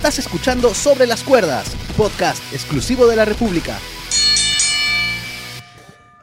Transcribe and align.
Estás 0.00 0.20
escuchando 0.20 0.72
Sobre 0.72 1.06
las 1.06 1.22
Cuerdas, 1.22 1.76
podcast 1.94 2.42
exclusivo 2.54 3.06
de 3.06 3.16
la 3.16 3.26
República. 3.26 3.76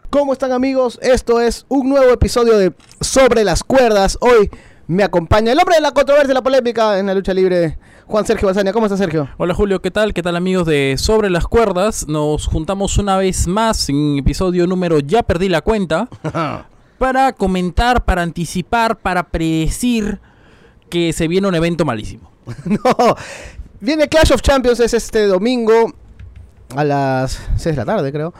¿Cómo 0.10 0.34
están 0.34 0.52
amigos? 0.52 0.98
Esto 1.00 1.40
es 1.40 1.67
un 1.69 1.87
nuevo 1.87 2.11
episodio 2.11 2.58
de 2.58 2.74
Sobre 3.01 3.43
las 3.43 3.63
Cuerdas. 3.63 4.17
Hoy 4.19 4.50
me 4.87 5.03
acompaña 5.03 5.51
el 5.51 5.59
hombre 5.59 5.75
de 5.75 5.82
la 5.82 5.92
controversia 5.92 6.32
y 6.32 6.33
la 6.33 6.42
polémica 6.42 6.98
en 6.98 7.05
la 7.05 7.13
lucha 7.13 7.35
libre, 7.35 7.77
Juan 8.07 8.25
Sergio 8.25 8.48
Bazaña. 8.48 8.73
¿Cómo 8.73 8.88
está 8.88 8.98
Sergio? 8.98 9.29
Hola 9.38 9.54
Julio, 9.54 9.80
¿qué 9.80 9.91
tal? 9.91 10.16
¿Qué 10.16 10.23
tal 10.23 10.36
amigos 10.36 10.66
de 10.66 10.96
Sobre 10.98 11.30
las 11.30 11.46
Cuerdas? 11.46 12.07
Nos 12.07 12.48
juntamos 12.48 12.98
una 12.98 13.16
vez 13.18 13.46
más 13.46 13.89
en 13.89 14.18
episodio 14.18 14.66
número 14.66 14.98
Ya 15.02 15.21
perdí 15.21 15.50
la 15.50 15.62
cuenta 15.62 16.09
para 16.98 17.32
comentar, 17.34 18.05
para 18.05 18.23
anticipar, 18.23 18.98
para 18.98 19.30
predecir 19.30 20.20
que 20.89 21.14
se 21.14 21.28
viene 21.28 21.48
un 21.48 21.54
evento 21.54 21.86
malísimo. 21.86 22.32
no, 22.66 23.16
viene 23.80 24.07
Clash 24.07 24.32
of 24.34 24.41
Champions, 24.41 24.80
es 24.80 24.93
este 24.93 25.25
domingo 25.25 25.93
a 26.75 26.83
las 26.83 27.39
6 27.57 27.75
de 27.75 27.75
la 27.75 27.86
tarde 27.86 28.11
creo. 28.11 28.33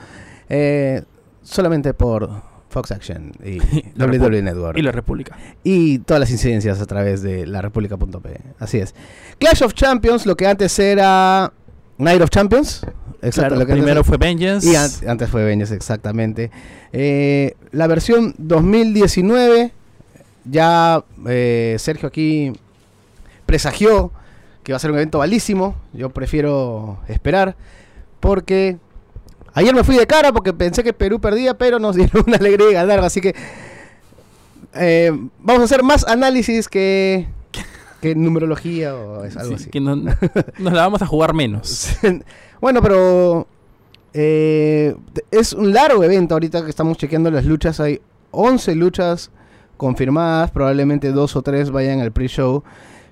Eh, 0.50 1.02
solamente 1.44 1.94
por 1.94 2.30
Fox 2.70 2.92
Action 2.92 3.32
y 3.44 3.60
WWE 4.00 4.42
Network. 4.42 4.78
Y 4.78 4.82
la 4.82 4.92
República. 4.92 5.38
y 5.64 6.00
todas 6.00 6.20
las 6.20 6.32
incidencias 6.32 6.82
a 6.82 6.86
través 6.86 7.22
de 7.22 7.46
la 7.48 7.62
república.p. 7.62 8.42
Así 8.60 8.78
es. 8.80 8.94
Clash 9.40 9.64
of 9.64 9.74
Champions, 9.74 10.26
lo 10.26 10.36
que 10.36 10.48
antes 10.48 10.78
era 10.80 11.52
Night 11.98 12.22
of 12.22 12.30
Champions. 12.30 12.86
Exacto, 13.22 13.50
Claro, 13.50 13.56
lo 13.56 13.66
que 13.66 13.74
primero 13.74 14.04
fue 14.04 14.18
Vengeance. 14.18 14.68
Y 14.70 14.76
an- 14.76 14.92
antes 15.10 15.30
fue 15.30 15.44
Vengeance, 15.44 15.74
exactamente. 15.74 16.52
Eh, 16.94 17.56
la 17.72 17.88
versión 17.88 18.36
2019, 18.38 19.72
ya 20.46 21.04
eh, 21.28 21.76
Sergio 21.80 22.08
aquí 22.10 22.54
presagió 23.46 24.12
que 24.68 24.74
va 24.74 24.76
a 24.76 24.80
ser 24.82 24.92
un 24.92 24.98
evento 24.98 25.20
valísimo. 25.20 25.76
Yo 25.94 26.10
prefiero 26.10 27.00
esperar 27.08 27.56
porque 28.20 28.78
ayer 29.54 29.74
me 29.74 29.86
fui 29.86 29.96
de 29.96 30.06
cara 30.06 30.34
porque 30.34 30.52
pensé 30.52 30.84
que 30.84 30.92
Perú 30.92 31.22
perdía, 31.22 31.58
pero 31.58 31.80
nos 31.80 31.96
dieron 31.96 32.26
una 32.28 32.36
alegría 32.36 32.68
de 32.68 32.74
ganar. 32.74 33.00
Así 33.00 33.22
que 33.22 33.34
eh, 34.74 35.12
vamos 35.40 35.62
a 35.62 35.66
hacer 35.66 35.84
más 35.84 36.06
análisis 36.06 36.68
que, 36.68 37.28
que 38.02 38.14
numerología 38.16 38.94
o 38.94 39.24
es 39.24 39.38
algo 39.38 39.50
Sí, 39.58 39.64
así. 39.64 39.70
que 39.70 39.80
no- 39.80 39.96
nos 40.58 40.74
la 40.74 40.82
vamos 40.82 41.02
a 41.02 41.06
jugar 41.08 41.34
menos. 41.34 41.96
bueno, 42.60 42.82
pero 42.82 43.48
eh, 44.14 44.96
es 45.32 45.54
un 45.54 45.72
largo 45.74 46.04
evento 46.04 46.36
ahorita 46.36 46.64
que 46.64 46.70
estamos 46.70 46.98
chequeando 46.98 47.32
las 47.32 47.46
luchas. 47.46 47.80
Hay 47.80 48.02
11 48.32 48.76
luchas 48.76 49.32
confirmadas, 49.78 50.52
probablemente 50.52 51.12
dos 51.14 51.36
o 51.38 51.42
tres 51.42 51.72
vayan 51.72 52.02
al 52.02 52.12
pre-show. 52.12 52.64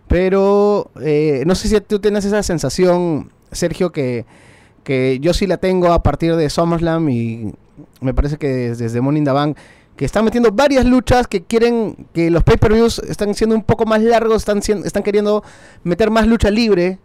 Pero 0.07 0.91
eh, 1.01 1.43
no 1.45 1.55
sé 1.55 1.67
si 1.67 1.81
tú 1.81 1.99
tienes 1.99 2.25
esa 2.25 2.43
sensación, 2.43 3.31
Sergio, 3.51 3.91
que, 3.91 4.25
que 4.83 5.19
yo 5.19 5.33
sí 5.33 5.47
la 5.47 5.57
tengo 5.57 5.91
a 5.91 6.03
partir 6.03 6.35
de 6.35 6.49
SummerSlam 6.49 7.09
y 7.09 7.53
me 8.01 8.13
parece 8.13 8.37
que 8.37 8.47
desde, 8.47 8.85
desde 8.85 8.99
in 8.99 9.23
the 9.23 9.31
Bank, 9.31 9.57
que 9.95 10.05
están 10.05 10.25
metiendo 10.25 10.51
varias 10.51 10.85
luchas 10.85 11.27
que 11.27 11.43
quieren 11.43 12.07
que 12.13 12.29
los 12.29 12.43
pay-per-views 12.43 12.99
están 12.99 13.33
siendo 13.33 13.55
un 13.55 13.63
poco 13.63 13.85
más 13.85 14.01
largos, 14.01 14.37
están, 14.37 14.59
están 14.83 15.03
queriendo 15.03 15.43
meter 15.83 16.11
más 16.11 16.27
lucha 16.27 16.49
libre. 16.51 16.99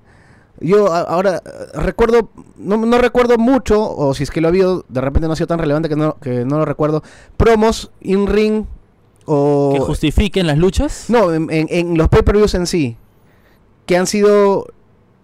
Yo 0.61 0.93
ahora 0.93 1.37
eh, 1.37 1.79
recuerdo, 1.79 2.31
no, 2.59 2.77
no 2.77 2.99
recuerdo 2.99 3.39
mucho, 3.39 3.81
o 3.81 4.13
si 4.13 4.25
es 4.25 4.31
que 4.31 4.41
lo 4.41 4.49
ha 4.49 4.51
habido, 4.51 4.85
de 4.89 5.01
repente 5.01 5.27
no 5.27 5.33
ha 5.33 5.37
sido 5.37 5.47
tan 5.47 5.59
relevante 5.59 5.89
que 5.89 5.97
no, 5.97 6.19
que 6.21 6.45
no 6.45 6.59
lo 6.59 6.65
recuerdo, 6.65 7.03
promos 7.37 7.91
in-ring 8.01 8.67
o... 9.27 9.71
Que 9.75 9.81
justifiquen 9.81 10.47
las 10.47 10.59
luchas. 10.59 11.07
No, 11.09 11.33
en, 11.33 11.49
en- 11.51 11.69
en 11.71 11.97
los 11.99 12.09
pay-per-views 12.09 12.55
en 12.55 12.67
sí. 12.67 12.97
Que 13.87 13.97
han 13.97 14.07
sido 14.07 14.67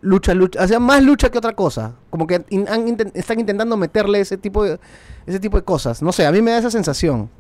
lucha, 0.01 0.35
lucha. 0.35 0.63
O 0.63 0.69
sea, 0.69 0.79
más 0.79 1.03
lucha 1.03 1.31
que 1.31 1.39
otra 1.39 1.55
cosa. 1.55 1.95
Como 2.11 2.27
que 2.27 2.45
in- 2.51 2.69
han 2.69 2.87
inten- 2.87 3.13
están 3.15 3.41
intentando 3.41 3.77
meterle 3.77 4.21
ese 4.21 4.37
tipo, 4.37 4.65
de, 4.65 4.79
ese 5.27 5.41
tipo 5.41 5.57
de 5.57 5.65
cosas. 5.65 6.03
No 6.03 6.13
sé, 6.13 6.27
a 6.27 6.33
mí 6.33 6.43
me 6.43 6.51
da 6.53 6.59
esa 6.59 6.71
sensación. 6.71 7.31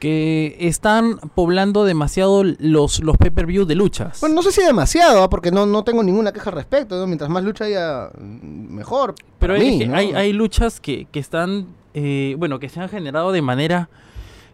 Que 0.00 0.56
están 0.60 1.16
poblando 1.34 1.84
demasiado 1.84 2.42
los, 2.44 3.00
los 3.02 3.16
pay-per-view 3.16 3.64
de 3.64 3.74
luchas. 3.74 4.20
Bueno, 4.20 4.34
no 4.34 4.42
sé 4.42 4.52
si 4.52 4.62
demasiado, 4.62 5.22
¿ah? 5.22 5.30
porque 5.30 5.50
no, 5.50 5.64
no 5.66 5.82
tengo 5.84 6.02
ninguna 6.02 6.32
queja 6.32 6.50
al 6.50 6.56
respecto. 6.56 6.96
¿no? 6.98 7.06
Mientras 7.06 7.30
más 7.30 7.42
lucha 7.44 7.64
haya, 7.64 8.10
mm, 8.18 8.74
mejor. 8.74 9.14
Pero 9.38 9.54
para 9.54 9.64
hay, 9.64 9.70
mí, 9.70 9.78
que- 9.78 9.86
¿no? 9.86 9.96
hay, 9.96 10.12
hay 10.12 10.32
luchas 10.32 10.80
que, 10.80 11.06
que 11.10 11.20
están, 11.20 11.68
eh, 11.94 12.34
bueno, 12.38 12.58
que 12.58 12.68
se 12.68 12.80
han 12.80 12.88
generado 12.88 13.32
de 13.32 13.40
manera 13.40 13.88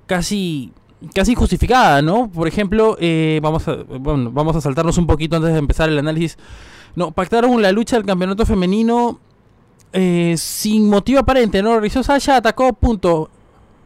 casi 0.07 0.73
casi 1.15 1.35
justificada, 1.35 2.03
¿no? 2.03 2.31
Por 2.31 2.47
ejemplo, 2.49 2.97
eh, 3.01 3.41
vamos, 3.43 3.67
a, 3.69 3.77
bueno, 3.99 4.31
vamos 4.31 4.57
a 4.57 4.61
saltarnos 4.61 4.99
un 4.99 5.07
poquito 5.07 5.37
antes 5.37 5.53
de 5.53 5.59
empezar 5.59 5.89
el 5.89 5.99
análisis. 5.99 6.37
No, 6.97 7.13
pactaron 7.13 7.61
la 7.63 7.73
lucha 7.73 7.97
del 7.97 8.05
campeonato 8.07 8.45
femenino 8.45 9.19
eh, 9.93 10.35
sin 10.37 10.89
motivo 10.89 11.21
aparente, 11.21 11.63
¿no? 11.63 11.73
Realizó 11.73 12.03
Sasha, 12.03 12.37
atacó, 12.37 12.73
punto. 12.73 13.31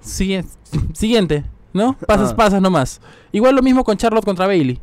Sigue- 0.02 0.44
siguiente, 0.92 1.44
¿no? 1.72 1.96
Pasas, 2.06 2.32
Ah. 2.32 2.36
pasas 2.36 2.60
nomás. 2.62 3.00
Igual 3.32 3.54
lo 3.56 3.62
mismo 3.62 3.84
con 3.84 3.96
Charlotte 3.96 4.24
contra 4.24 4.46
Bailey. 4.46 4.80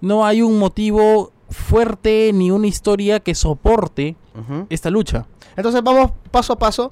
No 0.00 0.24
hay 0.26 0.42
un 0.42 0.58
motivo 0.58 1.32
fuerte 1.50 2.30
ni 2.32 2.50
una 2.50 2.66
historia 2.66 3.20
que 3.20 3.34
soporte 3.34 4.16
Ujú. 4.34 4.66
esta 4.70 4.88
lucha. 4.90 5.26
Entonces 5.56 5.82
vamos 5.82 6.12
paso 6.30 6.54
a 6.54 6.58
paso. 6.58 6.90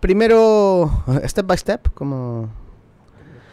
Primero, 0.00 0.90
step 1.26 1.46
by 1.46 1.58
step, 1.58 1.88
como... 1.94 2.48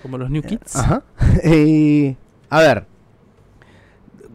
Como 0.06 0.20
los 0.20 0.30
New 0.30 0.44
Kids. 0.44 0.76
Ajá. 0.76 1.02
Y, 1.44 2.16
a 2.52 2.60
ver, 2.60 2.86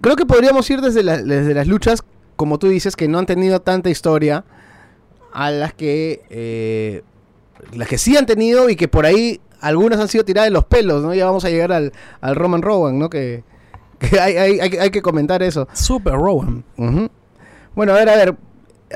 creo 0.01 0.17
que 0.17 0.27
podríamos 0.27 0.69
ir 0.69 0.81
desde, 0.81 1.05
la- 1.05 1.23
desde 1.23 1.55
las 1.55 1.69
luchas, 1.69 2.03
como 2.35 2.59
tú 2.59 2.67
dices, 2.69 2.97
que 2.97 3.07
no 3.07 3.21
han 3.21 3.27
tenido 3.27 3.61
tanta 3.61 3.89
historia, 3.89 4.45
a 5.33 5.53
las 5.53 5.73
que, 5.75 6.23
eh, 6.29 7.03
las 7.73 7.87
que 7.87 7.99
sí 7.99 8.17
han 8.17 8.27
tenido 8.27 8.69
y 8.69 8.75
que 8.75 8.89
por 8.89 9.07
ahí 9.07 9.41
algunas 9.61 10.01
han 10.01 10.09
sido 10.09 10.25
tiradas 10.25 10.49
de 10.49 10.55
los 10.55 10.65
pelos, 10.65 11.05
¿no? 11.05 11.15
Ya 11.15 11.27
vamos 11.27 11.45
a 11.45 11.51
llegar 11.51 11.71
al, 11.71 11.93
al 12.21 12.35
Roman 12.35 12.63
Rowan, 12.63 12.99
¿no? 12.99 13.09
Que, 13.09 13.45
que 14.01 14.19
hay, 14.19 14.37
hay- 14.37 14.59
hay- 14.61 14.77
hay 14.77 14.91
que 14.91 15.03
comentar 15.03 15.41
eso. 15.45 15.69
Super 15.73 16.15
Rowan. 16.15 16.65
Ujú. 16.77 17.09
Bueno, 17.77 17.93
a 17.93 17.97
ver, 17.97 18.09
a 18.09 18.17
ver. 18.17 18.35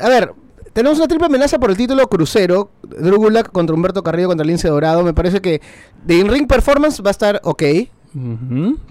A 0.03 0.09
ver, 0.09 0.33
tenemos 0.73 0.99
una 0.99 1.07
triple 1.07 1.27
amenaza 1.27 1.57
por 1.61 1.71
el 1.71 1.77
título 1.77 2.09
crucero. 2.09 2.69
Drew 2.87 3.17
Gulak 3.17 3.51
contra 3.53 3.75
Humberto 3.75 4.03
Carrillo 4.03 4.29
contra 4.29 4.47
Lince 4.47 4.69
Dorado. 4.69 5.03
Me 5.03 5.15
parece 5.15 5.41
que 5.41 5.61
de 6.05 6.15
in-ring 6.17 6.47
performance 6.47 7.03
va 7.03 7.09
a 7.09 7.13
estar 7.13 7.41
ok. 7.45 7.63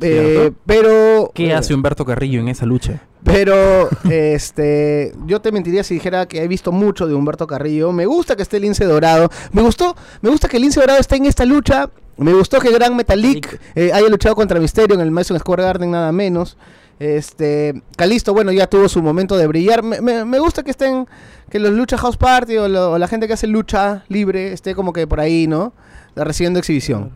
Eh, 0.02 0.52
pero... 0.66 1.32
¿Qué 1.34 1.48
eh, 1.48 1.54
hace 1.54 1.74
Humberto 1.74 2.06
Carrillo 2.06 2.40
en 2.40 2.50
esa 2.50 2.66
lucha? 2.66 3.02
Pero, 3.24 3.90
este, 4.10 5.14
yo 5.26 5.42
te 5.42 5.52
mentiría 5.52 5.84
si 5.84 5.96
dijera 5.96 6.26
que 6.28 6.44
he 6.44 6.48
visto 6.48 6.72
mucho 6.72 7.08
de 7.08 7.14
Humberto 7.14 7.48
Carrillo. 7.48 7.92
Me 7.92 8.06
gusta 8.06 8.36
que 8.36 8.44
esté 8.44 8.60
Lince 8.60 8.86
Dorado. 8.86 9.30
Me 9.52 9.62
gustó, 9.62 9.96
me 10.22 10.30
gusta 10.30 10.50
que 10.50 10.60
Lince 10.60 10.80
Dorado 10.80 11.00
esté 11.00 11.16
en 11.16 11.26
esta 11.26 11.46
lucha. 11.46 11.90
Me 12.18 12.34
gustó 12.34 12.60
que 12.60 12.72
Gran 12.72 12.96
Metalik 12.96 13.60
eh, 13.76 13.92
haya 13.92 14.08
luchado 14.08 14.36
contra 14.36 14.60
Misterio 14.60 14.96
en 14.96 15.02
el 15.02 15.10
Madison 15.10 15.40
Square 15.40 15.64
Garden, 15.64 15.92
nada 15.92 16.12
menos. 16.12 16.58
Este, 17.00 17.82
Calisto, 17.98 18.34
bueno, 18.34 18.52
ya 18.52 18.68
tuvo 18.68 18.88
su 18.88 19.02
momento 19.02 19.36
de 19.38 19.48
brillar. 19.48 19.84
Me, 19.84 20.00
me- 20.02 20.26
me 20.26 20.40
gusta 20.40 20.64
que 20.64 20.72
estén, 20.72 21.08
que 21.50 21.60
los 21.60 21.72
Lucha 21.72 21.98
House 21.98 22.18
Party 22.18 22.58
o, 22.58 22.68
lo- 22.68 22.92
o 22.92 22.98
la 22.98 23.08
gente 23.08 23.28
que 23.28 23.34
hace 23.34 23.48
lucha 23.48 24.04
libre 24.08 24.54
esté 24.54 24.74
como 24.76 24.94
que 24.94 25.06
por 25.08 25.20
ahí, 25.20 25.48
¿no? 25.48 25.74
Recibiendo 26.16 26.60
exhibición. 26.60 27.12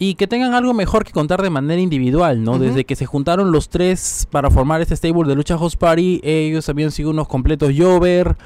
Y 0.00 0.14
que 0.14 0.28
tengan 0.28 0.54
algo 0.54 0.74
mejor 0.74 1.04
que 1.04 1.10
contar 1.12 1.42
de 1.42 1.50
manera 1.50 1.80
individual, 1.80 2.44
¿no? 2.44 2.58
Desde 2.60 2.84
que 2.84 2.94
se 2.94 3.04
juntaron 3.06 3.50
los 3.50 3.68
tres 3.68 4.28
para 4.30 4.48
formar 4.48 4.80
este 4.80 4.94
stable 4.94 5.28
de 5.28 5.34
Lucha 5.34 5.58
House 5.58 5.74
Party, 5.76 6.20
ellos 6.22 6.68
habían 6.68 6.92
sido 6.92 7.10
unos 7.10 7.26
completos 7.26 7.72
Jover, 7.76 8.36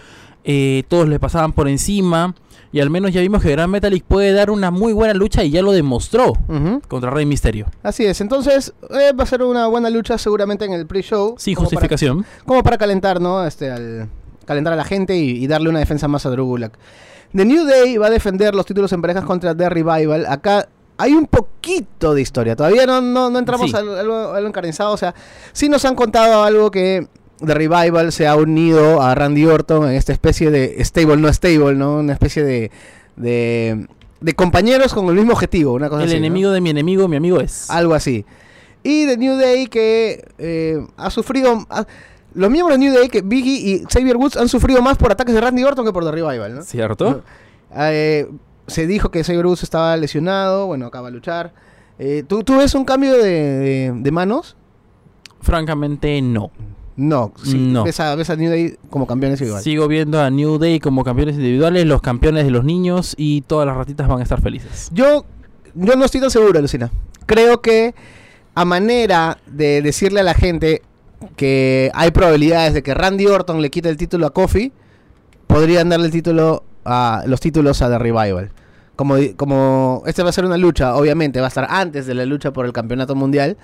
eh, 0.44 0.82
todos 0.88 1.08
le 1.08 1.18
pasaban 1.20 1.52
por 1.52 1.68
encima, 1.68 2.34
y 2.72 2.80
al 2.80 2.88
menos 2.90 3.12
ya 3.12 3.20
vimos 3.20 3.42
que 3.42 3.50
Gran 3.50 3.70
Metalik 3.70 4.02
puede 4.04 4.32
dar 4.32 4.50
una 4.50 4.70
muy 4.70 4.92
buena 4.94 5.12
lucha 5.14 5.44
y 5.44 5.50
ya 5.50 5.60
lo 5.62 5.72
demostró 5.72 6.32
contra 6.88 7.10
Rey 7.10 7.26
Misterio. 7.26 7.66
Así 7.82 8.04
es, 8.06 8.20
entonces 8.22 8.72
eh, 8.90 9.12
va 9.12 9.24
a 9.24 9.26
ser 9.26 9.42
una 9.42 9.66
buena 9.66 9.90
lucha 9.90 10.16
seguramente 10.18 10.64
en 10.64 10.72
el 10.72 10.86
pre-show. 10.86 11.34
Sin 11.38 11.54
como 11.54 11.66
para- 11.68 11.76
justificación. 11.76 12.24
como 12.46 12.62
para 12.62 12.78
calentar, 12.78 13.20
¿no? 13.20 13.44
Este, 13.44 13.70
al 13.70 14.08
calentar 14.46 14.72
a 14.72 14.76
la 14.76 14.84
gente 14.84 15.16
y, 15.16 15.44
y 15.44 15.46
darle 15.46 15.68
una 15.68 15.78
defensa 15.80 16.08
más 16.08 16.24
a 16.26 16.30
Drew 16.30 16.46
Gulak. 16.46 16.78
The 17.34 17.44
New 17.44 17.64
Day 17.66 17.96
va 17.98 18.06
a 18.08 18.10
defender 18.10 18.54
los 18.54 18.66
títulos 18.66 18.92
en 18.92 19.00
parejas 19.02 19.24
contra 19.24 19.54
The 19.54 19.68
Revival. 19.68 20.26
Acá 20.26 20.68
hay 20.98 21.12
un 21.12 21.26
poquito 21.26 22.14
de 22.14 22.20
historia. 22.22 22.56
Todavía 22.56 22.84
no, 22.86 23.00
no, 23.00 23.30
no 23.30 23.38
entramos 23.38 23.70
Sí. 23.70 23.76
a, 23.76 23.80
lo- 23.82 23.96
a 23.98 24.02
lo, 24.02 24.32
a 24.34 24.40
lo 24.40 24.48
encarnizado. 24.48 24.92
O 24.92 24.96
sea, 24.96 25.14
sí 25.52 25.68
nos 25.68 25.84
han 25.84 25.94
contado 25.94 26.42
algo 26.42 26.70
que 26.70 27.06
The 27.44 27.54
Revival 27.54 28.12
se 28.12 28.26
ha 28.26 28.36
unido 28.36 29.02
a 29.02 29.14
Randy 29.14 29.46
Orton 29.46 29.88
en 29.88 29.94
esta 29.96 30.12
especie 30.12 30.50
de 30.50 30.82
stable, 30.84 31.16
no 31.16 31.32
stable, 31.32 31.74
¿no? 31.74 31.96
Una 31.98 32.12
especie 32.12 32.42
de, 32.44 32.70
de, 33.16 33.86
de 34.20 34.34
compañeros 34.34 34.94
con 34.94 35.06
el 35.08 35.14
mismo 35.14 35.32
objetivo. 35.32 35.72
Una 35.74 35.88
cosa 35.88 36.02
El 36.02 36.08
así, 36.08 36.14
¿no? 36.14 36.26
enemigo 36.26 36.50
de 36.52 36.60
mi 36.60 36.70
enemigo, 36.70 37.08
mi 37.08 37.16
amigo 37.16 37.40
es. 37.40 37.68
Algo 37.70 37.94
así. 37.94 38.24
Y 38.84 39.06
The 39.06 39.16
New 39.16 39.36
Day 39.36 39.66
que 39.66 40.24
eh, 40.38 40.84
ha 40.96 41.10
sufrido... 41.10 41.64
ha- 41.70 41.86
los 42.34 42.50
miembros 42.50 42.78
de 42.78 42.84
New 42.86 42.94
Day, 42.94 43.08
que 43.10 43.20
Biggie 43.20 43.58
y 43.58 43.84
Xavier 43.92 44.16
Woods 44.16 44.36
han 44.38 44.48
sufrido 44.48 44.80
más 44.80 44.96
por 44.96 45.12
ataques 45.12 45.34
de 45.34 45.40
Randy 45.42 45.64
Orton 45.64 45.84
que 45.84 45.92
por 45.92 46.02
The 46.04 46.12
Revival, 46.12 46.54
¿no? 46.54 46.62
¿Cierto? 46.62 47.22
Eh, 47.76 48.26
se 48.66 48.86
dijo 48.86 49.10
que 49.10 49.22
Xavier 49.22 49.44
Woods 49.46 49.62
estaba 49.62 49.94
lesionado, 49.98 50.66
bueno, 50.66 50.86
acaba 50.86 51.08
de 51.08 51.14
luchar. 51.14 51.52
Eh, 51.98 52.24
¿tú, 52.26 52.42
¿Tú 52.42 52.56
ves 52.56 52.74
un 52.74 52.84
cambio 52.86 53.12
de, 53.12 53.22
de- 53.30 53.92
de 53.94 54.10
manos? 54.10 54.56
Francamente, 55.42 56.22
no. 56.22 56.50
No, 56.96 57.32
sí, 57.42 57.56
No. 57.58 57.84
Ves, 57.84 57.98
a, 58.00 58.14
ves 58.14 58.28
a 58.30 58.36
New 58.36 58.50
Day 58.50 58.76
como 58.90 59.06
campeones 59.06 59.40
igual. 59.40 59.62
Sigo 59.62 59.88
viendo 59.88 60.20
a 60.20 60.30
New 60.30 60.58
Day 60.58 60.78
como 60.78 61.04
campeones 61.04 61.36
individuales, 61.36 61.86
los 61.86 62.02
campeones 62.02 62.44
de 62.44 62.50
los 62.50 62.64
niños 62.64 63.14
y 63.16 63.42
todas 63.42 63.66
las 63.66 63.76
ratitas 63.76 64.08
van 64.08 64.20
a 64.20 64.22
estar 64.22 64.40
felices. 64.40 64.90
Yo, 64.92 65.24
yo 65.74 65.96
no 65.96 66.04
estoy 66.04 66.20
tan 66.20 66.30
seguro, 66.30 66.60
Lucina. 66.60 66.90
Creo 67.26 67.62
que 67.62 67.94
a 68.54 68.64
manera 68.64 69.38
de 69.46 69.80
decirle 69.80 70.20
a 70.20 70.22
la 70.22 70.34
gente 70.34 70.82
que 71.36 71.90
hay 71.94 72.10
probabilidades 72.10 72.74
de 72.74 72.82
que 72.82 72.94
Randy 72.94 73.26
Orton 73.26 73.62
le 73.62 73.70
quite 73.70 73.88
el 73.88 73.96
título 73.96 74.26
a 74.26 74.30
Kofi, 74.30 74.72
podrían 75.46 75.88
darle 75.88 76.06
el 76.06 76.12
título 76.12 76.64
a 76.84 77.22
los 77.26 77.40
títulos 77.40 77.80
a 77.82 77.88
The 77.88 77.98
Revival. 77.98 78.50
Como, 78.96 79.16
como 79.36 80.02
esta 80.06 80.22
va 80.22 80.28
a 80.30 80.32
ser 80.32 80.44
una 80.44 80.58
lucha, 80.58 80.94
obviamente, 80.94 81.40
va 81.40 81.46
a 81.46 81.48
estar 81.48 81.66
antes 81.70 82.06
de 82.06 82.14
la 82.14 82.26
lucha 82.26 82.52
por 82.52 82.66
el 82.66 82.72
campeonato 82.72 83.14
mundial, 83.14 83.56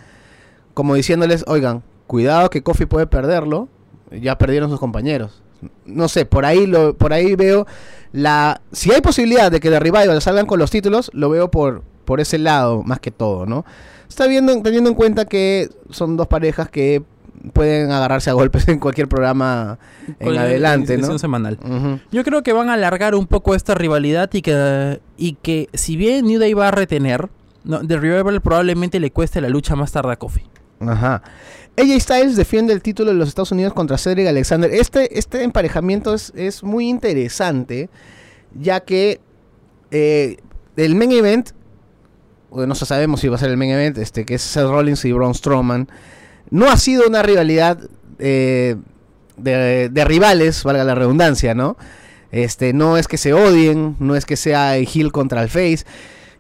como 0.73 0.95
diciéndoles, 0.95 1.45
oigan, 1.47 1.83
cuidado 2.09 2.51
que 2.51 2.63
Kofi 2.63 2.87
puede 2.87 3.07
perderlo, 3.07 3.69
ya 4.11 4.37
perdieron 4.37 4.71
sus 4.71 4.81
compañeros. 4.81 5.41
No 5.85 6.09
sé, 6.09 6.25
por 6.25 6.45
ahí 6.45 6.67
lo, 6.67 6.97
por 6.97 7.13
ahí 7.13 7.37
veo 7.37 7.67
la 8.13 8.61
si 8.73 8.91
hay 8.91 9.01
posibilidad 9.01 9.53
de 9.53 9.61
que 9.61 9.71
The 9.71 9.79
Revival 9.79 10.21
salgan 10.21 10.47
con 10.47 10.59
los 10.59 10.71
títulos, 10.71 11.11
lo 11.15 11.31
veo 11.31 11.51
por 11.51 11.83
por 12.05 12.21
ese 12.21 12.39
lado 12.39 12.83
más 12.83 13.01
que 13.01 13.11
todo, 13.11 13.45
¿no? 13.45 13.65
Está 14.09 14.27
viendo 14.27 14.61
teniendo 14.63 14.89
en 14.89 14.97
cuenta 14.97 15.27
que 15.27 15.69
son 15.91 16.17
dos 16.17 16.27
parejas 16.27 16.71
que 16.71 17.03
pueden 17.53 17.91
agarrarse 17.91 18.31
a 18.31 18.33
golpes 18.33 18.67
en 18.69 18.79
cualquier 18.79 19.09
programa 19.09 19.79
en 20.07 20.15
Con 20.27 20.35
la 20.35 20.43
adelante, 20.43 20.97
¿no? 20.97 21.19
semanal. 21.19 21.59
Yo 22.11 22.25
creo 22.25 22.43
que 22.43 22.53
van 22.53 22.71
a 22.71 22.75
alargar 22.75 23.15
un 23.15 23.27
poco 23.27 23.55
esta 23.55 23.75
rivalidad 23.75 24.31
y 24.33 24.43
que, 24.43 25.01
y 25.17 25.35
que 25.35 25.69
si 25.75 25.97
bien 25.97 26.27
New 26.27 26.41
Day 26.41 26.55
va 26.55 26.69
a 26.69 26.71
retener, 26.71 27.29
no, 27.65 27.87
The 27.87 27.99
Revival 27.99 28.41
probablemente 28.41 29.01
le 29.01 29.11
cueste 29.11 29.41
la 29.41 29.49
lucha 29.49 29.77
más 29.77 29.93
tarde 29.93 30.13
a 30.13 30.17
Kofi. 30.17 30.43
Ajá. 30.81 31.23
AJ 31.77 32.01
Styles 32.01 32.37
defiende 32.37 32.73
el 32.73 32.83
título 32.83 33.11
de 33.11 33.17
los 33.17 33.29
Estados 33.29 33.53
Unidos 33.53 33.73
contra 33.73 33.99
Cedric 33.99 34.27
Alexander. 34.27 34.71
Este, 34.73 35.19
este 35.19 35.45
emparejamiento 35.45 36.15
es, 36.15 36.33
es 36.35 36.63
muy 36.63 36.89
interesante, 36.89 37.89
ya 38.55 38.81
que 38.81 39.21
eh, 39.91 40.39
el 40.77 40.95
main 40.95 41.13
event, 41.13 41.51
o 42.51 42.67
no 42.67 42.75
sabemos 42.75 43.21
si 43.21 43.29
va 43.29 43.37
a 43.37 43.39
ser 43.39 43.51
el 43.51 43.57
main 43.57 43.71
event, 43.71 43.99
este, 43.99 44.25
que 44.25 44.35
es 44.35 44.43
Seth 44.43 44.69
Rollins 44.69 45.05
y 45.05 45.13
Braun 45.13 45.35
Strowman, 45.35 45.89
no 46.51 46.69
ha 46.71 46.77
sido 46.77 47.07
una 47.07 47.23
rivalidad 47.23 47.79
eh, 48.19 48.77
de, 49.37 49.89
de 49.89 50.05
rivales, 50.05 50.65
valga 50.65 50.83
la 50.83 50.95
redundancia, 50.95 51.55
¿no? 51.55 51.77
Este, 52.31 52.73
no 52.73 52.99
es 52.99 53.09
que 53.09 53.17
se 53.17 53.33
odien, 53.33 53.97
no 54.01 54.17
es 54.17 54.27
que 54.27 54.37
sea 54.37 54.77
el 54.77 54.89
heel 54.93 55.13
contra 55.13 55.43
el 55.43 55.49
face. 55.49 55.85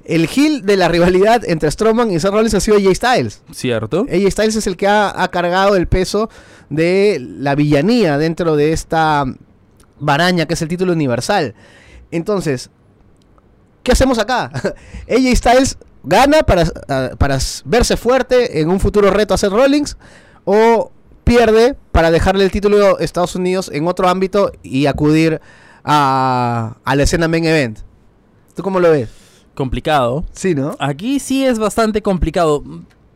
El 0.09 0.27
heel 0.35 0.65
de 0.65 0.79
la 0.79 0.89
rivalidad 0.89 1.43
entre 1.45 1.71
Strowman 1.71 2.11
y 2.11 2.19
Seth 2.19 2.33
Rollins 2.33 2.55
ha 2.55 2.61
sido 2.61 2.79
AJ 2.79 2.95
Styles. 2.95 3.43
¿Cierto? 3.53 4.07
AJ 4.11 4.31
Styles 4.31 4.57
es 4.57 4.67
el 4.67 4.79
que 4.79 4.89
ha, 4.89 5.23
ha 5.23 5.29
cargado 5.29 5.77
el 5.77 5.87
peso 5.87 6.31
de 6.71 7.19
la 7.21 7.55
villanía 7.55 8.17
dentro 8.17 8.57
de 8.57 8.73
esta 8.73 9.27
baraña 10.01 10.47
que 10.47 10.55
es 10.55 10.63
el 10.63 10.69
título 10.69 10.95
universal. 10.95 11.55
Entonces, 12.11 12.71
¿qué 13.83 13.93
hacemos 13.93 14.19
acá? 14.19 14.51
AJ 15.11 15.37
Styles 15.37 15.79
gana 16.03 16.43
para, 16.43 16.65
verse 17.67 17.97
fuerte 17.99 18.63
en 18.63 18.71
un 18.71 18.81
futuro 18.81 19.11
reto 19.11 19.35
a 19.35 19.37
Seth 19.37 19.53
Rollins 19.53 19.99
o 20.47 20.91
pierde 21.25 21.77
para 21.93 22.11
dejarle 22.11 22.45
el 22.45 22.51
título 22.51 22.97
a 22.97 23.05
Estados 23.05 23.35
Unidos 23.35 23.71
en 23.75 23.87
otro 23.87 24.09
ámbito 24.09 24.53
y 24.63 24.87
acudir 24.87 25.43
a, 25.85 26.79
a 26.83 26.97
la 26.97 27.03
escena 27.03 27.29
main 27.29 27.45
event. 27.45 27.81
¿Tú 28.55 28.63
cómo 28.63 28.81
lo 28.81 28.91
ves? 28.91 29.28
Complicado. 29.59 30.25
Sí, 30.31 30.55
¿no? 30.55 30.77
Aquí 30.79 31.19
sí 31.19 31.45
es 31.45 31.59
bastante 31.59 32.01
complicado. 32.01 32.63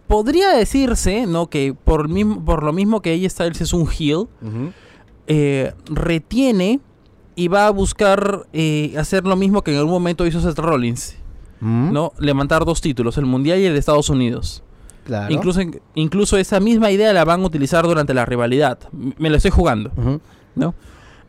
Podría 0.08 0.50
decirse, 0.50 1.24
¿no? 1.24 1.46
Que 1.46 1.72
por, 1.72 2.08
mismo, 2.08 2.44
por 2.44 2.64
lo 2.64 2.72
mismo 2.72 3.00
que 3.00 3.14
AJ 3.14 3.30
Styles 3.30 3.60
es 3.60 3.72
un 3.72 3.88
heel, 3.88 4.26
eh, 5.28 5.72
retiene 5.86 6.80
y 7.36 7.46
va 7.46 7.68
a 7.68 7.70
buscar 7.70 8.48
eh, 8.52 8.92
hacer 8.98 9.24
lo 9.24 9.36
mismo 9.36 9.62
que 9.62 9.70
en 9.70 9.78
algún 9.78 9.92
momento 9.92 10.26
hizo 10.26 10.40
Seth 10.40 10.58
Rollins, 10.58 11.14
Mm, 11.60 11.92
¿no? 11.92 12.12
Levantar 12.18 12.64
dos 12.64 12.80
títulos, 12.80 13.16
el 13.18 13.26
mundial 13.26 13.60
y 13.60 13.66
el 13.66 13.74
de 13.74 13.78
Estados 13.78 14.10
Unidos. 14.10 14.64
Claro. 15.04 15.32
Incluso, 15.32 15.60
incluso 15.94 16.36
esa 16.36 16.58
misma 16.58 16.90
idea 16.90 17.12
la 17.12 17.24
van 17.24 17.40
a 17.42 17.46
utilizar 17.46 17.84
durante 17.84 18.14
la 18.14 18.26
rivalidad. 18.26 18.80
Me 18.90 19.30
la 19.30 19.36
estoy 19.36 19.52
jugando. 19.52 19.92
¿no? 20.56 20.74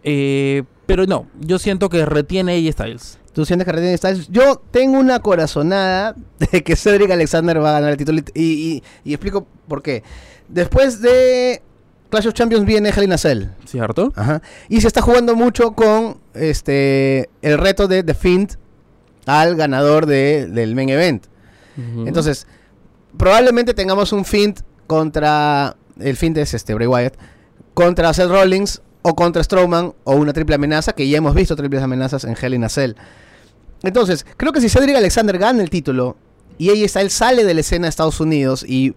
Eh, 0.03 0.63
pero 0.87 1.05
no, 1.05 1.27
yo 1.39 1.59
siento 1.59 1.87
que 1.87 2.03
retiene 2.03 2.53
AJ 2.57 2.73
Styles. 2.73 3.19
Tú 3.33 3.45
sientes 3.45 3.65
que 3.65 3.71
retiene 3.71 3.97
Styles. 3.97 4.27
Yo 4.29 4.61
tengo 4.71 4.97
una 4.99 5.19
corazonada 5.19 6.15
de 6.51 6.63
que 6.63 6.75
Cedric 6.75 7.09
Alexander 7.11 7.61
va 7.61 7.69
a 7.69 7.73
ganar 7.73 7.91
el 7.91 7.97
título. 7.97 8.21
Y, 8.33 8.43
y- 8.43 8.83
y 9.03 9.13
explico 9.13 9.47
por 9.67 9.81
qué. 9.81 10.03
Después 10.47 11.01
de 11.01 11.61
Clash 12.09 12.27
of 12.27 12.33
Champions 12.35 12.65
viene 12.65 12.89
Hell 12.89 13.03
in 13.05 13.13
a 13.13 13.17
Cell. 13.17 13.45
¿Cierto? 13.65 14.13
Ajá. 14.15 14.41
Y 14.69 14.81
se 14.81 14.87
está 14.87 15.01
jugando 15.01 15.35
mucho 15.35 15.71
con 15.71 16.19
este 16.35 17.29
el 17.41 17.57
reto 17.57 17.87
de 17.87 18.03
The 18.03 18.13
Fiend 18.13 18.57
al 19.25 19.55
ganador 19.55 20.05
de- 20.05 20.45
del 20.47 20.75
main 20.75 20.89
event. 20.89 21.25
Entonces, 22.05 22.45
probablemente 23.17 23.73
tengamos 23.73 24.13
un 24.13 24.25
Fiend 24.25 24.61
contra. 24.85 25.75
El 25.99 26.17
Fiend 26.17 26.37
es 26.37 26.53
este, 26.53 26.73
Bray 26.75 26.87
Wyatt. 26.87 27.15
Contra 27.73 28.13
Seth 28.13 28.27
Rollins 28.29 28.81
o 29.03 29.15
contra 29.15 29.43
Strowman 29.43 29.93
o 30.03 30.15
una 30.15 30.33
triple 30.33 30.55
amenaza, 30.55 30.93
que 30.93 31.07
ya 31.07 31.17
hemos 31.17 31.35
visto 31.35 31.55
triples 31.55 31.83
amenazas 31.83 32.23
en 32.23 32.35
Hell 32.39 32.55
in 32.55 32.63
a 32.63 32.69
Cell. 32.69 32.93
Entonces, 33.83 34.25
creo 34.37 34.51
que 34.51 34.61
si 34.61 34.69
Cedric 34.69 34.95
Alexander 34.95 35.37
gana 35.37 35.61
el 35.61 35.69
título 35.69 36.17
y 36.57 36.69
AJ 36.69 36.89
Styles 36.89 37.13
sale 37.13 37.43
de 37.43 37.53
la 37.53 37.59
escena 37.59 37.85
de 37.85 37.89
Estados 37.89 38.19
Unidos 38.21 38.65
y 38.67 38.95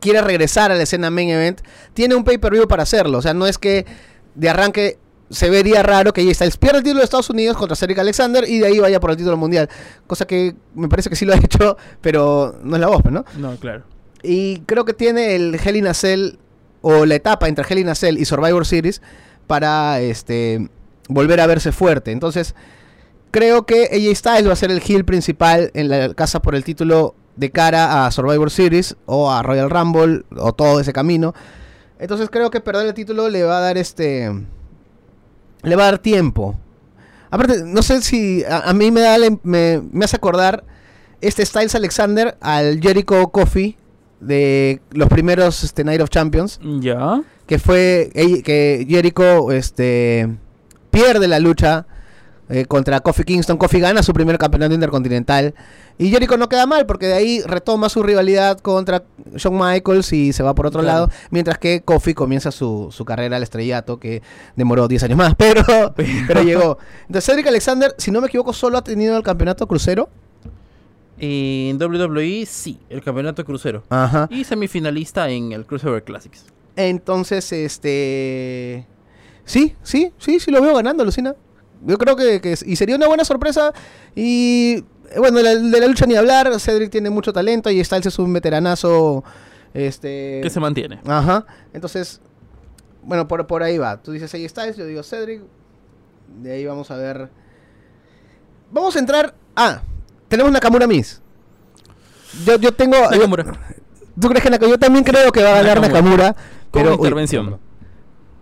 quiere 0.00 0.20
regresar 0.20 0.72
a 0.72 0.74
la 0.74 0.82
escena 0.82 1.10
main 1.10 1.30
event, 1.30 1.60
tiene 1.94 2.16
un 2.16 2.24
pay-per-view 2.24 2.66
para 2.66 2.82
hacerlo. 2.82 3.18
O 3.18 3.22
sea, 3.22 3.34
no 3.34 3.46
es 3.46 3.56
que 3.56 3.86
de 4.34 4.50
arranque 4.50 4.98
se 5.30 5.48
vería 5.48 5.82
raro 5.82 6.12
que 6.12 6.22
Styles 6.34 6.56
pierda 6.56 6.78
el 6.78 6.84
título 6.84 6.98
de 6.98 7.04
Estados 7.04 7.30
Unidos 7.30 7.56
contra 7.56 7.76
Cedric 7.76 8.00
Alexander 8.00 8.44
y 8.46 8.58
de 8.58 8.66
ahí 8.66 8.80
vaya 8.80 8.98
por 8.98 9.12
el 9.12 9.16
título 9.16 9.36
mundial. 9.36 9.68
Cosa 10.08 10.26
que 10.26 10.56
me 10.74 10.88
parece 10.88 11.08
que 11.08 11.16
sí 11.16 11.24
lo 11.24 11.32
ha 11.32 11.36
hecho, 11.42 11.76
pero 12.00 12.58
no 12.64 12.76
es 12.76 12.80
la 12.80 12.88
voz, 12.88 13.04
¿no? 13.04 13.24
No, 13.38 13.56
claro. 13.56 13.84
Y 14.24 14.60
creo 14.60 14.84
que 14.84 14.92
tiene 14.92 15.36
el 15.36 15.54
Hell 15.54 15.76
in 15.76 15.86
a 15.86 15.94
Cell 15.94 16.36
o 16.82 17.06
la 17.06 17.14
etapa 17.14 17.48
entre 17.48 17.64
Hell 17.68 17.78
in 17.78 17.88
a 17.88 17.94
Cell 17.94 18.18
y 18.18 18.24
Survivor 18.24 18.66
Series 18.66 19.00
para 19.46 20.00
este 20.00 20.68
volver 21.08 21.40
a 21.40 21.46
verse 21.46 21.72
fuerte. 21.72 22.12
Entonces, 22.12 22.54
creo 23.30 23.64
que 23.64 23.84
AJ 23.92 24.16
Styles 24.16 24.48
va 24.48 24.52
a 24.52 24.56
ser 24.56 24.70
el 24.70 24.82
heel 24.86 25.04
principal 25.04 25.70
en 25.74 25.88
la 25.88 26.14
casa 26.14 26.42
por 26.42 26.54
el 26.54 26.64
título 26.64 27.14
de 27.36 27.50
cara 27.50 28.06
a 28.06 28.10
Survivor 28.10 28.50
Series 28.50 28.96
o 29.06 29.30
a 29.30 29.42
Royal 29.42 29.70
Rumble 29.70 30.24
o 30.36 30.52
todo 30.52 30.80
ese 30.80 30.92
camino. 30.92 31.34
Entonces, 31.98 32.28
creo 32.30 32.50
que 32.50 32.60
perder 32.60 32.86
el 32.86 32.94
título 32.94 33.28
le 33.28 33.44
va 33.44 33.58
a 33.58 33.60
dar 33.60 33.78
este 33.78 34.30
le 35.62 35.76
va 35.76 35.84
a 35.84 35.86
dar 35.92 35.98
tiempo. 35.98 36.56
Aparte, 37.30 37.62
no 37.64 37.82
sé 37.82 38.02
si 38.02 38.44
a, 38.44 38.72
mí 38.74 38.90
me 38.90 39.00
da 39.00 39.16
me, 39.42 39.80
me 39.90 40.04
hace 40.04 40.16
acordar 40.16 40.64
este 41.20 41.46
Styles 41.46 41.74
Alexander 41.74 42.36
al 42.40 42.80
Jericho 42.80 43.28
Coffee 43.28 43.78
de 44.22 44.80
los 44.90 45.08
primeros 45.08 45.64
este, 45.64 45.84
Night 45.84 46.00
of 46.00 46.08
Champions, 46.10 46.58
Ya. 46.80 47.22
que 47.46 47.58
fue 47.58 48.10
que 48.44 48.86
Jericho 48.88 49.50
este 49.52 50.28
pierde 50.90 51.26
la 51.28 51.38
lucha 51.38 51.86
eh, 52.48 52.66
contra 52.66 53.00
Kofi 53.00 53.24
Kingston, 53.24 53.56
Kofi 53.56 53.80
gana 53.80 54.02
su 54.02 54.12
primer 54.12 54.36
campeonato 54.36 54.74
intercontinental 54.74 55.54
y 55.96 56.10
Jericho 56.10 56.36
no 56.36 56.48
queda 56.50 56.66
mal 56.66 56.84
porque 56.86 57.06
de 57.06 57.14
ahí 57.14 57.40
retoma 57.46 57.88
su 57.88 58.02
rivalidad 58.02 58.58
contra 58.58 59.04
Shawn 59.36 59.56
Michaels 59.58 60.12
y 60.12 60.32
se 60.34 60.42
va 60.42 60.54
por 60.54 60.66
otro 60.66 60.80
Claro. 60.82 60.94
lado, 61.06 61.10
mientras 61.30 61.56
que 61.58 61.80
Kofi 61.82 62.12
comienza 62.14 62.50
su, 62.50 62.88
su 62.90 63.04
carrera 63.06 63.36
al 63.38 63.42
estrellato 63.42 63.98
que 63.98 64.22
demoró 64.56 64.86
10 64.86 65.04
años 65.04 65.16
más, 65.18 65.34
pero, 65.38 65.94
pero 66.26 66.42
llegó. 66.42 66.78
Entonces 67.06 67.24
Cedric 67.24 67.46
Alexander, 67.46 67.94
si 67.96 68.10
no 68.10 68.20
me 68.20 68.26
equivoco, 68.26 68.52
solo 68.52 68.76
ha 68.78 68.84
tenido 68.84 69.16
el 69.16 69.22
campeonato 69.22 69.66
crucero. 69.66 70.10
En 71.24 71.80
WWE, 71.80 72.44
sí, 72.46 72.80
el 72.90 73.00
campeonato 73.00 73.44
crucero. 73.44 73.84
Ajá. 73.90 74.26
Y 74.28 74.42
semifinalista 74.42 75.30
en 75.30 75.52
el 75.52 75.64
Cruiserweight 75.64 76.04
Classics. 76.04 76.46
Entonces, 76.74 77.52
este. 77.52 78.88
Sí, 79.44 79.76
sí, 79.84 80.12
sí, 80.18 80.40
sí 80.40 80.50
lo 80.50 80.60
veo 80.60 80.74
ganando, 80.74 81.04
Lucina. 81.04 81.36
Yo 81.86 81.96
creo 81.96 82.16
que, 82.16 82.40
que- 82.40 82.56
y 82.66 82.74
sería 82.74 82.96
una 82.96 83.06
buena 83.06 83.24
sorpresa. 83.24 83.72
Y 84.16 84.84
bueno, 85.16 85.38
de 85.38 85.42
la, 85.44 85.54
de 85.54 85.80
la 85.80 85.86
lucha 85.86 86.06
ni 86.06 86.16
hablar. 86.16 86.58
Cedric 86.58 86.90
tiene 86.90 87.08
mucho 87.08 87.32
talento 87.32 87.70
y 87.70 87.82
Styles 87.84 88.06
es 88.06 88.18
un 88.18 88.32
veteranazo. 88.32 89.22
Este. 89.74 90.40
Que 90.42 90.50
se 90.50 90.58
mantiene. 90.58 91.00
Ajá. 91.06 91.46
Entonces, 91.72 92.20
bueno, 93.04 93.28
por, 93.28 93.46
por 93.46 93.62
ahí 93.62 93.78
va. 93.78 94.02
Tú 94.02 94.10
dices 94.10 94.34
ahí 94.34 94.48
Styles, 94.48 94.76
yo 94.76 94.86
digo 94.86 95.04
Cedric. 95.04 95.42
De 96.42 96.50
ahí 96.52 96.66
vamos 96.66 96.90
a 96.90 96.96
ver. 96.96 97.30
Vamos 98.72 98.96
a 98.96 98.98
entrar. 98.98 99.34
Ah, 99.54 99.82
tenemos 100.32 100.50
Nakamura 100.52 100.86
Miss. 100.86 101.20
Yo, 102.44 102.58
yo 102.58 102.72
tengo. 102.72 102.96
yo- 102.96 103.10
Nakamura. 103.10 103.44
¿Tú 104.20 104.28
crees 104.28 104.42
que 104.42 104.50
Nakamura? 104.50 104.74
Yo 104.76 104.78
también 104.78 105.04
creo 105.04 105.30
que 105.32 105.42
va 105.42 105.50
a 105.50 105.62
ganar 105.62 105.80
Nakamura. 105.80 106.00
Nakamura. 106.28 106.32
Con 106.70 106.82
pero, 106.82 106.94
intervención. 106.94 107.58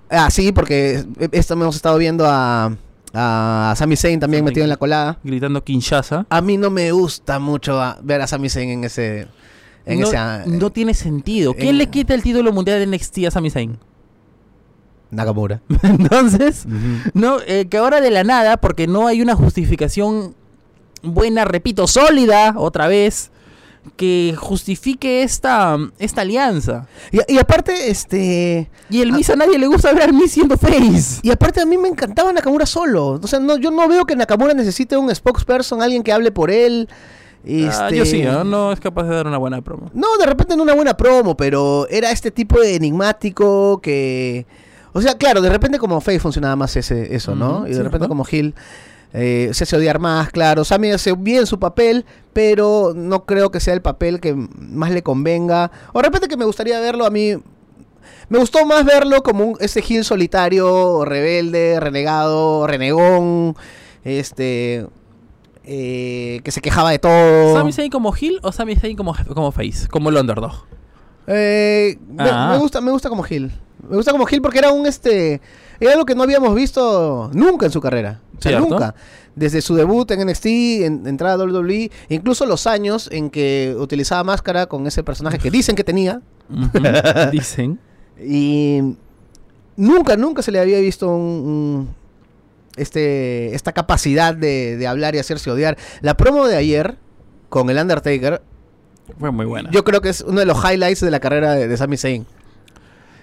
Ah, 0.08 0.30
sí, 0.30 0.52
porque 0.52 1.04
esto 1.32 1.54
hemos 1.54 1.76
estado 1.76 1.96
viendo 1.98 2.24
a, 2.26 2.72
a 3.14 3.74
Sami 3.76 3.96
Zayn 3.96 4.18
también 4.20 4.40
Sami 4.42 4.50
metido 4.50 4.64
en 4.64 4.70
la 4.70 4.76
colada. 4.76 5.18
Gritando 5.22 5.62
Kinshasa. 5.62 6.26
A 6.30 6.40
mí 6.40 6.56
no 6.56 6.70
me 6.70 6.90
gusta 6.92 7.38
mucho 7.38 7.80
a- 7.80 7.98
ver 8.02 8.20
a 8.20 8.26
Sami 8.26 8.48
Zayn 8.48 8.70
en 8.70 8.84
ese 8.84 9.28
En 9.86 10.00
no, 10.00 10.08
esa- 10.08 10.44
no 10.46 10.70
tiene 10.70 10.94
sentido. 10.94 11.54
¿Quién 11.54 11.68
en- 11.70 11.78
le 11.78 11.88
quita 11.88 12.14
el 12.14 12.22
título 12.22 12.52
mundial 12.52 12.78
de 12.78 12.86
NXT 12.86 13.26
a 13.26 13.30
Sami 13.30 13.50
Zayn? 13.50 13.78
Nakamura. 15.10 15.60
Entonces, 15.82 16.66
no, 17.14 17.38
eh, 17.46 17.66
que 17.68 17.76
ahora 17.78 18.00
de 18.00 18.10
la 18.10 18.22
nada, 18.24 18.56
porque 18.58 18.86
no 18.86 19.06
hay 19.08 19.22
una 19.22 19.34
justificación 19.34 20.34
buena, 21.02 21.44
repito, 21.44 21.86
sólida, 21.86 22.54
otra 22.56 22.88
vez, 22.88 23.30
que 23.96 24.34
justifique 24.36 25.22
esta, 25.22 25.76
esta 25.98 26.20
alianza. 26.20 26.86
Y, 27.12 27.34
y 27.34 27.38
aparte, 27.38 27.90
este. 27.90 28.70
Y 28.90 29.00
el. 29.00 29.12
Miss 29.12 29.30
a 29.30 29.36
nadie 29.36 29.58
le 29.58 29.66
gusta 29.66 29.92
ver 29.92 30.02
al 30.02 30.12
Miss 30.12 30.32
siendo 30.32 30.56
face. 30.56 31.20
Y 31.22 31.30
aparte 31.30 31.60
a 31.60 31.66
mí 31.66 31.78
me 31.78 31.88
encantaba 31.88 32.32
Nakamura 32.32 32.66
solo. 32.66 33.20
O 33.22 33.26
sea, 33.26 33.40
no, 33.40 33.56
yo 33.56 33.70
no 33.70 33.88
veo 33.88 34.04
que 34.04 34.16
Nakamura 34.16 34.54
necesite 34.54 34.96
un 34.96 35.14
spokesperson, 35.14 35.82
alguien 35.82 36.02
que 36.02 36.12
hable 36.12 36.30
por 36.30 36.50
él. 36.50 36.88
Ah, 37.42 37.88
Este, 37.88 37.96
yo 37.96 38.04
sí, 38.04 38.22
¿no? 38.22 38.44
no 38.44 38.70
es 38.70 38.80
capaz 38.80 39.04
de 39.04 39.14
dar 39.14 39.26
una 39.26 39.38
buena 39.38 39.62
promo. 39.62 39.90
No, 39.94 40.18
de 40.18 40.26
repente 40.26 40.56
no 40.56 40.62
una 40.62 40.74
buena 40.74 40.94
promo, 40.94 41.36
pero 41.36 41.88
era 41.88 42.10
este 42.10 42.30
tipo 42.30 42.60
de 42.60 42.74
enigmático 42.74 43.80
que... 43.80 44.46
O 44.92 45.00
sea, 45.00 45.14
claro, 45.14 45.40
de 45.40 45.48
repente 45.48 45.78
como 45.78 46.00
Face 46.02 46.18
funcionaba 46.18 46.54
más 46.56 46.76
ese, 46.76 47.14
eso, 47.14 47.34
¿no? 47.34 47.66
Y 47.66 47.70
de 47.70 47.76
sí, 47.76 47.82
repente 47.82 48.04
¿no? 48.04 48.08
como 48.08 48.26
Hill 48.30 48.54
eh, 49.12 49.50
se 49.52 49.64
hace 49.64 49.76
odiar 49.76 49.98
más, 49.98 50.30
claro. 50.30 50.64
Sammy 50.64 50.90
hace 50.90 51.12
bien 51.14 51.46
su 51.46 51.58
papel, 51.58 52.04
pero 52.32 52.92
no 52.94 53.24
creo 53.26 53.50
que 53.50 53.60
sea 53.60 53.74
el 53.74 53.82
papel 53.82 54.20
que 54.20 54.34
más 54.34 54.90
le 54.90 55.02
convenga. 55.02 55.70
O 55.92 55.98
de 56.00 56.04
repente 56.06 56.28
que 56.28 56.36
me 56.36 56.44
gustaría 56.44 56.78
verlo 56.80 57.04
a 57.06 57.10
mí... 57.10 57.34
Me 58.28 58.38
gustó 58.38 58.64
más 58.64 58.84
verlo 58.84 59.22
como 59.24 59.44
un, 59.44 59.56
ese 59.60 59.82
Hill 59.86 60.04
solitario, 60.04 61.04
rebelde, 61.04 61.80
renegado, 61.80 62.64
renegón, 62.66 63.56
este... 64.04 64.86
eh, 65.64 66.40
que 66.44 66.50
se 66.52 66.60
quejaba 66.60 66.90
de 66.92 66.98
todo. 67.00 67.54
¿Sami 67.56 67.72
Zayn 67.72 67.90
como 67.90 68.14
heel 68.14 68.38
o 68.42 68.52
Sami 68.52 68.76
Zayn 68.76 68.96
como, 68.96 69.14
como 69.34 69.50
face? 69.50 69.88
Como 69.88 70.10
el 70.10 70.16
underdog. 70.16 70.52
Eh, 71.26 71.98
me, 72.08 72.24
Ah. 72.30 72.50
me 72.52 72.58
gusta, 72.58 72.80
me 72.80 72.90
gusta 72.92 73.08
como 73.08 73.24
Gil. 73.24 73.52
Me 73.88 73.96
gusta 73.96 74.12
como 74.12 74.26
Gil 74.26 74.40
porque 74.42 74.58
era 74.58 74.70
un 74.72 74.86
este. 74.86 75.40
Era 75.80 75.92
algo 75.92 76.04
que 76.04 76.14
no 76.14 76.22
habíamos 76.22 76.54
visto 76.54 77.30
nunca 77.34 77.66
en 77.66 77.72
su 77.72 77.80
carrera. 77.80 78.20
O 78.40 78.42
sea, 78.42 78.52
Cierto. 78.58 78.68
nunca. 78.68 78.94
Desde 79.36 79.62
su 79.62 79.74
debut 79.76 80.10
en 80.10 80.26
NXT, 80.26 80.46
en, 80.46 81.06
entrada 81.06 81.34
a 81.42 81.46
WWE, 81.46 81.90
incluso 82.08 82.44
los 82.46 82.66
años 82.66 83.08
en 83.12 83.30
que 83.30 83.76
utilizaba 83.78 84.24
máscara 84.24 84.66
con 84.66 84.86
ese 84.86 85.04
personaje 85.04 85.38
que 85.38 85.50
dicen 85.50 85.76
que 85.76 85.84
tenía. 85.84 86.20
Dicen. 87.32 87.78
Y 88.22 88.80
nunca, 89.76 90.16
nunca 90.16 90.42
se 90.42 90.50
le 90.50 90.58
había 90.58 90.80
visto 90.80 91.08
un, 91.08 91.14
un- 91.16 91.88
este, 92.76 93.54
esta 93.54 93.72
capacidad 93.72 94.34
de, 94.34 94.76
de 94.76 94.86
hablar 94.86 95.14
y 95.14 95.18
hacerse 95.18 95.50
odiar. 95.50 95.76
La 96.00 96.16
promo 96.16 96.46
de 96.46 96.56
ayer 96.56 96.96
con 97.48 97.68
el 97.70 97.78
Undertaker, 97.78 98.42
Fue 99.18 99.30
muy 99.30 99.44
buena. 99.46 99.70
yo 99.70 99.84
creo 99.84 100.00
que 100.00 100.08
es 100.08 100.20
uno 100.22 100.40
de 100.40 100.46
los 100.46 100.58
highlights 100.64 101.00
de 101.00 101.10
la 101.10 101.20
carrera 101.20 101.52
de, 101.54 101.68
de 101.68 101.76
Sami 101.76 101.96
Zayn. 101.96 102.26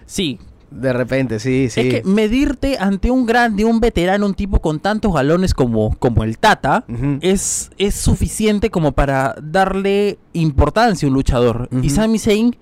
sí, 0.06 0.40
De 0.70 0.92
repente, 0.92 1.40
sí, 1.40 1.70
sí. 1.70 1.80
Es 1.80 1.94
que 1.94 2.04
medirte 2.04 2.78
ante 2.78 3.10
un 3.10 3.26
grande, 3.26 3.64
un 3.64 3.80
veterano, 3.80 4.26
un 4.26 4.34
tipo 4.34 4.60
con 4.60 4.80
tantos 4.80 5.14
galones 5.14 5.54
como, 5.54 5.96
como 5.98 6.24
el 6.24 6.38
Tata, 6.38 6.86
es, 7.22 7.72
es 7.78 7.96
suficiente 7.96 8.70
como 8.70 8.92
para 8.92 9.36
darle 9.42 10.20
importancia 10.34 11.06
a 11.06 11.10
un 11.10 11.16
luchador. 11.16 11.70
Y. 11.82 11.90
Sami 11.90 12.20
Zayn 12.20 12.56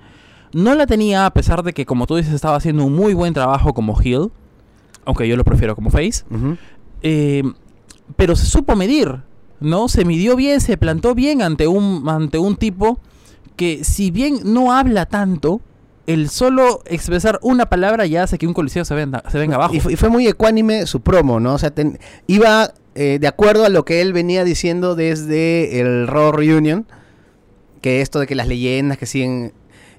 no 0.53 0.75
la 0.75 0.85
tenía, 0.85 1.25
a 1.25 1.33
pesar 1.33 1.63
de 1.63 1.73
que, 1.73 1.85
como 1.85 2.05
tú 2.05 2.15
dices, 2.15 2.33
estaba 2.33 2.57
haciendo 2.57 2.85
un 2.85 2.93
muy 2.93 3.13
buen 3.13 3.33
trabajo 3.33 3.73
como 3.73 3.99
heel, 3.99 4.29
aunque 5.03 5.27
yo 5.27 5.35
lo 5.35 5.43
prefiero 5.43 5.75
como 5.75 5.89
face. 5.89 6.23
Eh, 7.01 7.43
pero 8.15 8.35
se 8.35 8.45
supo 8.45 8.75
medir, 8.75 9.21
¿no? 9.59 9.87
Se 9.87 10.05
midió 10.05 10.35
bien, 10.35 10.61
se 10.61 10.77
plantó 10.77 11.15
bien 11.15 11.41
ante 11.41 11.67
un, 11.67 12.07
ante 12.07 12.37
un 12.37 12.55
tipo 12.55 12.99
que, 13.55 13.83
si 13.83 14.11
bien 14.11 14.39
no 14.43 14.73
habla 14.73 15.05
tanto, 15.07 15.61
el 16.07 16.29
solo 16.29 16.81
expresar 16.85 17.39
una 17.41 17.67
palabra 17.67 18.05
ya 18.05 18.23
hace 18.23 18.37
que 18.37 18.45
un 18.47 18.53
coliseo 18.53 18.85
se 18.85 18.93
venga, 18.95 19.23
se 19.31 19.37
venga 19.39 19.55
abajo. 19.55 19.73
Y, 19.73 19.79
fue, 19.79 19.93
y 19.93 19.95
fue 19.95 20.09
muy 20.09 20.27
ecuánime 20.27 20.85
su 20.85 21.01
promo, 21.01 21.39
¿no? 21.39 21.55
O 21.55 21.57
sea, 21.57 21.71
ten- 21.71 21.97
iba 22.27 22.73
eh, 22.95 23.17
de 23.19 23.27
acuerdo 23.27 23.65
a 23.65 23.69
lo 23.69 23.85
que 23.85 24.01
él 24.01 24.13
venía 24.13 24.43
diciendo 24.43 24.95
desde 24.95 25.79
el 25.81 26.07
Raw 26.07 26.31
Reunion, 26.31 26.85
que 27.81 28.01
esto 28.01 28.19
de 28.19 28.27
que 28.27 28.35
las 28.35 28.47
leyendas 28.47 28.97
que 28.97 29.05
siguen... 29.05 29.53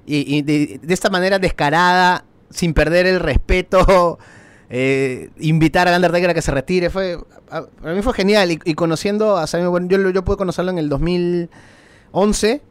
Y, 0.05 0.35
y 0.37 0.41
de, 0.41 0.79
de 0.81 0.93
esta 0.93 1.09
manera 1.09 1.37
descarada, 1.39 2.23
sin 2.49 2.73
perder 2.73 3.05
el 3.05 3.19
respeto, 3.19 4.17
eh, 4.69 5.29
invitar 5.39 5.87
al 5.87 5.95
Undertaker 5.95 6.29
a 6.29 6.33
que 6.33 6.41
se 6.41 6.51
retire, 6.51 6.89
fue... 6.89 7.17
a- 7.51 7.63
Para 7.65 7.93
mí 7.93 8.01
fue 8.01 8.13
genial. 8.13 8.51
Y, 8.51 8.59
y 8.63 8.73
conociendo 8.75 9.37
a 9.37 9.45
Sammy, 9.47 9.67
bueno, 9.67 9.87
yo, 9.89 9.97
lo- 9.97 10.09
yo 10.11 10.23
pude 10.23 10.37
conocerlo 10.37 10.71
en 10.71 10.77
el 10.77 10.87
2011. 10.89 12.61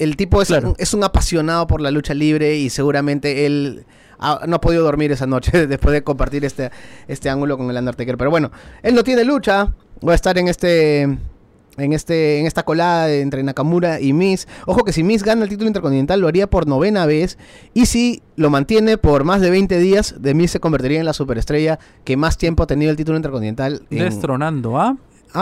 El 0.00 0.16
tipo 0.16 0.40
es, 0.42 0.48
Claro. 0.48 0.70
un, 0.70 0.74
es 0.78 0.94
un 0.94 1.04
apasionado 1.04 1.66
por 1.66 1.80
la 1.80 1.90
lucha 1.90 2.14
libre 2.14 2.56
y 2.56 2.70
seguramente 2.70 3.46
él 3.46 3.84
ha- 4.18 4.44
no 4.46 4.56
ha 4.56 4.60
podido 4.60 4.82
dormir 4.82 5.12
esa 5.12 5.26
noche 5.26 5.50
después 5.68 5.92
de 5.92 6.02
compartir 6.02 6.44
este, 6.44 6.70
este 7.06 7.30
ángulo 7.30 7.56
con 7.58 7.70
el 7.70 7.76
Undertaker. 7.76 8.16
Pero 8.18 8.30
bueno, 8.30 8.50
él 8.82 8.94
no 8.94 9.04
tiene 9.04 9.24
lucha. 9.24 9.72
Va 10.06 10.12
a 10.12 10.14
estar 10.14 10.36
en 10.38 10.48
este. 10.48 11.18
En, 11.76 11.92
este, 11.94 12.40
en 12.40 12.46
esta 12.46 12.64
colada 12.64 13.06
de- 13.06 13.20
entre 13.22 13.42
Nakamura 13.42 14.00
y 14.00 14.12
Miz. 14.12 14.46
Ojo 14.66 14.84
que 14.84 14.92
si 14.92 15.02
Miz 15.04 15.22
gana 15.22 15.44
el 15.44 15.48
título 15.48 15.68
intercontinental 15.68 16.20
lo 16.20 16.28
haría 16.28 16.48
por 16.50 16.66
novena 16.66 17.06
vez. 17.06 17.38
Y 17.74 17.86
si 17.86 18.22
lo 18.36 18.50
mantiene 18.50 18.98
por 18.98 19.24
más 19.24 19.40
de 19.40 19.50
20 19.50 19.78
días, 19.78 20.16
de 20.18 20.34
Miz 20.34 20.50
se 20.50 20.60
convertiría 20.60 20.98
en 20.98 21.06
la 21.06 21.12
superestrella 21.12 21.78
que 22.04 22.16
más 22.16 22.36
tiempo 22.36 22.64
ha 22.64 22.66
tenido 22.66 22.90
el 22.90 22.96
título 22.96 23.16
intercontinental. 23.16 23.82
en- 23.90 23.98
Destronando 23.98 24.78
a 24.78 24.88
a 24.88 24.96
Jerry. 25.32 25.40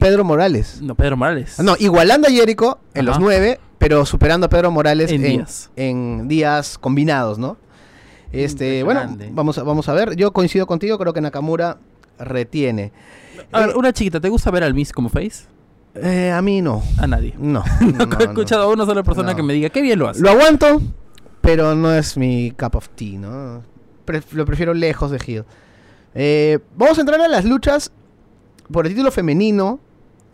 Pedro 0.00 0.24
Morales. 0.24 0.80
no, 0.82 0.94
Pedro 0.94 1.16
Morales. 1.16 1.58
No, 1.60 1.74
igualando 1.78 2.28
a 2.28 2.30
Jericho 2.30 2.78
en 2.94 3.06
los 3.06 3.18
nueve, 3.18 3.60
pero 3.78 4.04
superando 4.06 4.46
a 4.46 4.48
Pedro 4.48 4.70
Morales 4.70 5.10
En 5.10 5.24
en, 5.24 5.32
días. 5.38 5.70
en 5.76 6.28
días 6.28 6.78
combinados, 6.78 7.38
¿no? 7.38 7.56
Este, 8.32 8.82
bueno, 8.82 9.16
vamos 9.32 9.58
a, 9.58 9.62
vamos 9.62 9.88
a 9.88 9.92
ver. 9.92 10.16
Yo 10.16 10.32
coincido 10.32 10.66
contigo, 10.66 10.98
creo 10.98 11.12
que 11.12 11.20
Nakamura 11.20 11.78
retiene. 12.18 12.92
A 13.52 13.60
ver, 13.60 13.70
Eh, 13.70 13.74
una 13.76 13.92
chiquita, 13.92 14.20
¿te 14.20 14.28
gusta 14.28 14.50
ver 14.50 14.64
al 14.64 14.74
Miss 14.74 14.92
como 14.92 15.08
face? 15.08 15.44
eh, 15.94 16.30
a 16.30 16.40
mí 16.40 16.62
no. 16.62 16.82
A 16.98 17.06
nadie. 17.06 17.34
No. 17.38 17.62
No, 17.80 17.90
no, 18.06 18.16
he 18.18 18.24
no. 18.24 18.30
escuchado 18.30 18.62
a 18.62 18.68
una 18.72 18.86
sola 18.86 19.02
persona 19.02 19.30
No. 19.32 19.36
que 19.36 19.42
me 19.42 19.52
diga, 19.52 19.68
qué 19.68 19.82
bien 19.82 19.98
lo 19.98 20.08
hace. 20.08 20.22
Lo 20.22 20.30
aguanto, 20.30 20.80
pero 21.42 21.74
no 21.74 21.92
es 21.92 22.16
mi 22.16 22.52
cup 22.52 22.76
of 22.76 22.88
tea, 22.90 23.18
¿no? 23.18 23.62
Pre- 24.06 24.22
lo 24.32 24.46
prefiero 24.46 24.72
lejos 24.72 25.10
de 25.10 25.20
Hill. 25.26 25.44
Eh, 26.14 26.58
vamos 26.76 26.98
a 26.98 27.00
entrar 27.02 27.20
a 27.20 27.28
las 27.28 27.44
luchas 27.44 27.90
por 28.70 28.86
el 28.86 28.92
título 28.92 29.10
femenino. 29.10 29.80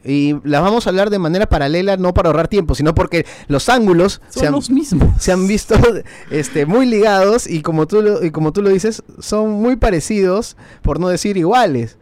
Y 0.05 0.37
las 0.45 0.63
vamos 0.63 0.87
a 0.87 0.91
hablar 0.91 1.11
de 1.11 1.19
manera 1.19 1.49
paralela, 1.49 1.97
no 1.97 2.15
para 2.15 2.29
ahorrar 2.29 2.47
tiempo, 2.47 2.77
sino 2.77 2.95
porque 2.95 3.27
los 3.49 3.69
ángulos 3.69 4.23
Son 4.31 4.41
se 4.41 4.47
han, 4.47 4.53
los 4.53 4.71
mismos. 4.71 5.09
se 5.21 5.33
han 5.33 5.49
visto 5.49 5.75
este, 6.31 6.67
muy 6.67 6.87
ligados 6.87 7.49
y 7.49 7.63
como, 7.63 7.87
tú 7.87 8.01
lo, 8.01 8.25
y 8.25 8.31
como 8.31 8.53
tú 8.53 8.63
lo 8.63 8.71
dices, 8.71 9.03
son 9.19 9.51
muy 9.51 9.75
parecidos, 9.77 10.57
por 10.83 11.01
no 11.01 11.09
decir 11.09 11.37
iguales. 11.37 11.99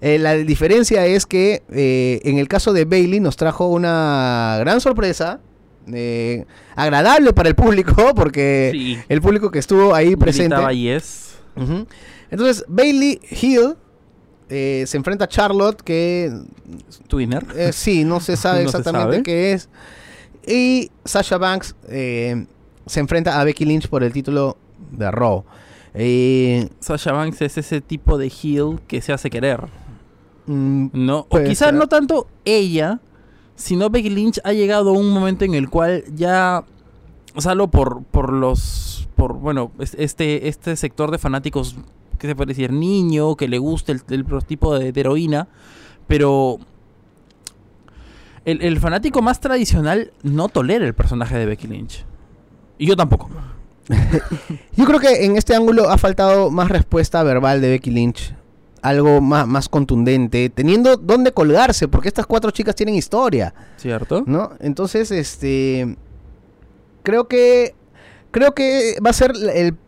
Eh, 0.00 0.18
la 0.18 0.34
diferencia 0.34 1.04
es 1.06 1.26
que 1.26 1.62
eh, 1.70 2.20
en 2.24 2.38
el 2.38 2.48
caso 2.48 2.72
de 2.72 2.86
Bailey 2.86 3.20
nos 3.20 3.36
trajo 3.36 3.68
una 3.68 4.56
gran 4.60 4.80
sorpresa, 4.80 5.38
eh, 5.92 6.46
agradable 6.74 7.34
para 7.34 7.50
el 7.50 7.54
público, 7.54 8.14
porque 8.16 8.70
Sí. 8.72 8.98
el 9.08 9.20
público 9.20 9.50
que 9.50 9.58
estuvo 9.58 9.94
ahí 9.94 10.16
presente. 10.16 10.54
Gritaba 10.56 10.72
Entonces, 12.30 12.64
Bailey 12.68 13.20
Hill 13.30 13.74
eh, 14.48 14.84
se 14.86 14.96
enfrenta 14.96 15.24
a 15.24 15.28
Charlotte, 15.28 15.80
que 15.82 16.32
Twinner. 17.08 17.44
eh, 17.56 17.72
sí, 17.72 18.04
no 18.04 18.20
se 18.20 18.36
sabe 18.36 18.64
No 18.64 18.70
se 18.70 18.78
exactamente 18.78 19.16
sabe. 19.16 19.22
qué 19.22 19.52
es. 19.52 19.68
Y 20.46 20.90
Sasha 21.04 21.38
Banks 21.38 21.74
eh, 21.88 22.46
se 22.86 23.00
enfrenta 23.00 23.40
a 23.40 23.44
Becky 23.44 23.64
Lynch 23.64 23.88
por 23.88 24.02
el 24.04 24.12
título 24.12 24.56
de 24.90 25.10
Raw. 25.10 25.44
Sasha 26.80 27.12
Banks 27.12 27.40
es 27.42 27.56
ese 27.56 27.80
tipo 27.80 28.18
de 28.18 28.26
heel 28.26 28.80
que 28.86 29.00
se 29.00 29.12
hace 29.12 29.30
querer. 29.30 29.60
mm, 30.46 30.88
No, 30.92 31.26
o 31.30 31.38
quizás 31.42 31.72
no 31.72 31.86
tanto 31.88 32.26
ella, 32.44 33.00
sino 33.56 33.88
Becky 33.88 34.10
Lynch 34.10 34.40
ha 34.44 34.52
llegado 34.52 34.90
a 34.90 34.92
un 34.92 35.10
momento 35.10 35.44
en 35.44 35.54
el 35.54 35.70
cual 35.70 36.04
ya 36.14 36.64
salvo 37.38 37.68
por 37.68 38.02
por 38.04 38.32
los 38.32 39.08
por 39.16 39.34
bueno, 39.34 39.70
es- 39.78 39.94
este 39.98 40.48
este 40.48 40.76
sector 40.76 41.10
de 41.10 41.18
fanáticos 41.18 41.76
que 42.18 42.26
se 42.28 42.36
puede 42.36 42.48
decir 42.48 42.72
niño, 42.72 43.36
que 43.36 43.48
le 43.48 43.58
gusta 43.58 43.92
el, 43.92 44.02
el 44.08 44.24
tipo 44.46 44.78
de, 44.78 44.92
de 44.92 45.00
heroína, 45.00 45.48
pero 46.06 46.58
el, 48.44 48.62
el 48.62 48.78
fanático 48.78 49.22
más 49.22 49.40
tradicional 49.40 50.12
no 50.22 50.48
tolera 50.48 50.84
el 50.86 50.94
personaje 50.94 51.36
de 51.36 51.46
Becky 51.46 51.66
Lynch. 51.66 52.04
Y 52.78 52.86
yo 52.86 52.96
tampoco. 52.96 53.28
yo 54.76 54.84
creo 54.84 55.00
que 55.00 55.24
en 55.24 55.36
este 55.36 55.54
ángulo 55.54 55.90
ha 55.90 55.98
faltado 55.98 56.50
más 56.50 56.68
respuesta 56.68 57.22
verbal 57.22 57.60
de 57.60 57.70
Becky 57.70 57.90
Lynch. 57.90 58.34
Algo 58.82 59.22
más, 59.22 59.46
más 59.46 59.68
contundente, 59.70 60.50
teniendo 60.50 60.96
dónde 60.98 61.32
colgarse, 61.32 61.88
porque 61.88 62.08
estas 62.08 62.26
cuatro 62.26 62.50
chicas 62.50 62.74
tienen 62.74 62.94
historia. 62.94 63.54
¿Cierto? 63.78 64.24
¿no? 64.26 64.50
Entonces, 64.60 65.10
este, 65.10 65.96
creo 67.04 67.28
que, 67.28 67.76
creo 68.32 68.52
que 68.54 68.96
va 69.04 69.10
a 69.10 69.12
ser 69.12 69.32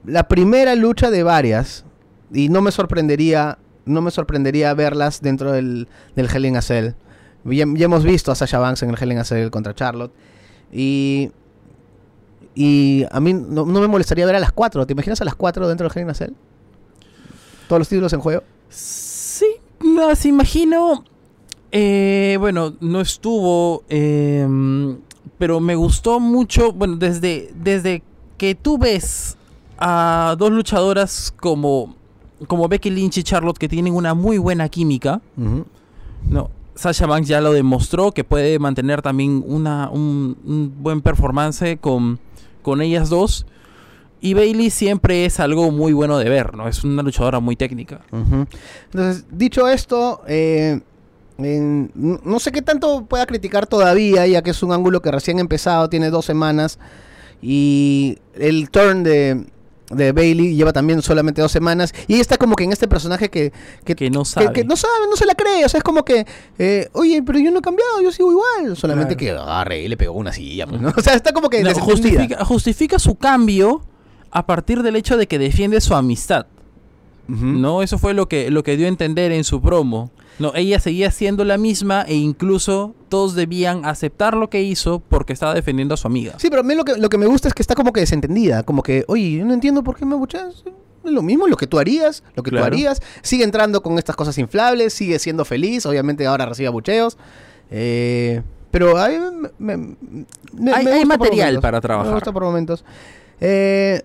la- 0.04 0.28
primera 0.28 0.76
lucha 0.76 1.11
de 1.11 1.25
varias 1.25 1.85
y 2.32 2.49
no 2.49 2.62
me 2.62 2.70
sorprendería, 2.70 3.58
no 3.85 4.00
me 4.02 4.12
sorprendería 4.12 4.73
verlas 4.75 5.20
dentro 5.20 5.50
del, 5.50 5.88
del 6.14 6.28
Hell 6.32 6.44
in 6.46 6.56
a 6.56 6.62
Cell. 6.62 6.92
Ya, 7.44 7.62
hemos 7.64 8.04
visto 8.04 8.30
a 8.30 8.35
Sasha 8.37 8.58
Banks 8.61 8.82
en 8.85 8.90
el 8.90 8.96
Hell 9.00 9.11
in 9.12 9.18
a 9.18 9.25
Cell 9.25 9.50
contra 9.50 9.75
Charlotte. 9.75 10.12
Y, 10.73 11.30
y 12.54 13.04
a 13.11 13.20
mí 13.20 13.35
no, 13.35 13.64
no 13.66 13.80
me 13.80 13.87
molestaría 13.87 14.26
ver 14.26 14.35
a 14.37 14.40
las 14.40 14.52
4. 14.52 14.87
¿Te 14.87 14.92
imaginas 14.92 15.20
a 15.20 15.25
las 15.25 15.35
4 15.35 15.68
dentro 15.68 15.88
del 15.88 15.96
Hell 15.96 16.02
in 16.04 16.11
a 16.11 16.14
Cell? 16.14 16.32
Todos 17.68 17.80
los 17.80 17.88
títulos 17.88 18.12
en 18.12 18.20
juego. 18.20 18.42
Sí, 18.68 19.46
las 19.80 20.26
imagino. 20.26 21.04
Eh, 21.70 22.37
bueno, 22.40 22.75
no 22.80 23.00
estuvo. 23.00 23.85
eh, 23.88 24.46
pero 25.38 25.61
me 25.61 25.75
gustó 25.75 26.21
mucho. 26.21 26.73
Bueno, 26.73 26.97
desde, 26.97 27.52
desde 27.54 28.02
que 28.38 28.54
tú 28.54 28.78
ves 28.78 29.37
a 29.78 30.37
dos 30.38 30.50
luchadoras 30.50 31.33
como, 31.38 31.95
como 32.47 32.68
Becky 32.68 32.90
Lynch 32.90 33.18
y 33.18 33.23
Charlotte 33.23 33.59
que 33.59 33.68
tienen 33.68 33.95
una 33.95 34.14
muy 34.14 34.38
buena 34.38 34.68
química. 34.68 35.21
No, 36.28 36.50
Sasha 36.75 37.06
Banks 37.06 37.28
ya 37.28 37.40
lo 37.40 37.52
demostró 37.52 38.12
que 38.12 38.25
puede 38.25 38.59
mantener 38.59 39.02
también 39.02 39.45
una, 39.47 39.90
un, 39.90 40.37
un 40.45 40.75
buen 40.83 41.00
performance 41.00 41.78
con, 41.80 42.18
con 42.62 42.80
ellas 42.83 43.09
dos. 43.09 43.47
Y 44.18 44.33
Bailey 44.35 44.71
siempre 44.71 45.26
es 45.26 45.40
algo 45.40 45.71
muy 45.71 45.92
bueno 45.92 46.16
de 46.18 46.28
ver, 46.28 46.56
¿no? 46.56 46.66
Es 46.66 46.83
una 46.85 47.02
luchadora 47.02 47.38
muy 47.38 47.54
técnica. 47.54 48.00
Entonces, 48.11 49.26
dicho 49.30 49.68
esto, 49.68 50.23
eh, 50.26 50.80
en- 51.38 51.90
no 51.95 52.38
sé 52.40 52.52
qué 52.52 52.62
tanto 52.62 53.05
pueda 53.07 53.26
criticar 53.26 53.66
todavía, 53.66 54.26
ya 54.26 54.43
que 54.43 54.50
es 54.50 54.62
un 54.62 54.73
ángulo 54.73 55.02
que 55.02 55.11
recién 55.11 55.38
ha 55.38 55.40
empezado, 55.40 55.88
tiene 55.88 56.11
dos 56.11 56.25
semanas. 56.25 56.78
Y 57.43 58.19
el 58.35 58.71
turn 58.71 59.02
de, 59.02 59.45
de 59.90 60.12
Bailey 60.12 60.57
lleva 60.57 60.73
también 60.73 61.02
solamente 61.02 61.43
dos 61.43 61.52
semanas. 61.52 61.93
Y 62.09 62.14
ella 62.14 62.23
está 62.23 62.38
como 62.38 62.57
que 62.57 62.64
en 62.64 62.73
este 62.73 62.88
personaje 62.88 63.28
que, 63.28 63.52
que, 63.85 63.95
Que 63.95 64.11
no 64.11 64.25
sabe. 64.25 64.52
que 64.52 64.64
no 64.64 64.76
sabe, 64.76 64.93
no 65.11 65.16
se 65.16 65.26
la 65.26 65.35
cree. 65.35 65.64
O 65.64 65.69
sea, 65.69 65.78
es 65.78 65.85
como 65.85 66.05
que, 66.05 66.26
eh, 66.59 66.88
oye, 66.93 67.23
pero 67.23 67.38
yo 67.38 67.50
no 67.50 67.59
he 67.59 67.62
cambiado, 67.62 68.00
yo 68.02 68.11
sigo 68.11 68.31
igual. 68.33 68.76
Solamente 68.76 69.16
Claro. 69.16 69.37
que 69.37 69.43
agarre 69.43 69.83
y 69.83 69.88
le 69.88 69.97
pegó 69.97 70.14
una 70.14 70.33
silla. 70.33 70.66
pues, 70.66 70.81
¿no? 70.81 70.88
O 70.97 71.00
sea, 71.02 71.14
está 71.14 71.33
como 71.33 71.50
que 71.50 71.62
No, 71.62 71.69
desentendida. 71.69 72.11
justifica, 72.21 72.45
justifica 72.45 72.99
su 72.99 73.16
cambio 73.16 73.83
a 74.31 74.47
partir 74.47 74.83
del 74.83 74.97
hecho 74.97 75.16
de 75.16 75.26
que 75.28 75.38
defiende 75.38 75.81
su 75.81 75.95
amistad. 75.95 76.47
No, 77.28 77.83
eso 77.83 77.99
fue 77.99 78.14
lo 78.14 78.28
que, 78.28 78.50
lo 78.50 78.62
que 78.62 78.76
dio 78.76 78.87
a 78.87 78.88
entender 78.88 79.33
en 79.33 79.45
su 79.45 79.61
promo. 79.61 80.11
No, 80.38 80.52
ella 80.54 80.78
seguía 80.80 81.11
siendo 81.11 81.45
la 81.45 81.56
misma 81.59 82.02
e 82.06 82.14
incluso 82.14 82.95
todos 83.09 83.35
debían 83.35 83.85
aceptar 83.87 84.35
lo 84.37 84.50
que 84.50 84.62
hizo 84.62 85.00
porque 85.00 85.33
estaba 85.33 85.54
defendiendo 85.54 85.95
a 85.95 85.97
su 85.97 86.06
amiga. 86.06 86.35
Sí, 86.38 86.49
pero 86.50 86.61
a 86.61 86.62
mí 86.62 86.75
lo 86.75 86.85
que, 86.85 86.97
lo 86.99 87.09
que 87.09 87.16
me 87.18 87.26
gusta 87.26 87.49
es 87.49 87.54
que 87.54 87.62
está 87.62 87.75
como 87.75 87.92
que 87.92 88.00
desentendida. 88.00 88.62
Como 88.62 88.83
que, 88.83 89.04
oye, 89.09 89.33
yo 89.38 89.45
no 89.47 89.54
entiendo 89.54 89.83
por 89.83 89.97
qué 89.97 90.04
me 90.04 90.14
abucheas. 90.14 90.62
Es 91.04 91.12
lo 91.12 91.23
mismo, 91.23 91.47
lo 91.47 91.56
que 91.56 91.66
tú 91.66 91.78
harías, 91.78 92.23
lo 92.35 92.42
que 92.42 92.50
Claro. 92.50 92.66
tú 92.66 92.75
harías. 92.75 93.00
Sigue 93.23 93.45
entrando 93.45 93.83
con 93.83 93.97
estas 93.99 94.14
cosas 94.16 94.37
inflables, 94.38 94.92
sigue 94.92 95.18
siendo 95.18 95.45
feliz. 95.45 95.87
Obviamente 95.87 96.26
ahora 96.26 96.45
recibe 96.47 96.68
abucheos. 96.68 97.16
Eh, 97.71 98.42
pero 98.71 98.99
hay, 98.99 99.18
me- 99.59 99.76
me- 99.76 99.97
me- 100.52 100.73
Hay- 100.73 100.85
me 100.85 100.90
hay 100.92 100.99
gusta 101.04 101.18
material 101.18 101.61
para 101.61 101.80
trabajar. 101.80 102.09
Me 102.11 102.14
gusta 102.14 102.33
por 102.33 102.42
momentos. 102.45 102.85
Eh, 103.40 104.02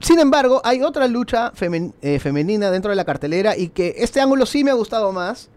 sin 0.00 0.18
embargo, 0.18 0.60
hay 0.64 0.82
otra 0.82 1.06
lucha 1.06 1.52
femen- 1.52 1.92
eh, 2.02 2.18
femenina 2.18 2.70
dentro 2.70 2.90
de 2.90 2.96
la 2.96 3.04
cartelera 3.04 3.56
y 3.56 3.68
que 3.68 3.94
este 3.98 4.20
ángulo 4.20 4.46
sí 4.46 4.64
me 4.64 4.70
ha 4.70 4.74
gustado 4.74 5.12
más. 5.12 5.48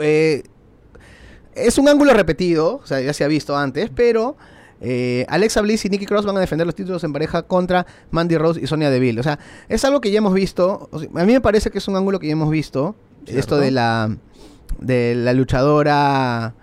Eh, 0.00 0.42
es 1.54 1.76
un 1.78 1.88
ángulo 1.88 2.12
repetido, 2.14 2.76
o 2.76 2.86
sea, 2.86 3.00
ya 3.00 3.12
se 3.12 3.24
ha 3.24 3.28
visto 3.28 3.56
antes, 3.56 3.90
pero 3.94 4.36
eh, 4.80 5.26
Alexa 5.28 5.60
Bliss 5.60 5.84
y 5.84 5.88
Nikki 5.88 6.06
Cross 6.06 6.24
van 6.24 6.36
a 6.36 6.40
defender 6.40 6.66
los 6.66 6.74
títulos 6.76 7.02
en 7.02 7.12
pareja 7.12 7.42
contra 7.42 7.84
Mandy 8.12 8.38
Rose 8.38 8.60
y 8.60 8.66
Sonia 8.68 8.90
Deville. 8.90 9.18
O 9.18 9.22
sea, 9.24 9.38
es 9.68 9.84
algo 9.84 10.00
que 10.00 10.10
ya 10.12 10.18
hemos 10.18 10.34
visto. 10.34 10.88
o 10.92 10.98
sea, 11.00 11.08
a 11.12 11.24
mí 11.24 11.32
me 11.32 11.40
parece 11.40 11.70
que 11.70 11.78
es 11.78 11.88
un 11.88 11.96
ángulo 11.96 12.20
que 12.20 12.28
ya 12.28 12.32
hemos 12.34 12.50
visto. 12.50 12.94
Cierto. 13.24 13.40
Esto 13.40 13.58
de 13.58 13.70
la 13.72 14.16
de 14.78 15.14
la 15.16 15.32
luchadora 15.32 16.54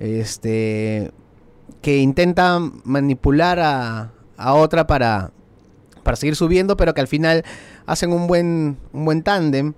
este 0.00 1.10
que 1.82 1.98
intenta 1.98 2.58
manipular 2.84 3.58
a, 3.60 4.12
a 4.36 4.54
otra 4.54 4.86
para 4.86 5.30
para 6.08 6.16
seguir 6.16 6.36
subiendo, 6.36 6.74
pero 6.78 6.94
que 6.94 7.02
al 7.02 7.06
final 7.06 7.44
hacen 7.84 8.14
un 8.14 8.26
buen 8.26 8.78
un 8.94 9.04
buen 9.04 9.22
tándem. 9.22 9.74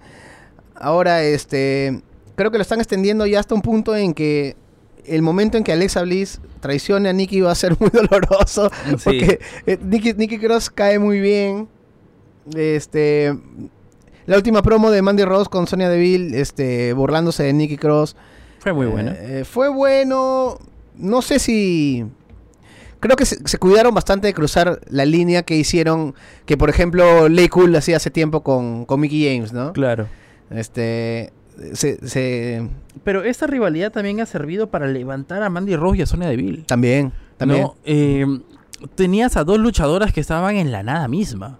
Ahora 0.77 1.25
este 1.25 2.03
creo 2.37 2.53
que 2.53 2.59
lo 2.59 2.63
están 2.63 2.79
extendiendo 2.79 3.27
ya 3.27 3.41
hasta 3.41 3.53
un 3.57 3.63
punto 3.63 3.97
en 3.97 4.15
que 4.15 4.55
el 5.07 5.23
momento 5.23 5.59
en 5.59 5.65
que 5.65 5.73
Alexa 5.73 6.03
Bliss 6.03 6.41
traicione 6.61 7.09
a 7.09 7.13
Nikki 7.13 7.41
va 7.41 7.51
a 7.51 7.55
ser 7.57 7.75
muy 7.81 7.91
doloroso 7.91 8.71
Sí. 8.91 8.95
porque 9.05 9.41
eh, 9.67 9.77
Nikki, 9.83 10.13
Nikki 10.15 10.39
Cross 10.39 10.71
cae 10.71 11.01
muy 11.01 11.19
bien. 11.19 11.67
Este 12.55 13.37
la 14.27 14.37
última 14.37 14.63
promo 14.63 14.93
de 14.93 15.03
Mandy 15.03 15.25
Rose 15.25 15.51
con 15.51 15.67
Sonia 15.67 15.89
Deville 15.89 16.41
este 16.41 16.93
burlándose 16.93 17.43
de 17.43 17.53
Nikki 17.55 17.77
Cross 17.77 18.15
Fue 18.61 18.73
muy 18.73 18.87
buena. 18.87 19.17
eh, 19.19 19.45
fue 19.45 19.69
bueno. 19.69 20.59
No 20.95 21.23
sé 21.23 21.41
si. 21.41 22.05
Creo 23.01 23.17
que 23.17 23.25
se, 23.25 23.37
se 23.49 23.59
cuidaron 23.59 23.95
bastante 23.95 24.27
de 24.27 24.35
cruzar 24.35 24.81
la 24.89 25.05
línea 25.05 25.43
que 25.43 25.57
hicieron. 25.57 26.15
Que 26.47 26.57
por 26.57 26.69
ejemplo, 26.71 27.29
Lay 27.29 27.49
Cool 27.49 27.75
hacía 27.77 27.97
hace 27.97 28.11
tiempo 28.11 28.43
con, 28.43 28.85
con 28.85 29.01
Mickey 29.01 29.25
James, 29.35 29.53
¿no? 29.53 29.73
Claro. 29.73 30.07
Este. 30.51 31.33
Se, 31.75 32.07
se- 32.07 32.69
Pero 33.05 33.23
esta 33.23 33.47
rivalidad 33.47 33.93
también 33.93 34.21
ha 34.21 34.27
servido 34.27 34.71
para 34.71 34.87
levantar 34.87 35.43
a 35.43 35.51
Mandy 35.51 35.77
Rose 35.77 35.99
y 35.99 36.03
a 36.03 36.07
Sonia 36.07 36.29
Deville. 36.29 36.63
también. 36.67 37.13
También. 37.37 37.63
¿no? 37.63 37.75
Eh, 37.85 38.27
tenías 38.95 39.37
a 39.37 39.45
dos 39.45 39.59
luchadoras 39.59 40.13
que 40.13 40.21
estaban 40.21 40.57
en 40.57 40.73
la 40.73 40.83
nada 40.83 41.07
misma. 41.09 41.59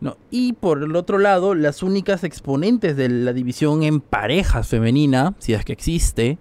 ¿no? 0.00 0.16
Y 0.30 0.54
por 0.54 0.82
el 0.82 0.96
otro 0.96 1.18
lado, 1.18 1.54
las 1.54 1.82
únicas 1.82 2.24
exponentes 2.24 2.96
de 2.96 3.08
la 3.10 3.34
división 3.34 3.82
en 3.82 4.00
parejas 4.00 4.68
femenina, 4.68 5.34
si 5.38 5.52
es 5.52 5.62
que 5.64 5.74
existe, 5.74 6.38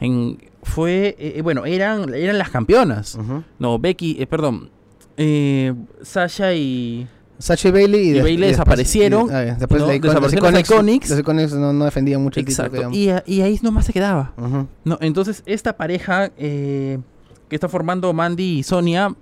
en, 0.00 0.38
fue, 0.66 1.16
eh, 1.18 1.40
bueno, 1.42 1.64
eran, 1.64 2.12
eran 2.14 2.38
las 2.38 2.50
campeonas. 2.50 3.18
No, 3.58 3.78
Becky, 3.78 4.16
eh, 4.20 4.26
perdón, 4.26 4.70
eh, 5.16 5.72
Sasha 6.02 6.52
y... 6.54 7.06
Sacha 7.38 7.68
y 7.68 7.70
Bailey 7.70 8.16
y, 8.16 8.20
Bailey 8.20 8.48
desaparecieron, 8.50 9.26
y- 9.28 9.30
ah, 9.34 9.56
después 9.58 9.82
¿no? 9.82 9.88
la 9.88 9.94
Icon- 9.94 10.00
Desaparecieron 10.08 10.52
los 10.54 10.60
Iconics. 10.60 11.10
Los 11.10 11.18
Iconics 11.20 11.52
no, 11.52 11.72
no 11.74 11.84
defendían 11.84 12.22
mucho 12.22 12.40
el 12.40 12.48
Exacto. 12.48 12.90
Y, 12.92 13.10
a- 13.10 13.22
y 13.26 13.42
ahí 13.42 13.58
nomás 13.62 13.84
se 13.84 13.92
quedaba. 13.92 14.32
No, 14.84 14.96
entonces 15.02 15.42
esta 15.44 15.76
pareja 15.76 16.30
eh, 16.38 16.98
que 17.50 17.56
está 17.56 17.68
formando 17.68 18.10
Mandy 18.14 18.60
y 18.60 18.62
Sonia 18.62 19.14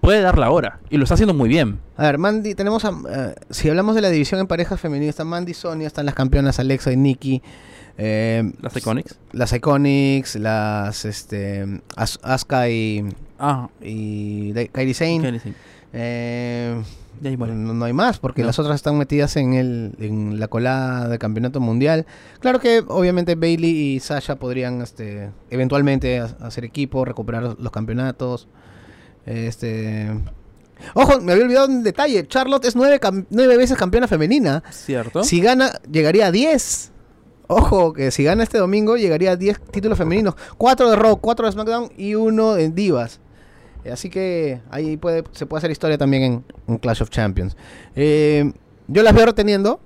puede 0.00 0.22
dar 0.22 0.38
la 0.38 0.50
hora. 0.50 0.80
Y 0.88 0.96
lo 0.96 1.04
está 1.04 1.12
haciendo 1.14 1.34
muy 1.34 1.48
bien. 1.50 1.78
A 1.98 2.04
ver, 2.04 2.16
Mandy, 2.18 2.54
tenemos 2.54 2.86
a, 2.86 2.92
eh, 3.10 3.34
si 3.50 3.68
hablamos 3.68 3.94
de 3.96 4.00
la 4.00 4.08
división 4.08 4.40
en 4.40 4.46
parejas 4.46 4.80
femeninas, 4.80 5.10
está 5.10 5.24
Mandy, 5.24 5.52
Sonia, 5.52 5.86
están 5.86 6.06
las 6.06 6.14
campeonas 6.14 6.58
Alexa 6.58 6.90
y 6.90 6.96
Nikki. 6.96 7.42
Eh, 7.98 8.52
Las 8.60 8.76
Iconics. 8.76 9.18
Las 9.32 9.52
Iconics, 9.52 10.36
las 10.36 11.04
este 11.04 11.80
As- 11.96 12.18
Asuka 12.22 12.68
y, 12.68 13.04
Ah, 13.38 13.68
y 13.80 14.52
de- 14.52 14.68
Kairi 14.68 14.94
Sane. 14.94 15.40
Eh, 15.92 16.82
muere. 17.36 17.54
no, 17.54 17.74
no 17.74 17.84
hay 17.84 17.92
más, 17.92 18.18
porque 18.18 18.40
No. 18.42 18.46
las 18.46 18.58
otras 18.58 18.76
están 18.76 18.96
metidas 18.98 19.36
en 19.36 19.52
el 19.54 19.92
en 20.00 20.40
la 20.40 20.48
colada 20.48 21.08
del 21.08 21.18
campeonato 21.18 21.60
mundial. 21.60 22.06
Claro 22.40 22.58
que 22.60 22.82
obviamente 22.88 23.34
Bailey 23.34 23.94
y 23.96 24.00
Sasha 24.00 24.36
podrían 24.36 24.80
este 24.80 25.30
eventualmente 25.50 26.18
ha- 26.20 26.36
hacer 26.40 26.64
equipo, 26.64 27.04
recuperar 27.04 27.56
los 27.58 27.70
campeonatos. 27.72 28.48
Este 29.26 30.08
Ojo, 30.94 31.20
me 31.20 31.32
había 31.32 31.44
olvidado 31.44 31.68
un 31.68 31.84
detalle. 31.84 32.26
Charlotte 32.26 32.64
es 32.64 32.74
nueve, 32.74 32.98
nueve 33.30 33.56
veces 33.56 33.76
campeona 33.76 34.08
femenina. 34.08 34.64
¿Cierto? 34.72 35.22
Si 35.22 35.40
gana, 35.40 35.70
llegaría 35.90 36.26
a 36.26 36.32
10. 36.32 36.90
Ojo, 37.54 37.92
que 37.92 38.10
si 38.10 38.24
gana 38.24 38.42
este 38.42 38.58
domingo, 38.58 38.96
llegaría 38.96 39.32
a 39.32 39.36
10 39.36 39.60
títulos 39.70 39.98
femeninos. 39.98 40.34
4 40.58 40.90
de 40.90 40.96
Raw, 40.96 41.16
4 41.18 41.46
de 41.46 41.52
SmackDown 41.52 41.92
y 41.96 42.14
uno 42.14 42.56
en 42.56 42.74
Divas. 42.74 43.20
Eh, 43.84 43.92
Así 43.92 44.08
que 44.10 44.60
ahí 44.70 44.96
puede, 44.96 45.24
se 45.32 45.46
puede 45.46 45.58
hacer 45.58 45.70
historia 45.70 45.98
también 45.98 46.22
en, 46.22 46.44
en 46.68 46.78
Clash 46.78 47.02
of 47.02 47.10
Champions. 47.10 47.56
Eh, 47.94 48.52
yo 48.88 49.02
las 49.02 49.14
veo 49.14 49.26
reteniendo. 49.26 49.80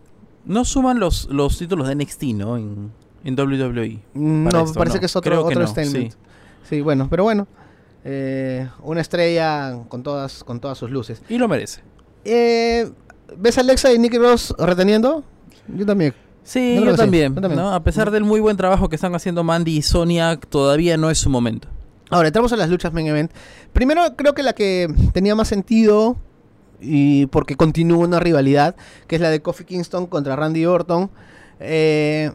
No 0.45 0.65
suman 0.65 1.01
los, 1.01 1.27
los 1.31 1.59
títulos 1.59 1.89
de 1.89 1.95
NXT, 1.97 2.23
¿no? 2.35 2.57
En, 2.57 2.93
en 3.25 3.35
WWE. 3.39 3.99
No, 4.15 4.51
Para 4.51 4.63
esto, 4.65 4.79
parece 4.79 4.97
no. 4.97 5.01
que 5.01 5.07
es 5.07 5.17
otro, 5.17 5.31
Creo 5.33 5.45
otro 5.45 5.61
no, 5.61 5.67
statement. 5.67 6.13
sí. 6.13 6.19
Sí. 6.69 6.81
bueno, 6.81 7.09
pero 7.11 7.25
bueno. 7.25 7.49
Eh, 8.05 8.69
una 8.85 9.01
estrella 9.01 9.81
con 9.89 10.05
todas, 10.05 10.45
con 10.45 10.61
todas 10.61 10.79
sus 10.79 10.91
luces. 10.91 11.21
Y 11.29 11.39
lo 11.39 11.49
merece. 11.49 11.81
Eh, 12.25 12.89
¿Ves 13.37 13.59
a 13.59 13.63
Alexa 13.63 13.93
y 13.93 13.99
Nicky 13.99 14.19
Ross 14.19 14.55
reteniendo? 14.57 15.25
Yo 15.67 15.85
también. 15.85 16.15
Sí, 16.47 16.77
Yo 16.83 16.93
sí, 16.93 16.97
también, 16.97 17.35
yo 17.35 17.41
también. 17.41 17.61
¿no? 17.61 17.75
A 17.75 17.83
pesar 17.83 18.13
del 18.13 18.23
muy 18.23 18.39
buen 18.39 18.57
trabajo 18.57 18.89
que 18.89 18.95
están 18.95 19.15
haciendo 19.17 19.43
Mandy 19.43 19.79
y 19.79 19.83
Sonia, 19.83 20.39
todavía 20.49 20.97
no 20.97 21.11
es 21.11 21.19
su 21.19 21.29
momento. 21.29 21.67
Ahora, 22.09 22.29
entramos 22.29 22.53
a 22.53 22.57
las 22.57 22.71
luchas 22.71 22.93
main 22.93 23.09
event. 23.09 23.33
Primero, 23.73 24.03
creo 24.15 24.33
que 24.33 24.45
la 24.45 24.53
que 24.53 24.87
tenía 25.13 25.35
más 25.35 25.49
sentido, 25.49 26.17
y 26.81 27.27
porque 27.27 27.57
continúa 27.57 27.99
una 28.07 28.21
rivalidad, 28.21 28.77
que 29.09 29.17
es 29.17 29.21
la 29.21 29.31
de 29.31 29.43
Kofi 29.43 29.65
Kingston 29.65 30.07
contra 30.07 30.37
Randy 30.37 30.67
Orton. 30.67 31.11
Eh, 31.59 32.31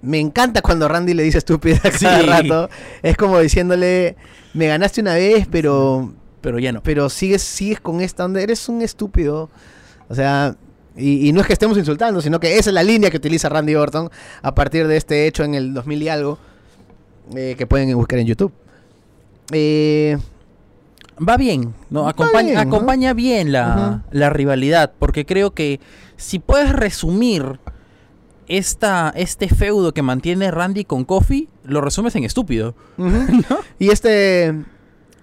me 0.00 0.20
encanta 0.20 0.62
cuando 0.62 0.86
Randy 0.86 1.12
le 1.14 1.24
dice 1.24 1.38
estúpida 1.38 1.80
cada 1.82 2.20
Sí. 2.20 2.26
rato. 2.26 2.70
Es 3.02 3.16
como 3.16 3.40
diciéndole, 3.40 4.14
me 4.54 4.68
ganaste 4.68 5.00
una 5.00 5.14
vez, 5.14 5.48
pero, 5.50 6.12
Pero 6.40 6.60
ya 6.60 6.70
no. 6.70 6.82
pero 6.84 7.10
sigues, 7.10 7.42
sigues 7.42 7.80
con 7.80 8.00
esta 8.00 8.24
onda, 8.26 8.40
eres 8.40 8.68
un 8.68 8.80
estúpido. 8.80 9.50
O 10.08 10.14
sea, 10.14 10.54
y, 11.00 11.28
y 11.28 11.32
no 11.32 11.40
es 11.40 11.46
que 11.46 11.52
estemos 11.52 11.76
insultando, 11.78 12.20
sino 12.20 12.38
que 12.40 12.58
esa 12.58 12.70
es 12.70 12.74
la 12.74 12.82
línea 12.82 13.10
que 13.10 13.16
utiliza 13.16 13.48
Randy 13.48 13.74
Orton 13.74 14.10
a 14.42 14.54
partir 14.54 14.86
de 14.86 14.96
este 14.96 15.26
hecho 15.26 15.44
en 15.44 15.54
el 15.54 15.74
2000 15.74 16.02
y 16.02 16.08
algo, 16.08 16.38
eh, 17.34 17.54
que 17.56 17.66
pueden 17.66 17.94
buscar 17.96 18.18
en 18.18 18.26
YouTube. 18.26 18.52
Eh, 19.52 20.18
va 21.26 21.36
bien, 21.36 21.74
¿no? 21.90 22.08
Acompaña 22.08 22.42
bien, 22.42 22.54
¿no? 22.54 22.60
acompaña 22.60 23.14
bien 23.14 23.52
la, 23.52 24.02
la 24.10 24.30
rivalidad, 24.30 24.92
porque 24.98 25.26
creo 25.26 25.52
que 25.52 25.80
si 26.16 26.38
puedes 26.38 26.72
resumir 26.72 27.58
esta, 28.50 29.12
este 29.14 29.48
feudo 29.48 29.94
que 29.94 30.02
mantiene 30.02 30.50
Randy 30.50 30.84
con 30.84 31.04
Kofi, 31.04 31.48
lo 31.64 31.80
resumes 31.80 32.14
en 32.16 32.24
estúpido. 32.24 32.74
Y 33.78 33.90
este 33.90 34.54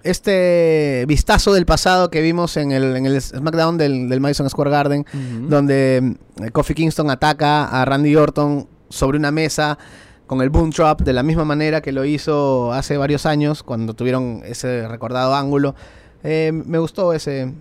este 0.02 1.04
vistazo 1.06 1.52
del 1.52 1.66
pasado 1.66 2.10
que 2.10 2.20
vimos 2.20 2.56
en 2.56 2.72
el, 2.72 2.96
en 2.96 3.06
el 3.06 3.20
SmackDown 3.20 3.78
del, 3.78 4.08
del 4.08 4.20
Madison 4.20 4.48
Square 4.48 4.70
Garden, 4.70 5.06
donde 5.48 6.16
eh, 6.42 6.50
Kofi 6.50 6.74
Kingston 6.74 7.10
ataca 7.10 7.64
a 7.64 7.84
Randy 7.84 8.16
Orton 8.16 8.68
sobre 8.88 9.18
una 9.18 9.30
mesa 9.30 9.78
con 10.26 10.42
el 10.42 10.50
Boom 10.50 10.70
Trap 10.70 11.00
de 11.02 11.12
la 11.12 11.22
misma 11.22 11.44
manera 11.44 11.80
que 11.80 11.90
lo 11.90 12.04
hizo 12.04 12.72
hace 12.72 12.96
varios 12.96 13.26
años 13.26 13.62
cuando 13.62 13.94
tuvieron 13.94 14.42
ese 14.44 14.86
recordado 14.86 15.34
ángulo. 15.34 15.74
Eh, 16.22 16.52
me 16.52 16.78
gustó 16.78 17.12
ese, 17.12 17.52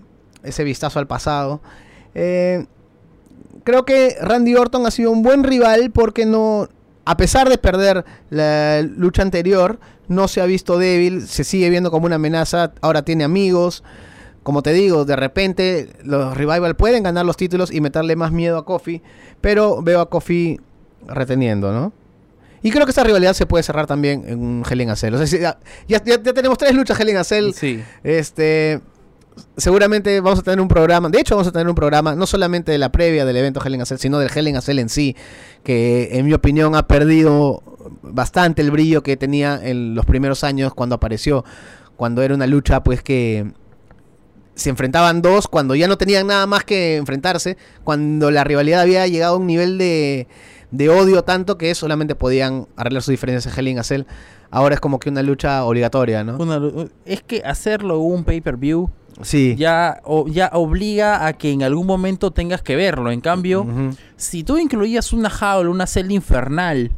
ese 0.43 0.63
vistazo 0.63 0.99
al 0.99 1.07
pasado. 1.07 1.61
Eh, 2.13 2.65
creo 3.63 3.85
que 3.85 4.15
Randy 4.21 4.55
Orton 4.55 4.85
ha 4.85 4.91
sido 4.91 5.11
un 5.11 5.23
buen 5.23 5.43
rival 5.43 5.91
porque 5.91 6.25
no, 6.25 6.67
a 7.09 7.17
pesar 7.17 7.49
de 7.49 7.57
perder 7.57 8.05
la 8.29 8.81
lucha 8.81 9.21
anterior, 9.21 9.79
no 10.07 10.27
se 10.27 10.41
ha 10.41 10.45
visto 10.45 10.77
débil, 10.77 11.27
se 11.27 11.43
sigue 11.43 11.69
viendo 11.69 11.91
como 11.91 12.05
una 12.05 12.15
amenaza, 12.15 12.71
ahora 12.81 13.01
tiene 13.03 13.23
amigos. 13.23 13.83
Como 14.43 14.61
te 14.63 14.71
digo, 14.71 15.03
de 15.03 15.15
repente 15.17 15.89
los 16.03 16.35
Revival 16.37 16.75
pueden 16.75 17.03
ganar 17.03 17.25
los 17.25 17.35
títulos 17.35 17.71
y 17.71 17.81
meterle 17.81 18.15
más 18.15 18.31
miedo 18.31 18.57
a 18.57 18.65
Kofi, 18.65 19.01
pero 19.41 19.81
veo 19.81 19.99
a 19.99 20.09
Kofi 20.09 20.59
reteniendo, 21.07 21.71
¿no? 21.73 21.91
Y 22.61 22.71
creo 22.71 22.85
que 22.85 22.91
esta 22.91 23.03
rivalidad 23.03 23.33
se 23.33 23.45
puede 23.45 23.63
cerrar 23.63 23.87
también 23.87 24.23
en 24.27 24.39
un 24.39 24.63
Hell 24.69 24.81
in 24.81 24.89
a 24.89 24.95
Cell. 24.95 25.13
O 25.15 25.25
sea, 25.25 25.39
ya, 25.87 26.03
ya- 26.03 26.03
ya 26.23 26.33
tenemos 26.33 26.57
tres 26.57 26.73
luchas 26.73 26.99
Hell 26.99 27.09
in 27.09 27.17
a 27.17 27.23
Cell. 27.23 27.51
Sí. 27.53 27.83
Este, 28.03 28.81
seguramente 29.57 30.19
vamos 30.21 30.39
a 30.39 30.43
tener 30.43 30.59
un 30.59 30.67
programa, 30.67 31.09
de 31.09 31.19
hecho 31.19 31.35
vamos 31.35 31.47
a 31.47 31.51
tener 31.51 31.67
un 31.67 31.75
programa 31.75 32.15
no 32.15 32.25
solamente 32.25 32.71
de 32.71 32.77
la 32.77 32.91
previa 32.91 33.25
del 33.25 33.37
evento 33.37 33.61
Hell 33.63 33.75
in 33.75 33.81
a 33.81 33.85
Cell, 33.85 33.97
sino 33.97 34.19
del 34.19 34.29
Hell 34.33 34.47
in 34.47 34.57
a 34.57 34.61
Cell 34.61 34.79
en 34.79 34.89
sí, 34.89 35.15
que 35.63 36.09
en 36.13 36.25
mi 36.25 36.33
opinión 36.33 36.75
ha 36.75 36.87
perdido 36.87 37.61
bastante 38.01 38.61
el 38.61 38.71
brillo 38.71 39.03
que 39.03 39.17
tenía 39.17 39.59
en 39.61 39.95
los 39.95 40.05
primeros 40.05 40.43
años 40.43 40.73
cuando 40.73 40.95
apareció, 40.95 41.43
cuando 41.95 42.21
era 42.21 42.33
una 42.33 42.47
lucha 42.47 42.83
pues 42.83 43.01
que 43.01 43.51
se 44.55 44.69
enfrentaban 44.69 45.21
dos, 45.21 45.47
cuando 45.47 45.75
ya 45.75 45.87
no 45.87 45.97
tenían 45.97 46.27
nada 46.27 46.47
más 46.47 46.63
que 46.63 46.97
enfrentarse, 46.97 47.57
cuando 47.83 48.31
la 48.31 48.43
rivalidad 48.43 48.81
había 48.81 49.05
llegado 49.07 49.35
a 49.35 49.37
un 49.37 49.45
nivel 49.45 49.77
de, 49.77 50.27
de 50.71 50.89
odio 50.89 51.23
tanto 51.23 51.57
que 51.57 51.73
solamente 51.75 52.15
podían 52.15 52.67
arreglar 52.75 53.03
sus 53.03 53.11
diferencias 53.11 53.53
en 53.53 53.59
Hell 53.59 53.67
in 53.67 53.79
a 53.79 53.83
Cell. 53.83 54.03
Ahora 54.49 54.75
es 54.75 54.81
como 54.81 54.99
que 54.99 55.09
una 55.09 55.21
lucha 55.23 55.63
obligatoria, 55.65 56.23
¿no? 56.23 56.37
Es 57.05 57.21
que 57.21 57.43
hacerlo 57.45 57.99
un 57.99 58.23
pay-per-view 58.23 58.89
Sí. 59.21 59.55
ya, 59.57 60.01
o- 60.03 60.27
ya 60.27 60.49
obliga 60.53 61.25
a 61.25 61.33
que 61.33 61.51
en 61.51 61.63
algún 61.63 61.87
momento 61.87 62.31
tengas 62.31 62.61
que 62.61 62.75
verlo. 62.75 63.11
En 63.11 63.21
cambio, 63.21 63.65
si 64.15 64.43
tú 64.43 64.57
incluías 64.57 65.13
una 65.13 65.29
jaula, 65.29 65.69
una 65.69 65.87
celda 65.87 66.13
infernal 66.13 66.91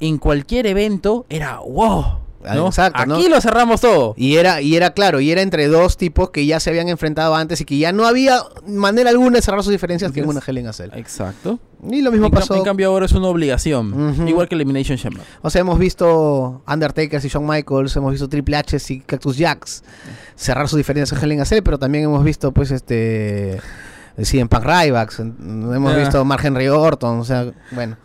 en 0.00 0.18
cualquier 0.18 0.66
evento, 0.66 1.26
era 1.28 1.58
wow. 1.60 2.18
¿No? 2.54 2.66
Exacto, 2.66 3.06
¿no? 3.06 3.16
Aquí 3.16 3.28
lo 3.28 3.40
cerramos 3.40 3.80
todo. 3.80 4.14
Y 4.16 4.36
era, 4.36 4.60
y 4.60 4.76
era 4.76 4.92
claro, 4.92 5.20
y 5.20 5.30
era 5.30 5.42
entre 5.42 5.66
dos 5.68 5.96
tipos 5.96 6.30
que 6.30 6.44
ya 6.46 6.60
se 6.60 6.70
habían 6.70 6.88
enfrentado 6.88 7.34
antes 7.34 7.60
y 7.60 7.64
que 7.64 7.78
ya 7.78 7.92
no 7.92 8.06
había 8.06 8.40
manera 8.66 9.10
alguna 9.10 9.36
de 9.36 9.42
cerrar 9.42 9.62
sus 9.62 9.72
diferencias 9.72 10.12
que 10.12 10.20
en 10.20 10.28
una 10.28 10.40
a 10.40 10.72
Cell. 10.72 10.90
Exacto. 10.94 11.58
Y 11.90 12.00
lo 12.00 12.10
mismo 12.10 12.26
En, 12.26 12.32
pasó. 12.32 12.54
en 12.54 12.64
cambio 12.64 12.88
ahora 12.88 13.06
es 13.06 13.12
una 13.12 13.28
obligación. 13.28 14.26
Igual 14.26 14.48
que 14.48 14.54
Elimination 14.54 14.96
Chamber. 14.96 15.22
O 15.42 15.50
sea, 15.50 15.60
hemos 15.60 15.78
visto 15.78 16.62
Undertaker 16.66 17.20
y 17.24 17.28
Shawn 17.28 17.46
Michaels, 17.46 17.94
hemos 17.96 18.12
visto 18.12 18.28
Triple 18.28 18.56
H 18.56 18.78
y 18.88 19.00
Cactus 19.00 19.36
Jacks 19.36 19.82
cerrar 20.34 20.68
sus 20.68 20.76
diferencias 20.78 21.22
en 21.22 21.40
a 21.40 21.44
Cell, 21.44 21.62
pero 21.62 21.78
también 21.78 22.04
hemos 22.04 22.24
visto, 22.24 22.52
pues, 22.52 22.70
este. 22.70 23.60
Sí, 24.22 24.38
en 24.38 24.48
Punk 24.48 24.64
Rybacks, 24.64 25.18
hemos 25.18 25.92
Ah. 25.92 25.96
visto 25.96 26.24
Mark 26.24 26.44
Henry 26.44 26.68
Orton, 26.68 27.18
o 27.18 27.24
sea, 27.24 27.46
bueno. 27.72 27.96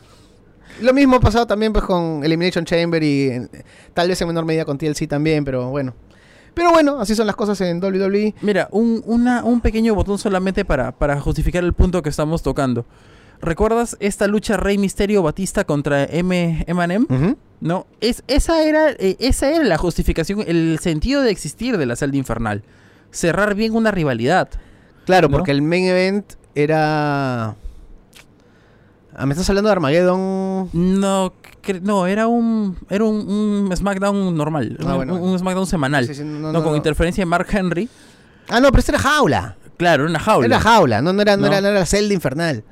Lo 0.82 0.94
mismo 0.94 1.18
ha 1.18 1.20
pasado 1.20 1.46
también 1.48 1.74
pues 1.74 1.86
con 1.86 2.24
Elimination 2.24 2.66
Chamber 2.66 3.02
y 3.04 3.28
eh, 3.28 3.48
tal 3.94 4.08
vez 4.08 4.22
en 4.22 4.28
menor 4.28 4.46
medida 4.46 4.66
con 4.66 4.78
TLC 4.78 5.08
también, 5.08 5.44
pero 5.46 5.70
bueno. 5.70 5.94
Pero 6.54 6.72
bueno, 6.72 7.00
así 7.00 7.16
son 7.16 7.28
las 7.28 7.36
cosas 7.36 7.60
en. 7.62 7.80
WWE. 7.84 8.36
Mira, 8.42 8.68
un, 8.72 9.02
una- 9.06 9.44
un 9.44 9.62
pequeño 9.62 9.94
botón 9.96 10.18
solamente 10.18 10.66
para, 10.66 10.92
para 10.92 11.20
justificar 11.20 11.64
el 11.64 11.74
punto 11.74 12.02
que 12.02 12.10
estamos 12.10 12.42
tocando. 12.44 12.86
¿Recuerdas 13.42 13.96
esta 14.02 14.28
lucha 14.28 14.58
Rey 14.58 14.78
Misterio 14.78 15.24
Batista 15.24 15.64
contra 15.64 16.04
M 16.04 16.64
Eminem? 16.68 17.06
Ujú. 17.10 17.38
No, 17.62 17.88
es, 18.02 18.24
esa, 18.28 18.64
era, 18.64 18.92
eh, 18.92 19.16
esa 19.20 19.50
era 19.52 19.64
la 19.64 19.78
justificación, 19.78 20.44
el 20.48 20.80
sentido 20.82 21.22
de 21.22 21.32
existir 21.32 21.78
de 21.78 21.86
la 21.86 21.96
celda 21.96 22.18
infernal. 22.18 22.64
Cerrar 23.12 23.56
bien 23.56 23.74
una 23.76 23.92
rivalidad. 23.92 24.50
Claro, 25.06 25.30
¿No? 25.30 25.38
porque 25.38 25.52
el 25.52 25.62
main 25.62 25.86
event 25.86 26.34
era. 26.56 27.56
Ah, 29.22 29.26
¿Me 29.26 29.34
estás 29.34 29.50
hablando 29.50 29.68
de 29.68 29.74
Armageddon? 29.74 30.70
No, 30.72 31.34
no 31.82 32.08
era 32.08 32.28
un 32.28 32.78
era 32.90 33.04
un, 33.04 33.68
un 33.68 33.76
SmackDown 33.76 34.34
normal, 34.36 34.78
Ah, 34.80 34.86
un, 34.92 34.96
bueno, 34.96 35.14
un 35.16 35.20
bueno. 35.20 35.38
SmackDown 35.40 35.68
semanal. 35.68 36.08
Sí, 36.08 36.16
sí, 36.16 36.24
no, 36.24 36.40
no, 36.40 36.54
no, 36.54 36.64
con 36.64 36.76
interferencia 36.78 37.22
de 37.22 37.26
Mark 37.26 37.48
Henry. 37.52 37.90
Ah, 38.48 38.62
no, 38.62 38.70
pero 38.70 38.80
esta 38.80 38.94
era 38.94 39.00
jaula. 39.00 39.58
Claro, 39.76 40.04
era 40.04 40.10
una 40.10 40.20
jaula. 40.20 40.46
Era 40.46 40.60
jaula, 40.62 41.02
no, 41.02 41.12
no, 41.12 41.22
era, 41.22 41.36
no, 41.36 41.42
No. 41.42 41.48
Era, 41.48 41.60
no 41.62 41.68
era 41.68 41.80
la 41.80 41.86
celda 41.86 42.14
infernal. 42.14 42.64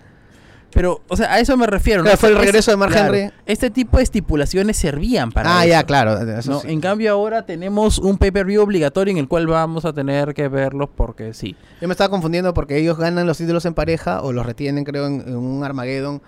Pero, 0.77 1.01
o 1.07 1.17
sea, 1.17 1.33
a 1.33 1.39
eso 1.39 1.57
me 1.57 1.65
refiero. 1.65 2.03
Claro, 2.03 2.17
fue 2.17 2.29
el 2.29 2.35
Es- 2.35 2.41
regreso 2.41 2.69
de 2.69 2.77
Mark 2.77 2.91
claro, 2.91 3.13
Henry. 3.15 3.33
Este 3.47 3.71
tipo 3.71 3.97
de 3.97 4.03
estipulaciones 4.03 4.77
servían 4.77 5.31
para 5.31 5.57
ah, 5.57 5.63
eso, 5.65 5.69
ya, 5.71 5.83
claro. 5.83 6.17
eso 6.21 6.51
¿no? 6.51 6.59
sí. 6.59 6.67
En 6.71 6.79
cambio 6.81 7.11
ahora 7.11 7.47
tenemos 7.47 7.97
un 7.97 8.19
pay-per-view 8.19 8.61
obligatorio 8.61 9.11
en 9.11 9.17
el 9.17 9.27
cual 9.27 9.47
vamos 9.47 9.85
a 9.85 9.93
tener 9.93 10.35
que 10.35 10.47
verlos 10.49 10.87
porque 10.95 11.33
sí. 11.33 11.55
Yo 11.81 11.87
me 11.87 11.93
estaba 11.93 12.09
confundiendo 12.11 12.53
porque 12.53 12.77
ellos 12.77 12.95
ganan 12.99 13.25
los 13.25 13.39
títulos 13.39 13.65
en 13.65 13.73
pareja 13.73 14.21
o 14.21 14.31
los 14.33 14.45
retienen, 14.45 14.83
creo, 14.83 15.07
en, 15.07 15.21
en 15.27 15.35
un 15.35 15.63
Armageddon 15.63 16.21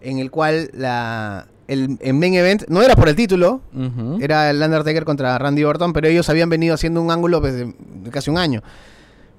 en 0.00 0.18
el 0.18 0.30
cual 0.32 0.68
la 0.74 1.46
el, 1.68 1.96
el 2.00 2.14
main 2.14 2.34
event 2.34 2.64
no 2.68 2.82
era 2.82 2.94
por 2.96 3.08
el 3.08 3.14
título, 3.16 3.60
era 4.20 4.50
el 4.50 4.60
Undertaker 4.62 5.04
contra 5.04 5.38
Randy 5.38 5.62
Orton, 5.64 5.92
pero 5.92 6.08
ellos 6.08 6.28
habían 6.28 6.48
venido 6.48 6.74
haciendo 6.74 7.00
un 7.00 7.10
ángulo 7.12 7.40
pues, 7.40 7.54
de, 7.54 7.64
de 8.02 8.10
casi 8.10 8.30
un 8.30 8.38
año. 8.38 8.62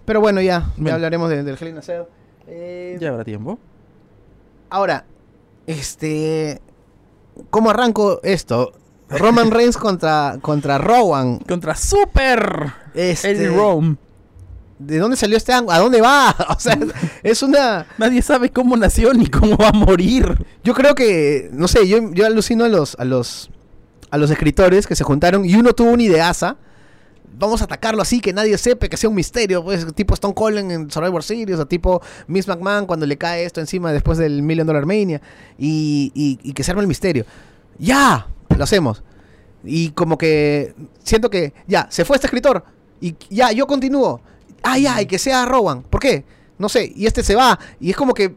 Pero 0.06 0.22
bueno, 0.22 0.42
ya, 0.42 0.70
ya 0.78 0.94
hablaremos 0.94 1.30
de- 1.30 1.44
del 1.44 1.58
Hell 1.60 1.68
in 1.68 1.78
a 1.80 1.82
Cell. 1.82 2.04
Eh, 2.48 2.98
Ya 3.02 3.10
habrá 3.10 3.24
tiempo. 3.26 3.60
Ahora, 4.70 5.06
este. 5.66 6.62
¿Cómo 7.50 7.70
arranco 7.70 8.20
esto? 8.24 8.74
Roman 9.10 9.52
Reigns 9.52 9.78
contra, 9.78 10.38
contra 10.42 10.78
Rowan. 10.78 11.40
Contra 11.40 11.76
Super 11.76 12.74
Este, 12.94 13.32
Eddie 13.32 13.50
Rome. 13.50 13.98
¿De 14.80 15.00
dónde 15.00 15.18
salió 15.18 15.38
este 15.38 15.54
ángulo? 15.54 15.74
¿A 15.76 15.80
dónde 15.80 16.02
va? 16.02 16.36
O 16.50 16.60
sea, 16.60 16.78
es 17.24 17.42
una. 17.42 17.88
Nadie 17.98 18.22
sabe 18.22 18.52
cómo 18.52 18.78
nació 18.78 19.14
ni 19.14 19.28
cómo 19.28 19.58
va 19.58 19.70
a 19.70 19.74
morir. 19.74 20.46
Yo 20.64 20.74
creo 20.74 20.96
que. 20.96 21.50
No 21.52 21.68
sé, 21.68 21.88
yo, 21.88 22.12
yo 22.12 22.26
alucino 22.26 22.66
a 22.66 22.70
los, 22.70 22.96
a 23.00 23.06
los. 23.06 23.50
A 24.10 24.18
los 24.18 24.32
escritores 24.32 24.88
que 24.88 24.96
se 24.96 25.04
juntaron 25.04 25.44
y 25.44 25.56
uno 25.56 25.74
tuvo 25.74 25.92
una 25.92 26.04
ideaza. 26.04 26.58
Vamos 27.40 27.62
a 27.62 27.66
atacarlo 27.66 28.02
así, 28.02 28.20
que 28.20 28.34
nadie 28.34 28.58
sepa, 28.58 28.88
que 28.88 28.98
sea 28.98 29.10
un 29.10 29.16
misterio, 29.16 29.64
pues, 29.64 29.94
tipo 29.94 30.14
Stone 30.14 30.34
Cold 30.34 30.58
en 30.58 30.90
Survivor 30.92 31.24
Series, 31.24 31.60
o 31.60 31.66
tipo 31.68 32.02
Miss 32.28 32.48
McMahon 32.48 32.86
cuando 32.86 33.06
le 33.06 33.18
cae 33.18 33.46
esto 33.46 33.60
encima 33.60 33.92
después 33.92 34.18
del 34.18 34.42
Million 34.42 34.66
Dollar 34.66 34.86
Mania, 34.86 35.22
y, 35.58 36.12
y- 36.16 36.40
y 36.42 36.54
que 36.54 36.64
se 36.64 36.72
arme 36.72 36.82
el 36.82 36.88
misterio. 36.88 37.26
¡Ya! 37.78 38.28
Lo 38.58 38.64
hacemos. 38.64 39.04
Y 39.64 39.90
como 39.92 40.18
que 40.18 40.74
siento 41.04 41.30
que, 41.30 41.54
ya, 41.68 41.88
se 41.92 42.06
fue 42.06 42.16
este 42.18 42.28
escritor, 42.28 42.64
y 43.00 43.16
ya, 43.30 43.52
yo 43.52 43.68
continúo. 43.68 44.22
Ah, 44.64 44.78
ya, 44.80 45.02
y 45.02 45.06
que 45.06 45.20
sea 45.20 45.46
Rowan. 45.46 45.84
¿Por 45.84 46.00
qué? 46.02 46.26
No 46.58 46.70
sé, 46.70 46.92
y 46.96 47.06
este 47.06 47.22
se 47.24 47.36
va, 47.36 47.60
y 47.80 47.92
es 47.92 47.96
como 47.96 48.14
que 48.16 48.36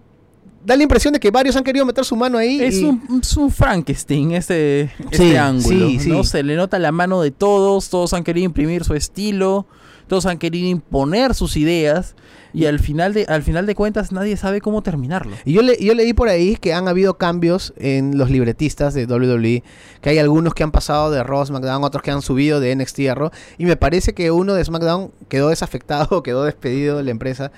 da 0.65 0.77
la 0.77 0.83
impresión 0.83 1.13
de 1.15 1.21
que 1.21 1.31
varios 1.31 1.57
han 1.57 1.65
querido 1.65 1.85
meter 1.87 2.05
su 2.05 2.17
mano 2.17 2.39
ahí. 2.39 2.61
Es 2.63 2.77
y- 2.81 2.85
un, 2.85 3.21
es 3.23 3.37
un 3.37 3.51
Frankenstein 3.51 4.33
este, 4.33 4.83
este 5.11 5.17
Sí, 5.17 5.37
ángulo. 5.37 5.89
sí, 5.99 6.09
¿no? 6.09 6.23
sí. 6.25 6.31
Se 6.31 6.43
le 6.43 6.57
nota 6.57 6.79
la 6.79 6.93
mano 6.93 7.21
de 7.23 7.31
todos, 7.31 7.89
todos 7.89 8.13
han 8.13 8.25
querido 8.25 8.45
imprimir 8.45 8.85
su 8.85 8.95
estilo, 8.95 9.67
todos 10.07 10.27
han 10.27 10.39
querido 10.39 10.69
imponer 10.69 11.35
sus 11.35 11.57
ideas 11.57 12.15
y 12.53 12.67
al 12.67 12.81
final 12.81 13.15
de, 13.15 13.27
al 13.29 13.45
final 13.45 13.65
de 13.65 13.77
cuentas 13.77 14.11
nadie 14.11 14.37
sabe 14.37 14.61
cómo 14.61 14.83
terminarlo. 14.83 15.37
Y 15.45 15.53
yo, 15.53 15.63
le, 15.63 15.77
yo 15.83 15.95
leí 15.95 16.13
por 16.15 16.29
ahí 16.29 16.57
que 16.57 16.75
han 16.75 16.89
habido 16.89 17.17
cambios 17.17 17.73
en 17.77 18.19
los 18.19 18.29
libretistas 18.29 18.93
de 18.93 19.07
WWE, 19.07 19.63
que 20.01 20.11
hay 20.11 20.19
algunos 20.19 20.53
que 20.55 20.65
han 20.65 20.73
pasado 20.73 21.13
de 21.13 21.23
Raw 21.23 21.43
a 21.43 21.47
SmackDown, 21.47 21.85
otros 21.85 22.03
que 22.03 22.11
han 22.11 22.23
subido 22.23 22.59
de 22.59 22.75
NXT 22.75 22.99
a 23.09 23.15
Raw, 23.15 23.31
y 23.57 23.67
me 23.67 23.77
parece 23.77 24.13
que 24.15 24.33
uno 24.33 24.55
de 24.55 24.65
SmackDown 24.65 25.13
quedó 25.29 25.51
desafectado, 25.51 26.23
quedó 26.25 26.43
despedido 26.43 26.97
de 26.97 27.05
la 27.05 27.13
empresa, 27.13 27.53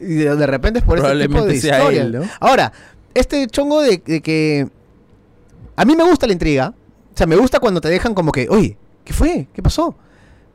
y 0.00 0.14
de, 0.14 0.36
de 0.36 0.46
repente 0.46 0.78
es 0.80 0.84
por 0.84 0.98
este 0.98 1.26
tipo 1.26 1.42
de 1.44 1.54
historia. 1.54 2.02
él, 2.02 2.12
¿no? 2.12 2.22
Ahora, 2.40 2.72
este 3.14 3.46
chongo 3.46 3.82
de, 3.82 4.02
de 4.04 4.20
que... 4.20 4.68
A 5.76 5.84
mí 5.84 5.94
me 5.96 6.04
gusta 6.04 6.26
la 6.26 6.32
intriga, 6.32 6.72
o 7.14 7.16
sea, 7.16 7.26
me 7.26 7.36
gusta 7.36 7.60
cuando 7.60 7.80
te 7.80 7.88
dejan 7.88 8.14
como 8.14 8.32
que, 8.32 8.48
oye, 8.48 8.76
¿qué 9.04 9.12
fue? 9.12 9.46
¿Qué 9.52 9.62
pasó? 9.62 9.94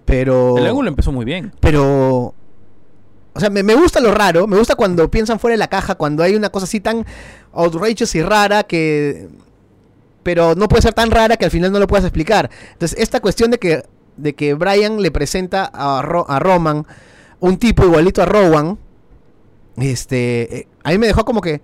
Pero... 0.05 0.57
El 0.57 0.65
ángulo 0.67 0.89
empezó 0.89 1.11
muy 1.11 1.25
bien. 1.25 1.53
Pero. 1.59 2.33
O 3.33 3.39
sea, 3.39 3.49
me, 3.49 3.63
me 3.63 3.75
gusta 3.75 3.99
lo 4.01 4.11
raro, 4.13 4.45
me 4.47 4.57
gusta 4.57 4.75
cuando 4.75 5.09
piensan 5.09 5.39
fuera 5.39 5.53
de 5.53 5.59
la 5.59 5.69
caja, 5.69 5.95
cuando 5.95 6.21
hay 6.23 6.35
una 6.35 6.49
cosa 6.49 6.65
así 6.65 6.79
tan 6.79 7.05
outrageous 7.53 8.13
y 8.15 8.21
rara 8.23 8.63
que. 8.63 9.29
Pero 10.23 10.53
no 10.55 10.67
puede 10.67 10.81
ser 10.81 10.93
tan 10.93 11.11
rara 11.11 11.37
que 11.37 11.45
al 11.45 11.51
final 11.51 11.71
no 11.71 11.79
lo 11.79 11.87
puedas 11.87 12.03
explicar. 12.03 12.49
Entonces, 12.73 12.99
esta 12.99 13.19
cuestión 13.21 13.51
de 13.51 13.57
que 13.59 13.83
de 14.17 14.33
que 14.35 14.53
Brian 14.53 15.01
le 15.01 15.11
presenta 15.11 15.65
a, 15.73 16.01
Ro- 16.01 16.25
a 16.29 16.39
Roman 16.39 16.85
un 17.39 17.57
tipo 17.57 17.85
igualito 17.85 18.21
a 18.21 18.25
Rowan, 18.25 18.77
este, 19.77 20.59
eh, 20.59 20.67
a 20.83 20.91
mí 20.91 20.97
me 20.97 21.07
dejó 21.07 21.25
como 21.25 21.41
que, 21.41 21.61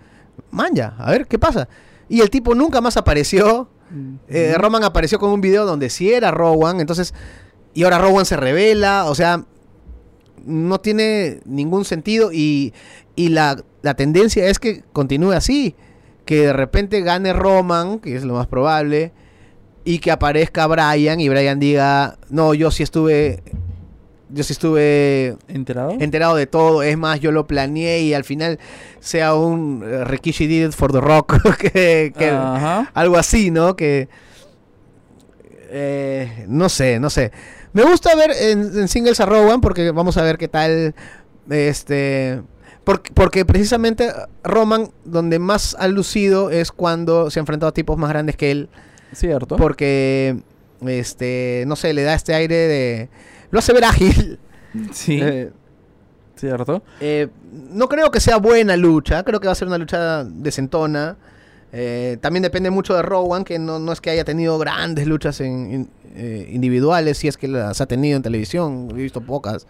man 0.51 0.73
ya, 0.73 0.95
a 0.97 1.11
ver, 1.11 1.27
¿qué 1.27 1.39
pasa? 1.39 1.67
Y 2.09 2.21
el 2.21 2.29
tipo 2.29 2.55
nunca 2.55 2.81
más 2.81 2.97
apareció. 2.97 3.69
Eh, 4.27 4.51
Ujú. 4.51 4.61
Roman 4.61 4.83
apareció 4.83 5.17
con 5.17 5.31
un 5.31 5.39
video 5.39 5.65
donde 5.65 5.89
sí 5.89 6.11
era 6.11 6.31
Rowan, 6.31 6.81
entonces, 6.81 7.13
y 7.73 7.83
ahora 7.83 7.99
Rowan 7.99 8.25
se 8.25 8.35
revela, 8.35 9.05
o 9.05 9.15
sea, 9.15 9.45
no 10.45 10.79
tiene 10.79 11.39
ningún 11.45 11.85
sentido 11.85 12.31
y, 12.33 12.73
y 13.15 13.29
la, 13.29 13.63
la 13.81 13.93
tendencia 13.95 14.47
es 14.47 14.59
que 14.59 14.83
continúe 14.93 15.31
así, 15.31 15.75
que 16.25 16.47
de 16.47 16.53
repente 16.53 17.01
gane 17.01 17.31
Roman, 17.31 17.99
que 17.99 18.15
es 18.15 18.25
lo 18.25 18.33
más 18.33 18.47
probable, 18.47 19.13
y 19.85 19.99
que 19.99 20.11
aparezca 20.11 20.67
Brian 20.67 21.21
y 21.21 21.29
Brian 21.29 21.59
diga, 21.59 22.17
no, 22.29 22.53
yo 22.53 22.71
sí 22.71 22.83
estuve, 22.83 23.41
yo 24.29 24.43
sí 24.43 24.53
estuve 24.53 25.37
¿Enterado? 25.47 25.91
enterado 25.99 26.35
de 26.35 26.47
todo, 26.47 26.83
es 26.83 26.97
más, 26.97 27.19
yo 27.19 27.31
lo 27.31 27.47
planeé 27.47 28.01
y 28.01 28.13
al 28.13 28.23
final 28.23 28.59
sea 28.99 29.35
un 29.35 29.83
eh, 29.85 30.03
Rikishi 30.03 30.47
did 30.47 30.67
it 30.67 30.71
for 30.73 30.91
the 30.91 30.99
rock, 31.01 31.35
que, 31.57 32.13
algo 32.93 33.17
así, 33.17 33.51
¿no? 33.51 33.75
Que 33.75 34.09
eh, 35.69 36.45
no 36.47 36.69
sé, 36.69 36.99
no 36.99 37.09
sé. 37.09 37.31
Me 37.73 37.83
gusta 37.83 38.15
ver 38.15 38.31
en, 38.31 38.79
en 38.79 38.87
singles 38.87 39.19
a 39.19 39.25
Rowan 39.25 39.61
porque 39.61 39.91
vamos 39.91 40.17
a 40.17 40.23
ver 40.23 40.37
qué 40.37 40.47
tal 40.47 40.95
este 41.49 42.41
porque, 42.83 43.11
porque 43.13 43.45
precisamente 43.45 44.11
Roman 44.43 44.91
donde 45.03 45.39
más 45.39 45.75
ha 45.79 45.87
lucido 45.87 46.49
es 46.49 46.71
cuando 46.71 47.29
se 47.29 47.39
ha 47.39 47.41
enfrentado 47.41 47.69
a 47.69 47.73
tipos 47.73 47.97
más 47.97 48.09
grandes 48.09 48.37
que 48.37 48.51
él 48.51 48.69
Cierto. 49.11 49.57
porque 49.57 50.37
este 50.85 51.65
no 51.67 51.75
sé, 51.75 51.93
le 51.93 52.03
da 52.03 52.13
este 52.13 52.33
aire 52.33 52.55
de 52.55 53.09
lo 53.51 53.59
hace 53.59 53.73
ver 53.73 53.85
ágil. 53.85 54.39
Sí, 54.91 55.19
Eh, 55.23 55.51
cierto. 56.35 56.83
eh, 56.99 57.27
no 57.71 57.87
creo 57.89 58.11
que 58.11 58.19
sea 58.19 58.37
buena 58.37 58.75
lucha, 58.77 59.23
creo 59.23 59.39
que 59.39 59.47
va 59.47 59.53
a 59.53 59.55
ser 59.55 59.67
una 59.67 59.77
lucha 59.77 60.23
decentona. 60.23 61.17
Eh, 61.73 62.17
también 62.21 62.43
depende 62.43 62.69
mucho 62.69 62.93
de 62.95 63.01
Rowan, 63.01 63.43
que 63.43 63.59
no, 63.59 63.79
no 63.79 63.91
es 63.91 63.99
que 64.01 64.09
haya 64.09 64.23
tenido 64.23 64.57
grandes 64.57 65.05
luchas 65.07 65.41
en, 65.41 65.71
in- 65.73 65.89
eh, 66.15 66.49
individuales, 66.51 67.17
si 67.17 67.27
es 67.27 67.37
que 67.37 67.47
las 67.47 67.81
ha 67.81 67.85
tenido 67.87 68.15
en 68.17 68.23
televisión, 68.23 68.87
he 68.91 68.93
visto 68.93 69.21
pocas. 69.21 69.67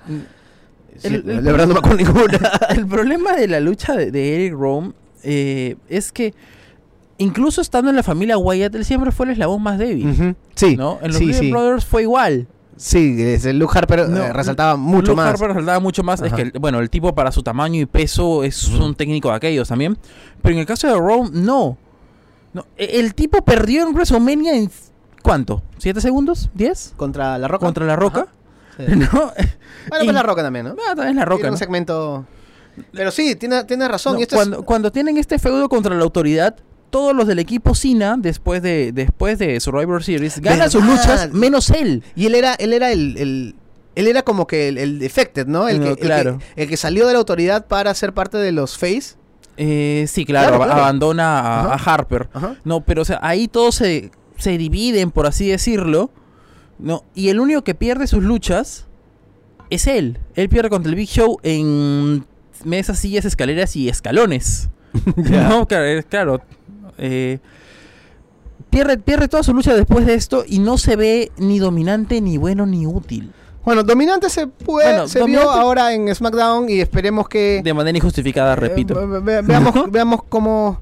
Sí, 0.98 1.08
El- 1.08 1.30
el- 1.30 1.44
la 1.46 1.52
verdad 1.52 1.68
no 1.68 1.74
me 1.74 1.80
acuerdo 1.80 1.98
ninguna. 1.98 2.52
El 2.70 2.86
problema 2.88 3.34
de 3.36 3.48
la 3.48 3.60
lucha 3.60 3.96
de, 3.96 4.12
de 4.12 4.36
Eric 4.36 4.54
Rome 4.54 4.94
eh, 5.24 5.76
es 5.90 6.12
que 6.12 6.34
incluso 7.18 7.62
estando 7.62 7.90
en 7.90 7.96
la 7.96 8.04
familia 8.04 8.38
Wyatt, 8.38 8.76
él 8.76 8.86
siempre 8.86 9.12
fue 9.12 9.26
el 9.26 9.32
eslabón 9.34 9.62
más 9.64 9.80
débil. 9.80 10.36
Sí, 10.56 10.76
¿no? 10.78 11.00
En 11.02 11.08
los 11.10 11.18
sí. 11.18 11.52
Brothers 11.52 11.86
fue 11.86 12.04
igual. 12.04 12.48
Sí, 12.78 13.36
Luke 13.54 13.78
Harper 13.78 14.00
eh, 14.02 14.06
No, 14.08 14.32
resaltaba 14.34 14.76
mucho 14.76 15.08
Luke 15.12 15.16
más. 15.18 15.34
Harper 15.34 15.48
resaltaba 15.50 15.80
mucho 15.80 16.04
más. 16.04 16.22
Es 16.22 16.32
que, 16.34 16.52
bueno, 16.60 16.80
el 16.80 16.90
tipo 16.90 17.14
para 17.16 17.32
su 17.32 17.42
tamaño 17.44 17.82
y 17.82 17.86
peso 17.86 18.44
es 18.44 18.68
un 18.68 18.96
técnico 18.96 19.30
de 19.30 19.36
aquellos 19.36 19.68
también. 19.68 19.98
Pero 20.42 20.54
en 20.54 20.60
el 20.60 20.66
caso 20.66 20.88
de 20.88 20.94
Rome, 20.94 21.30
no. 21.34 21.78
no. 22.54 22.66
e- 22.78 23.00
El 23.00 23.14
tipo 23.16 23.44
perdió 23.44 23.88
en 23.88 23.94
WrestleMania 23.94 24.56
en. 24.56 24.70
¿Cuánto? 25.24 25.62
¿Siete 25.78 26.00
segundos? 26.02 26.50
¿Diez? 26.54 26.94
Contra 26.96 27.38
La 27.38 27.48
Roca. 27.48 27.66
¿Contra 27.66 27.86
La 27.86 27.96
Roca? 27.96 28.28
Sí. 28.78 28.84
¿No? 28.96 29.08
Bueno, 29.10 29.34
pues 29.90 30.04
Y- 30.04 30.12
La 30.12 30.22
Roca 30.22 30.44
también, 30.44 30.68
¿no? 30.68 30.76
Ah, 30.88 30.94
también 30.96 31.16
La 31.16 31.26
Roca. 31.26 31.40
Tiene 31.42 31.52
un 31.54 31.58
segmento... 31.58 32.26
Pero 32.94 33.10
sí, 33.10 33.36
tiene, 33.36 33.64
tiene 33.64 33.88
razón. 33.88 34.14
No, 34.14 34.20
y 34.20 34.22
esto 34.22 34.36
es- 34.36 34.40
cuando, 34.40 34.64
cuando 34.64 34.92
tienen 34.92 35.18
este 35.18 35.40
feudo 35.40 35.68
contra 35.68 35.96
la 35.96 36.04
autoridad, 36.04 36.56
todos 36.98 37.16
los 37.16 37.28
del 37.28 37.38
equipo 37.38 37.76
Cena, 37.76 38.16
después 38.18 38.62
de, 38.64 38.92
después 38.92 39.38
de 39.38 39.60
Survivor 39.60 40.04
Series, 40.04 40.40
ganan 40.42 40.72
sus 40.72 40.84
luchas, 40.84 41.32
menos 41.32 41.70
él. 41.70 42.04
Y 42.16 42.26
él 42.26 42.34
era, 42.34 42.56
él 42.56 42.74
era 42.74 42.92
el, 42.92 43.16
el- 43.18 43.56
él 43.96 44.08
era 44.08 44.24
como 44.24 44.48
que 44.48 44.68
el, 44.68 44.78
el 44.80 44.98
defected, 45.00 45.46
¿no? 45.48 45.68
El, 45.68 45.78
No, 45.80 45.84
que, 45.86 45.90
el 45.92 45.96
que- 45.98 46.02
claro. 46.02 46.40
el 46.56 46.68
que 46.68 46.76
salió 46.78 47.06
de 47.06 47.14
la 47.14 47.20
autoridad 47.20 47.68
para 47.68 47.94
ser 47.94 48.14
parte 48.14 48.38
de 48.40 48.52
los 48.52 48.78
face. 48.80 49.16
Eh, 49.58 50.06
sí, 50.08 50.26
claro, 50.26 50.50
Claro, 50.50 50.64
ab- 50.64 50.66
claro. 50.68 50.82
abandona 50.82 51.40
a, 51.72 51.74
Harper. 51.76 52.30
Ajá. 52.34 52.56
No, 52.64 52.82
pero 52.82 53.02
o 53.04 53.06
sea, 53.06 53.20
ahí 53.22 53.48
todos 53.48 53.76
se, 53.76 54.10
se 54.38 54.58
dividen, 54.58 55.12
por 55.12 55.26
así 55.28 55.48
decirlo. 55.48 56.10
No, 56.80 57.04
y 57.16 57.30
el 57.30 57.40
único 57.40 57.64
que 57.64 57.74
pierde 57.76 58.06
sus 58.08 58.24
luchas 58.24 58.86
es 59.70 59.86
él. 59.88 60.20
Él 60.36 60.50
pierde 60.50 60.70
contra 60.70 60.90
el 60.90 60.96
Big 60.96 61.10
Show 61.10 61.38
en 61.44 62.26
mesas, 62.64 63.00
sillas, 63.00 63.26
escaleras 63.26 63.76
y 63.76 63.88
escalones. 63.90 64.70
No, 65.16 65.68
claro. 65.68 66.42
Eh, 66.98 67.40
pierde, 68.70 68.98
pierde 68.98 69.28
toda 69.28 69.44
su 69.44 69.54
lucha 69.54 69.74
después 69.76 70.06
de 70.06 70.14
esto 70.14 70.44
y 70.48 70.60
no 70.60 70.78
se 70.78 70.96
ve 70.96 71.32
ni 71.38 71.60
dominante, 71.60 72.22
ni 72.22 72.38
bueno, 72.38 72.66
ni 72.66 72.86
útil. 72.86 73.32
Bueno, 73.66 73.84
dominante 73.84 74.30
se 74.30 74.48
puede, 74.48 74.90
Bueno, 74.92 75.08
se 75.10 75.24
vio 75.26 75.50
ahora 75.52 75.94
en 75.94 76.14
SmackDown 76.14 76.70
y 76.70 76.80
esperemos 76.80 77.28
que 77.28 77.62
De 77.64 77.74
manera 77.74 77.98
injustificada, 77.98 78.54
eh, 78.54 78.56
repito. 78.56 78.96
ve- 79.08 79.20
ve- 79.20 79.42
veamos, 79.42 79.92
veamos 79.92 80.22
cómo. 80.30 80.82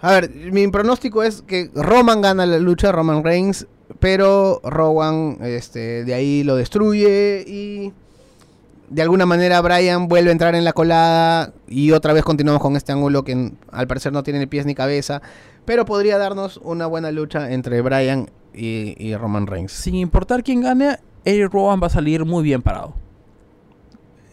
A 0.00 0.10
ver, 0.12 0.30
mi 0.52 0.66
pronóstico 0.68 1.22
es 1.22 1.42
que 1.42 1.70
Roman 1.74 2.20
gana 2.22 2.44
la 2.44 2.58
lucha, 2.58 2.90
Roman 2.92 3.22
Reigns, 3.22 3.66
pero 4.00 4.60
Rowan 4.64 5.38
este, 5.42 6.04
de 6.04 6.14
ahí 6.14 6.42
lo 6.42 6.56
destruye 6.56 7.44
y 7.46 7.92
de 8.88 9.02
alguna 9.02 9.26
manera 9.26 9.60
Brian 9.60 10.08
vuelve 10.08 10.30
a 10.30 10.32
entrar 10.32 10.54
en 10.54 10.64
la 10.64 10.72
colada 10.72 11.52
y 11.68 11.92
otra 11.92 12.12
vez 12.12 12.22
continuamos 12.24 12.60
con 12.62 12.76
este 12.76 12.92
ángulo 12.92 13.24
que 13.24 13.52
al 13.72 13.86
parecer 13.86 14.12
no 14.12 14.22
tiene 14.22 14.38
ni 14.40 14.46
pies 14.46 14.66
ni 14.66 14.74
cabeza, 14.74 15.22
pero 15.64 15.84
podría 15.84 16.18
darnos 16.18 16.58
una 16.62 16.86
buena 16.86 17.10
lucha 17.10 17.50
entre 17.52 17.80
Brian 17.82 18.30
y, 18.54 18.94
y 19.04 19.16
Roman 19.16 19.46
Reigns. 19.46 19.72
Sin 19.72 19.94
importar 19.96 20.42
quién 20.42 20.60
gane, 20.60 20.98
Eric 21.24 21.52
Rowan 21.52 21.80
va 21.82 21.88
a 21.88 21.90
salir 21.90 22.24
muy 22.24 22.42
bien 22.44 22.62
parado. 22.62 22.94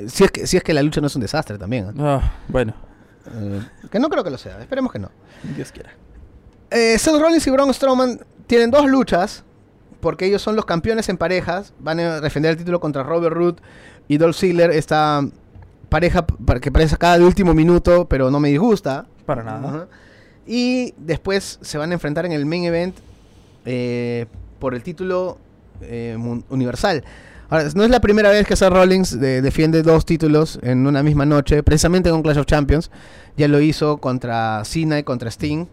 Si 0.08 0.24
es 0.24 0.32
que, 0.32 0.48
si 0.48 0.58
es 0.58 0.64
que 0.64 0.74
la 0.74 0.82
lucha 0.84 1.02
no 1.02 1.08
es 1.08 1.16
un 1.16 1.22
desastre 1.22 1.58
también. 1.58 1.88
¿eh? 1.90 1.94
Ah, 2.00 2.34
bueno, 2.48 2.74
Eh, 3.32 3.62
que 3.90 4.00
no 4.00 4.10
creo 4.10 4.24
que 4.24 4.30
lo 4.30 4.38
sea, 4.38 4.60
esperemos 4.62 4.92
que 4.92 5.00
no. 5.00 5.10
Dios 5.56 5.72
quiera. 5.72 5.92
Eh, 6.72 6.98
Seth 6.98 7.20
Rollins 7.20 7.46
y 7.48 7.52
Braun 7.52 7.74
Strowman 7.74 8.20
tienen 8.48 8.70
dos 8.70 8.86
luchas, 8.88 9.44
porque 10.02 10.26
ellos 10.26 10.42
son 10.42 10.56
los 10.58 10.66
campeones 10.66 11.08
en 11.08 11.18
parejas, 11.18 11.74
van 11.80 12.00
a 12.02 12.20
defender 12.20 12.52
el 12.52 12.58
título 12.58 12.80
contra 12.82 13.04
Robert 13.04 13.34
Root 13.34 13.62
y 14.08 14.18
Dolph 14.18 14.36
Ziggler, 14.38 14.72
esta 14.72 15.26
pareja 15.90 16.26
que 16.62 16.72
parece 16.72 16.92
sacada 16.92 17.18
de 17.20 17.26
último 17.26 17.54
minuto, 17.54 18.08
pero 18.08 18.30
no 18.32 18.40
me 18.40 18.50
disgusta. 18.50 19.06
Para 19.26 19.44
nada. 19.44 19.88
Y 20.46 20.94
después 20.98 21.60
se 21.62 21.78
van 21.78 21.92
a 21.92 21.94
enfrentar 21.94 22.26
en 22.26 22.32
el 22.34 22.46
main 22.46 22.64
event 22.66 22.96
eh, 23.66 24.26
por 24.60 24.74
el 24.76 24.84
título 24.84 25.38
eh, 25.82 26.18
universal. 26.50 27.04
Ahora, 27.50 27.66
no 27.76 27.84
es 27.84 27.90
la 27.92 28.02
primera 28.02 28.30
vez 28.32 28.48
que 28.48 28.56
Seth 28.56 28.72
Rollins 28.74 29.20
de- 29.20 29.42
defiende 29.42 29.84
dos 29.84 30.06
títulos 30.06 30.60
en 30.64 30.88
una 30.88 31.04
misma 31.04 31.26
noche, 31.26 31.62
precisamente 31.64 32.10
con 32.10 32.24
Clash 32.24 32.40
of 32.40 32.46
Champions. 32.48 32.90
Ya 33.38 33.48
lo 33.48 33.62
hizo 33.62 33.98
contra 33.98 34.64
Cena 34.66 34.98
y 35.00 35.04
contra 35.04 35.30
Sting. 35.30 35.66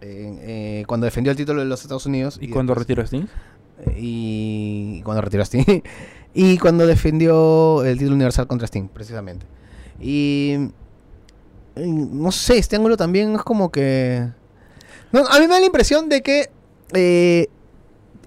eh, 0.00 0.84
cuando 0.86 1.04
defendió 1.04 1.30
el 1.30 1.36
título 1.36 1.60
de 1.60 1.66
los 1.66 1.82
Estados 1.82 2.06
Unidos. 2.06 2.38
¿Y 2.40 2.48
después- 2.72 2.78
retiró 2.78 3.02
Sting? 3.02 3.26
eh, 3.86 3.94
y 3.98 5.02
cuando 5.02 5.20
retiró 5.22 5.42
a 5.42 5.44
Sting. 5.46 5.64
y 6.34 6.58
cuando 6.58 6.86
defendió 6.86 7.84
el 7.84 7.98
título 7.98 8.16
universal 8.16 8.46
contra 8.46 8.66
Sting, 8.66 8.88
precisamente. 8.88 9.46
Y, 10.00 10.56
y 11.76 11.86
no 11.86 12.32
sé, 12.32 12.58
este 12.58 12.76
ángulo 12.76 12.96
también 12.96 13.34
es 13.36 13.42
como 13.42 13.70
que... 13.70 14.28
No, 15.12 15.26
a 15.26 15.38
mí 15.38 15.46
me 15.46 15.54
da 15.54 15.60
la 15.60 15.66
impresión 15.66 16.08
de 16.08 16.22
que 16.22 16.50
eh, 16.94 17.48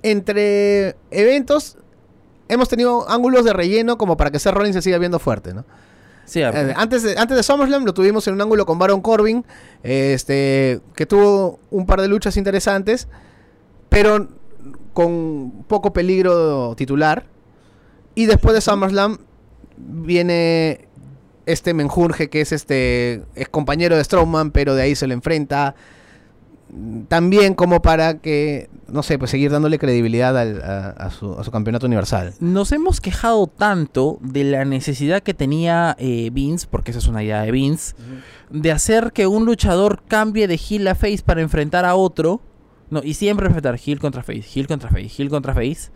entre 0.04 0.96
eventos 1.10 1.78
hemos 2.48 2.70
tenido 2.70 3.10
ángulos 3.10 3.44
de 3.44 3.54
relleno 3.54 3.98
como 3.98 4.18
para 4.18 4.30
que 4.30 4.38
Seth 4.38 4.54
Rollins 4.54 4.76
se 4.76 4.82
siga 4.84 5.00
viendo 5.00 5.18
fuerte, 5.18 5.54
¿no? 5.54 5.66
Cierto. 6.26 6.60
Eh, 6.60 6.74
antes, 6.76 7.04
de, 7.04 7.18
antes 7.18 7.38
de 7.38 7.44
SummerSlam 7.44 7.86
lo 7.86 7.94
tuvimos 7.94 8.28
en 8.28 8.36
un 8.36 8.42
ángulo 8.42 8.66
con 8.66 8.80
Baron 8.80 9.02
Corbin, 9.02 9.46
este, 9.84 10.82
que 10.96 11.06
tuvo 11.06 11.60
un 11.72 11.86
par 11.86 12.02
de 12.02 12.08
luchas 12.08 12.38
interesantes, 12.38 13.08
pero 13.90 14.28
con 14.94 15.66
poco 15.68 15.94
peligro 15.94 16.76
titular. 16.76 17.26
Y 18.16 18.26
después 18.26 18.56
de 18.56 18.62
SummerSlam 18.62 19.18
viene 19.78 20.88
este 21.46 21.74
menjurje 21.74 22.30
que 22.30 22.42
es 22.42 22.52
este 22.52 23.24
es 23.36 23.50
compañero 23.50 23.96
de 23.96 24.04
Strowman, 24.04 24.52
pero 24.52 24.74
de 24.74 24.82
ahí 24.84 24.96
se 24.96 25.06
lo 25.08 25.14
enfrenta. 25.14 25.76
También 27.08 27.54
como 27.54 27.82
para 27.82 28.18
que, 28.18 28.70
no 28.88 29.04
sé, 29.04 29.20
pues 29.20 29.32
seguir 29.32 29.52
dándole 29.52 29.78
credibilidad 29.80 30.36
al- 30.38 30.62
a, 30.64 30.90
a 30.90 31.12
su, 31.12 31.32
a 31.34 31.44
su 31.44 31.52
campeonato 31.52 31.86
universal. 31.86 32.34
Nos 32.40 32.72
hemos 32.72 33.00
quejado 33.00 33.48
tanto 33.48 34.18
de 34.22 34.44
la 34.46 34.66
necesidad 34.66 35.22
que 35.22 35.34
tenía 35.34 35.96
eh, 36.00 36.32
Vince, 36.34 36.68
porque 36.70 36.92
esa 36.92 37.00
es 37.00 37.08
una 37.08 37.24
idea 37.24 37.42
de 37.44 37.52
Vince, 37.52 37.94
de 38.50 38.72
hacer 38.72 39.12
que 39.14 39.28
un 39.28 39.46
luchador 39.46 40.02
cambie 40.08 40.48
de 40.48 40.56
heel 40.70 40.88
a 40.88 40.96
face 40.96 41.22
para 41.24 41.42
enfrentar 41.42 41.86
a 41.86 41.96
otro. 41.96 42.42
No, 42.90 43.02
y 43.04 43.14
siempre 43.14 43.46
enfrentar 43.48 43.80
heel 43.84 44.00
contra 44.00 44.24
face, 44.24 44.44
heel 44.54 44.68
contra 44.68 44.90
face, 44.90 45.10
heel 45.18 45.30
contra 45.30 45.54
face. 45.54 45.92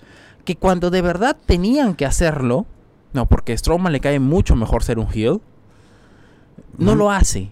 Que 0.50 0.56
cuando 0.56 0.90
de 0.90 1.04
verdad 1.04 1.38
tenían 1.46 1.94
que 1.94 2.08
hacerlo, 2.08 2.66
no, 3.14 3.28
porque 3.28 3.54
a 3.54 3.58
Strowman 3.58 3.92
le 3.94 4.00
cae 4.00 4.20
mucho 4.20 4.56
mejor 4.56 4.82
ser 4.84 4.98
un 4.98 5.06
heel, 5.14 5.42
no 6.80 6.92
Ujú. 6.94 6.96
lo 6.98 7.12
hace. 7.12 7.52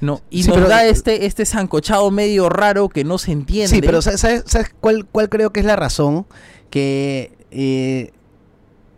No, 0.00 0.20
y 0.30 0.44
Sí, 0.44 0.48
nos 0.50 0.58
pero- 0.58 0.68
da 0.68 0.84
este, 0.86 1.26
este 1.26 1.44
sancochado 1.44 2.08
medio 2.12 2.48
raro 2.48 2.88
que 2.88 3.02
no 3.02 3.18
se 3.18 3.32
entiende. 3.32 3.66
Sí, 3.74 3.80
pero 3.82 4.00
¿sabes, 4.00 4.46
cuál, 4.78 5.06
cuál 5.06 5.28
creo 5.28 5.50
que 5.52 5.58
es 5.58 5.66
la 5.66 5.74
razón? 5.74 6.24
Que 6.70 7.32
eh, 7.50 8.12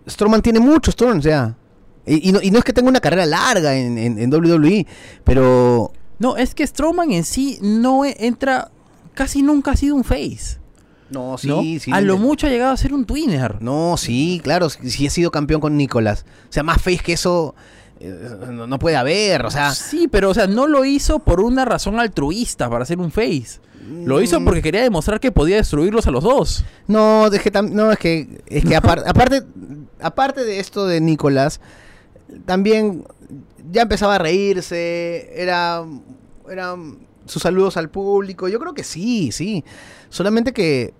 Strowman 0.06 0.42
tiene 0.42 0.60
muchos 0.60 0.94
turns 0.94 1.24
ya. 1.24 1.56
Y, 2.04 2.28
y 2.28 2.32
no, 2.32 2.40
y 2.42 2.50
no 2.50 2.58
es 2.58 2.64
que 2.64 2.74
tenga 2.74 2.90
una 2.90 3.00
carrera 3.00 3.24
larga 3.24 3.74
en, 3.74 3.96
en- 3.96 4.18
en 4.18 4.30
WWE, 4.30 4.86
pero 5.24 5.90
No, 6.18 6.36
es 6.36 6.54
que 6.54 6.66
Strowman 6.66 7.12
en 7.12 7.24
sí 7.24 7.58
no 7.62 8.04
e- 8.04 8.14
entra, 8.20 8.70
casi 9.14 9.40
nunca 9.40 9.70
ha 9.70 9.76
sido 9.76 9.94
un 9.96 10.04
face. 10.04 10.58
No, 11.12 11.38
sí, 11.38 11.48
¿no? 11.48 11.62
sí. 11.62 11.90
a 11.92 12.00
lo 12.00 12.18
mucho 12.18 12.46
ha 12.46 12.50
llegado 12.50 12.72
a 12.72 12.76
ser 12.76 12.92
un 12.94 13.04
twinner. 13.04 13.60
No, 13.62 13.96
sí, 13.96 14.40
claro, 14.42 14.68
sí, 14.70 15.06
ha 15.06 15.10
sido 15.10 15.30
campeón 15.30 15.60
con 15.60 15.76
Nicolás. 15.76 16.24
O 16.48 16.52
sea, 16.52 16.62
más 16.62 16.80
face 16.80 16.98
que 17.04 17.12
eso 17.12 17.54
eh, 18.00 18.36
no, 18.50 18.66
no 18.66 18.78
puede 18.78 18.96
haber, 18.96 19.46
o 19.46 19.50
sea, 19.50 19.72
sí, 19.74 20.08
pero 20.08 20.30
o 20.30 20.34
sea, 20.34 20.46
no 20.46 20.66
lo 20.66 20.84
hizo 20.84 21.20
por 21.20 21.40
una 21.40 21.64
razón 21.64 22.00
altruista 22.00 22.68
para 22.68 22.84
ser 22.84 22.98
un 22.98 23.10
face. 23.10 23.60
Lo 24.04 24.22
hizo 24.22 24.40
mm, 24.40 24.44
porque 24.44 24.62
quería 24.62 24.82
demostrar 24.82 25.18
que 25.20 25.32
podía 25.32 25.56
destruirlos 25.56 26.06
a 26.06 26.12
los 26.12 26.22
dos. 26.22 26.64
No, 26.86 27.26
es 27.26 27.42
que 27.42 27.50
no, 27.62 27.90
es 27.90 27.98
que, 27.98 28.42
es 28.46 28.64
que 28.64 28.76
apar- 28.80 29.02
aparte, 29.06 29.42
aparte 30.00 30.44
de 30.44 30.60
esto 30.60 30.86
de 30.86 31.00
Nicolás, 31.00 31.60
también 32.46 33.04
ya 33.70 33.82
empezaba 33.82 34.16
a 34.16 34.18
reírse, 34.18 35.30
era, 35.34 35.84
era 36.50 36.76
sus 37.26 37.42
saludos 37.42 37.76
al 37.76 37.90
público, 37.90 38.48
yo 38.48 38.58
creo 38.58 38.74
que 38.74 38.84
sí, 38.84 39.32
sí, 39.32 39.64
solamente 40.08 40.52
que 40.52 40.94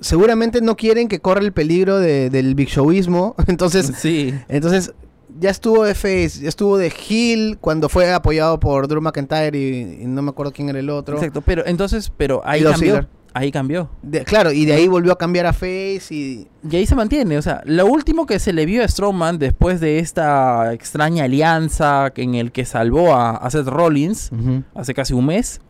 seguramente 0.00 0.60
no 0.60 0.76
quieren 0.76 1.08
que 1.08 1.20
corra 1.20 1.40
el 1.40 1.52
peligro 1.52 1.98
de- 1.98 2.30
del 2.30 2.54
big 2.54 2.68
showismo, 2.68 3.34
entonces, 3.46 3.92
Sí. 3.98 4.34
entonces 4.48 4.92
ya 5.38 5.50
estuvo 5.50 5.84
de 5.84 5.94
face, 5.94 6.40
ya 6.42 6.48
estuvo 6.48 6.76
de 6.76 6.88
heel 7.08 7.56
cuando 7.60 7.88
fue 7.88 8.12
apoyado 8.12 8.58
por 8.60 8.88
Drew 8.88 9.00
McIntyre 9.00 9.56
y, 9.56 10.02
y 10.02 10.06
no 10.06 10.22
me 10.22 10.30
acuerdo 10.30 10.52
quién 10.52 10.68
era 10.68 10.78
el 10.78 10.90
otro. 10.90 11.16
Exacto, 11.16 11.40
pero 11.40 11.64
entonces, 11.66 12.10
pero 12.16 12.42
ahí 12.44 12.62
cambió. 12.62 13.06
Ahí 13.32 13.52
cambió. 13.52 13.88
De- 14.02 14.24
claro, 14.24 14.50
y 14.50 14.64
de 14.64 14.72
ahí 14.72 14.88
volvió 14.88 15.12
a 15.12 15.16
cambiar 15.18 15.46
a 15.46 15.52
face 15.52 16.02
y 16.10 16.48
Y 16.68 16.76
ahí 16.76 16.84
se 16.84 16.96
mantiene, 16.96 17.38
o 17.38 17.42
sea, 17.42 17.62
lo 17.64 17.86
último 17.86 18.26
que 18.26 18.40
se 18.40 18.52
le 18.52 18.66
vio 18.66 18.82
a 18.82 18.88
Strowman 18.88 19.38
después 19.38 19.80
de 19.80 20.00
esta 20.00 20.74
extraña 20.74 21.24
alianza 21.24 22.12
en 22.16 22.34
el 22.34 22.50
que 22.50 22.64
salvó 22.64 23.14
a, 23.14 23.36
a 23.36 23.48
Seth 23.50 23.68
Rollins 23.68 24.30
hace 24.74 24.94
casi 24.94 25.14
un 25.14 25.26
mes, 25.26 25.60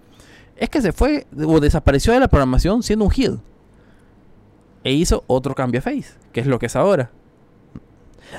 es 0.56 0.70
que 0.70 0.80
se 0.80 0.92
fue 0.92 1.26
o 1.46 1.60
desapareció 1.60 2.14
de 2.14 2.20
la 2.20 2.28
programación 2.28 2.82
siendo 2.82 3.04
un 3.04 3.12
heel. 3.14 3.40
E 4.84 4.92
hizo 4.92 5.24
otro 5.26 5.54
cambio 5.54 5.80
a 5.80 5.82
face, 5.82 6.14
que 6.32 6.40
es 6.40 6.46
lo 6.46 6.58
que 6.58 6.66
es 6.66 6.76
ahora. 6.76 7.10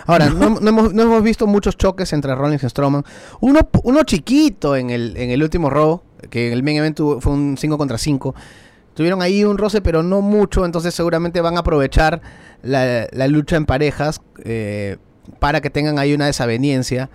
Ahora, 0.05 0.29
no, 0.29 0.59
no 0.59 0.69
hemos, 0.69 0.93
no 0.93 1.03
hemos 1.03 1.23
visto 1.23 1.47
muchos 1.47 1.77
choques 1.77 2.13
entre 2.13 2.33
Rollins 2.33 2.63
y 2.63 2.69
Strowman. 2.69 3.03
Uno, 3.41 3.59
uno 3.83 4.03
chiquito 4.03 4.75
en 4.75 4.89
el, 4.89 5.15
en 5.17 5.31
el 5.31 5.43
último 5.43 5.69
Raw, 5.69 6.01
que 6.29 6.47
en 6.47 6.53
el 6.53 6.63
main 6.63 6.77
event 6.77 6.99
fue 7.19 7.33
un 7.33 7.57
5 7.57 7.77
contra 7.77 7.97
5. 7.97 8.33
Tuvieron 8.93 9.21
ahí 9.21 9.43
un 9.43 9.57
roce, 9.57 9.81
pero 9.81 10.03
no 10.03 10.21
mucho, 10.21 10.65
entonces 10.65 10.93
seguramente 10.93 11.41
van 11.41 11.57
a 11.57 11.61
aprovechar 11.61 12.21
la, 12.61 13.07
la 13.11 13.27
lucha 13.27 13.55
en 13.55 13.65
parejas 13.65 14.21
eh, 14.43 14.97
para 15.39 15.61
que 15.61 15.69
tengan 15.69 15.99
ahí 15.99 16.13
una 16.13 16.25
desaveniencia. 16.25 17.09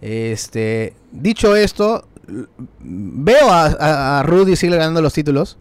Este, 0.00 0.94
dicho 1.12 1.56
esto, 1.56 2.06
veo 2.80 3.50
a, 3.50 3.66
a, 3.66 4.20
a 4.20 4.22
Rudy 4.22 4.56
Ziggler 4.56 4.80
ganando 4.80 5.00
los 5.02 5.12
títulos. 5.12 5.58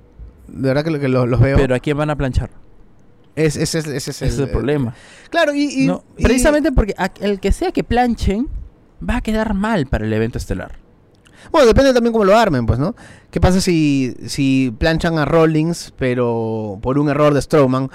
De 0.48 0.68
verdad 0.68 0.84
que, 0.84 1.00
que 1.00 1.08
los, 1.08 1.28
los 1.28 1.40
veo. 1.40 1.58
Pero 1.58 1.76
¿a 1.76 1.80
quién 1.80 1.98
van 1.98 2.10
a 2.10 2.16
planchar? 2.16 2.50
Es- 3.36 3.56
ese, 3.56 3.80
es- 3.80 3.88
ese 3.88 3.98
es 3.98 4.08
Ese 4.10 4.26
es 4.28 4.40
el 4.40 4.50
problema. 4.50 4.94
Claro, 5.30 5.54
y, 5.54 5.64
y- 5.84 5.88
No, 5.88 6.04
y- 6.18 6.24
precisamente 6.24 6.72
porque 6.72 6.94
a- 6.98 7.12
el 7.22 7.40
que 7.40 7.52
sea 7.52 7.72
que 7.72 7.84
planchen 7.84 8.48
va 9.08 9.18
a 9.18 9.22
quedar 9.22 9.54
mal 9.54 9.88
para 9.88 10.06
el 10.06 10.14
evento 10.14 10.38
estelar. 10.38 10.78
Bueno, 11.52 11.68
depende 11.68 11.94
también 11.94 12.14
cómo 12.14 12.24
lo 12.26 12.38
armen, 12.38 12.66
pues, 12.66 12.80
¿no? 12.80 12.96
¿Qué 13.30 13.42
pasa 13.42 13.60
si, 13.60 14.16
si 14.28 14.74
planchan 14.78 15.18
a 15.18 15.26
Rollins, 15.26 15.94
pero 15.98 16.80
por 16.82 16.98
un 16.98 17.10
error 17.10 17.34
de 17.34 17.42
Strowman? 17.42 17.90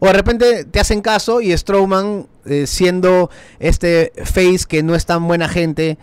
O 0.00 0.06
de 0.06 0.12
repente 0.12 0.64
te 0.64 0.80
hacen 0.80 1.02
caso 1.02 1.40
y 1.40 1.56
Strowman, 1.56 2.26
eh, 2.46 2.66
siendo 2.66 3.30
este 3.58 4.12
face 4.24 4.60
que 4.68 4.82
no 4.82 4.94
es 4.94 5.04
tan 5.06 5.26
buena 5.26 5.48
gente 5.48 5.98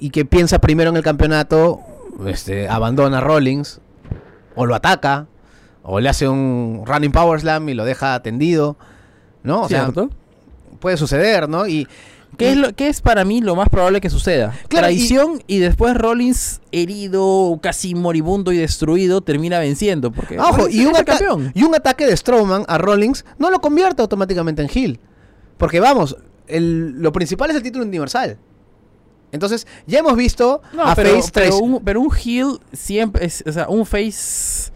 y 0.00 0.10
que 0.10 0.24
piensa 0.24 0.58
primero 0.60 0.90
en 0.90 0.96
el 0.96 1.02
campeonato, 1.02 1.80
este, 2.26 2.68
abandona 2.68 3.18
a 3.18 3.20
Rollins, 3.20 3.80
o 4.56 4.66
lo 4.66 4.74
ataca, 4.74 5.26
o 5.90 6.00
le 6.00 6.08
hace 6.08 6.28
un 6.28 6.82
running 6.86 7.12
power 7.12 7.40
slam 7.40 7.68
y 7.68 7.74
lo 7.74 7.84
deja 7.84 8.20
tendido, 8.22 8.76
¿no? 9.42 9.62
O 9.62 9.68
sea, 9.68 9.90
puede 10.80 10.96
suceder, 10.96 11.48
¿no? 11.48 11.66
Y, 11.66 11.88
¿Qué 12.36 12.50
es, 12.50 12.56
lo, 12.58 12.74
qué 12.74 12.88
es 12.88 13.00
para 13.00 13.24
mí 13.24 13.40
lo 13.40 13.56
más 13.56 13.68
probable 13.70 14.00
que 14.02 14.10
suceda? 14.10 14.52
Claro, 14.68 14.86
Traición 14.86 15.42
y... 15.46 15.58
después 15.58 15.96
Rollins 15.96 16.60
herido, 16.72 17.58
casi 17.62 17.94
moribundo 17.94 18.52
y 18.52 18.58
destruido, 18.58 19.22
termina 19.22 19.58
venciendo. 19.58 20.12
Porque 20.12 20.38
Ojo, 20.38 20.58
Rollins 20.58 20.74
y 20.74 20.86
un, 20.86 20.92
campeón. 20.92 21.52
y 21.54 21.62
un 21.64 21.74
ataque 21.74 22.04
de 22.06 22.14
Strowman 22.16 22.64
a 22.68 22.76
Rollins 22.78 23.24
no 23.38 23.50
lo 23.50 23.60
convierte 23.60 24.02
automáticamente 24.02 24.60
en 24.62 24.68
heel. 24.72 25.00
Porque 25.56 25.80
vamos, 25.80 26.16
el- 26.46 27.00
lo 27.00 27.12
principal 27.12 27.48
es 27.50 27.56
el 27.56 27.62
título 27.62 27.84
universal. 27.86 28.36
Entonces, 29.32 29.66
ya 29.86 29.98
hemos 30.00 30.14
visto 30.16 30.60
No, 30.74 30.84
a 30.84 30.94
pero, 30.94 31.16
Face 31.16 31.30
pero 31.32 31.46
3. 31.50 31.60
un, 31.60 31.80
pero 31.82 32.00
un 32.02 32.10
heel 32.14 32.60
siempre 32.72 33.24
es, 33.26 33.42
o 33.46 33.52
sea, 33.52 33.68
un 33.68 33.84
face 33.84 34.70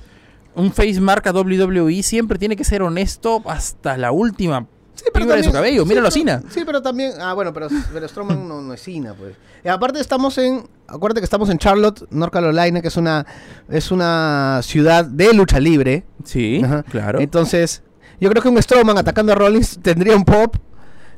un 0.54 0.72
face 0.72 1.00
marca 1.00 1.32
WWE 1.32 2.02
siempre 2.02 2.38
tiene 2.38 2.56
que 2.56 2.64
ser 2.64 2.82
honesto 2.82 3.42
hasta 3.46 3.96
la 3.96 4.12
última 4.12 4.66
Sí, 4.94 5.04
pero 5.12 5.24
fibra 5.24 5.36
de 5.36 5.42
su 5.44 5.50
también- 5.50 5.62
cabello. 5.76 5.82
sí, 5.84 5.88
Míralo 5.88 6.08
a 6.08 6.10
Cena. 6.10 6.42
Sí, 6.50 6.60
pero 6.66 6.82
también. 6.82 7.12
Ah, 7.20 7.32
bueno, 7.32 7.52
pero, 7.54 7.68
pero 7.92 8.06
Strowman 8.06 8.46
no, 8.46 8.60
no 8.60 8.74
es 8.74 8.82
Cena, 8.82 9.14
pues. 9.14 9.34
Y 9.64 9.68
aparte, 9.68 9.98
estamos 10.00 10.36
en. 10.38 10.64
Acuérdate 10.86 11.20
que 11.20 11.24
estamos 11.24 11.48
en 11.48 11.56
Charlotte, 11.58 12.04
North 12.10 12.32
Carolina, 12.32 12.82
que 12.82 12.88
es 12.88 12.96
una, 12.98 13.24
es 13.70 13.90
una 13.90 14.60
ciudad 14.62 15.04
de 15.06 15.32
lucha 15.32 15.58
libre. 15.58 16.04
Sí, 16.24 16.60
Ajá. 16.62 16.82
claro. 16.82 17.20
Entonces, 17.20 17.82
yo 18.20 18.28
creo 18.30 18.42
que 18.42 18.48
un 18.50 18.62
Strowman 18.62 18.98
atacando 18.98 19.32
a 19.32 19.34
Rollins 19.34 19.78
tendría 19.82 20.14
un 20.14 20.24
pop. 20.24 20.56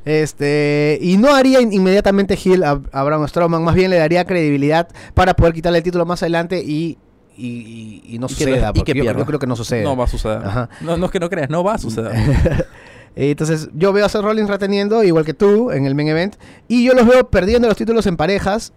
Este, 0.05 0.99
y 1.01 1.17
no 1.17 1.33
haría 1.33 1.59
in- 1.61 1.73
inmediatamente 1.73 2.35
heel 2.41 2.63
a, 2.63 2.79
a 2.91 3.03
Braun 3.03 3.27
Strowman, 3.27 3.63
más 3.63 3.73
bien 3.75 3.89
le 3.89 3.97
daría 3.97 4.23
credibilidad 4.25 4.87
para 5.15 5.35
poder 5.35 5.53
quitarle 5.53 5.79
el 5.79 5.83
título 5.83 6.05
más 6.05 6.21
adelante 6.21 6.61
y, 6.63 6.97
y, 7.37 7.47
y- 7.47 8.15
y 8.15 8.19
no 8.19 8.25
Y 8.27 8.29
que 8.29 8.35
suceda. 8.45 8.69
y 8.69 8.73
porque 8.77 8.93
que 8.93 8.99
yo, 8.99 9.03
pierda. 9.05 9.19
yo 9.19 9.25
creo 9.25 9.39
que 9.39 9.47
no 9.47 9.55
sucede. 9.55 9.83
No 9.83 9.95
va 9.95 10.05
a 10.05 10.07
suceder. 10.07 10.37
Ajá. 10.43 10.69
No, 10.81 10.97
no 10.97 11.05
es 11.05 11.11
que 11.11 11.19
no 11.19 11.29
creas, 11.29 11.49
no 11.49 11.63
va 11.63 11.73
a 11.75 11.77
suceder. 11.77 12.13
Eh, 13.17 13.31
Entonces, 13.31 13.69
yo 13.73 13.93
veo 13.93 14.05
a 14.05 14.09
Seth 14.09 14.23
Rollins 14.23 14.49
reteniendo, 14.49 15.01
igual 15.01 15.23
que 15.23 15.33
tú, 15.33 15.71
en 15.71 15.85
el 15.85 15.95
main 15.95 16.09
event. 16.09 16.35
Y 16.67 16.83
yo 16.83 16.93
los 16.93 17.07
veo 17.07 17.29
perdiendo 17.29 17.65
los 17.69 17.77
títulos 17.77 18.05
en 18.07 18.17
parejas. 18.17 18.73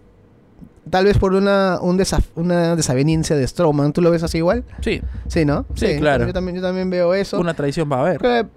Tal 0.89 1.03
vez 1.03 1.17
por 1.17 1.33
una, 1.33 1.77
un 1.81 1.99
desaf- 1.99 2.23
una 2.35 2.73
desaveniencia 2.77 3.35
de 3.35 3.45
Strowman. 3.45 3.91
¿Tú 3.91 4.01
lo 4.01 4.11
ves 4.11 4.23
así 4.23 4.37
igual? 4.37 4.63
Sí, 4.79 5.01
Sí, 5.27 5.43
¿no? 5.43 5.65
Sí, 5.75 5.97
claro. 5.97 6.25
Yo 6.25 6.31
también, 6.31 6.55
yo 6.55 6.61
también 6.61 6.89
veo 6.89 7.13
eso. 7.13 7.37
una 7.37 7.53
traición 7.53 7.91
va 7.91 7.97
a 7.97 7.99
haber. 7.99 8.17
Creo 8.19 8.43
que 8.43 8.49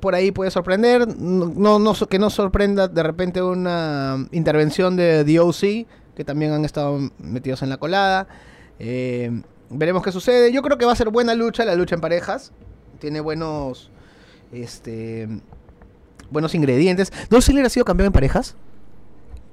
por 0.00 0.16
ahí 0.16 0.32
puede 0.32 0.50
sorprender. 0.50 1.06
No, 1.16 1.78
no, 1.78 1.94
que 1.94 2.18
no 2.18 2.28
sorprenda 2.28 2.88
de 2.88 3.02
repente 3.04 3.40
una 3.40 4.26
intervención 4.32 4.96
de 4.96 5.22
The 5.24 5.38
OC, 5.38 5.60
que 6.16 6.24
también 6.24 6.50
han 6.50 6.64
estado 6.64 6.98
metidos 7.18 7.62
en 7.62 7.68
la 7.68 7.76
colada. 7.76 8.26
Eh, 8.84 9.30
veremos 9.70 10.02
qué 10.02 10.10
sucede. 10.10 10.52
Yo 10.52 10.60
creo 10.60 10.76
que 10.76 10.84
va 10.84 10.92
a 10.92 10.96
ser 10.96 11.10
buena 11.10 11.34
lucha, 11.34 11.64
la 11.64 11.76
lucha 11.76 11.94
en 11.94 12.00
parejas. 12.00 12.52
Tiene 12.98 13.20
buenos. 13.20 13.90
Este. 14.52 15.28
Buenos 16.30 16.54
ingredientes. 16.54 17.12
¿Dolph 17.30 17.44
Ziggler 17.44 17.66
ha 17.66 17.68
sido 17.68 17.84
campeón 17.84 18.08
en 18.08 18.12
parejas? 18.12 18.56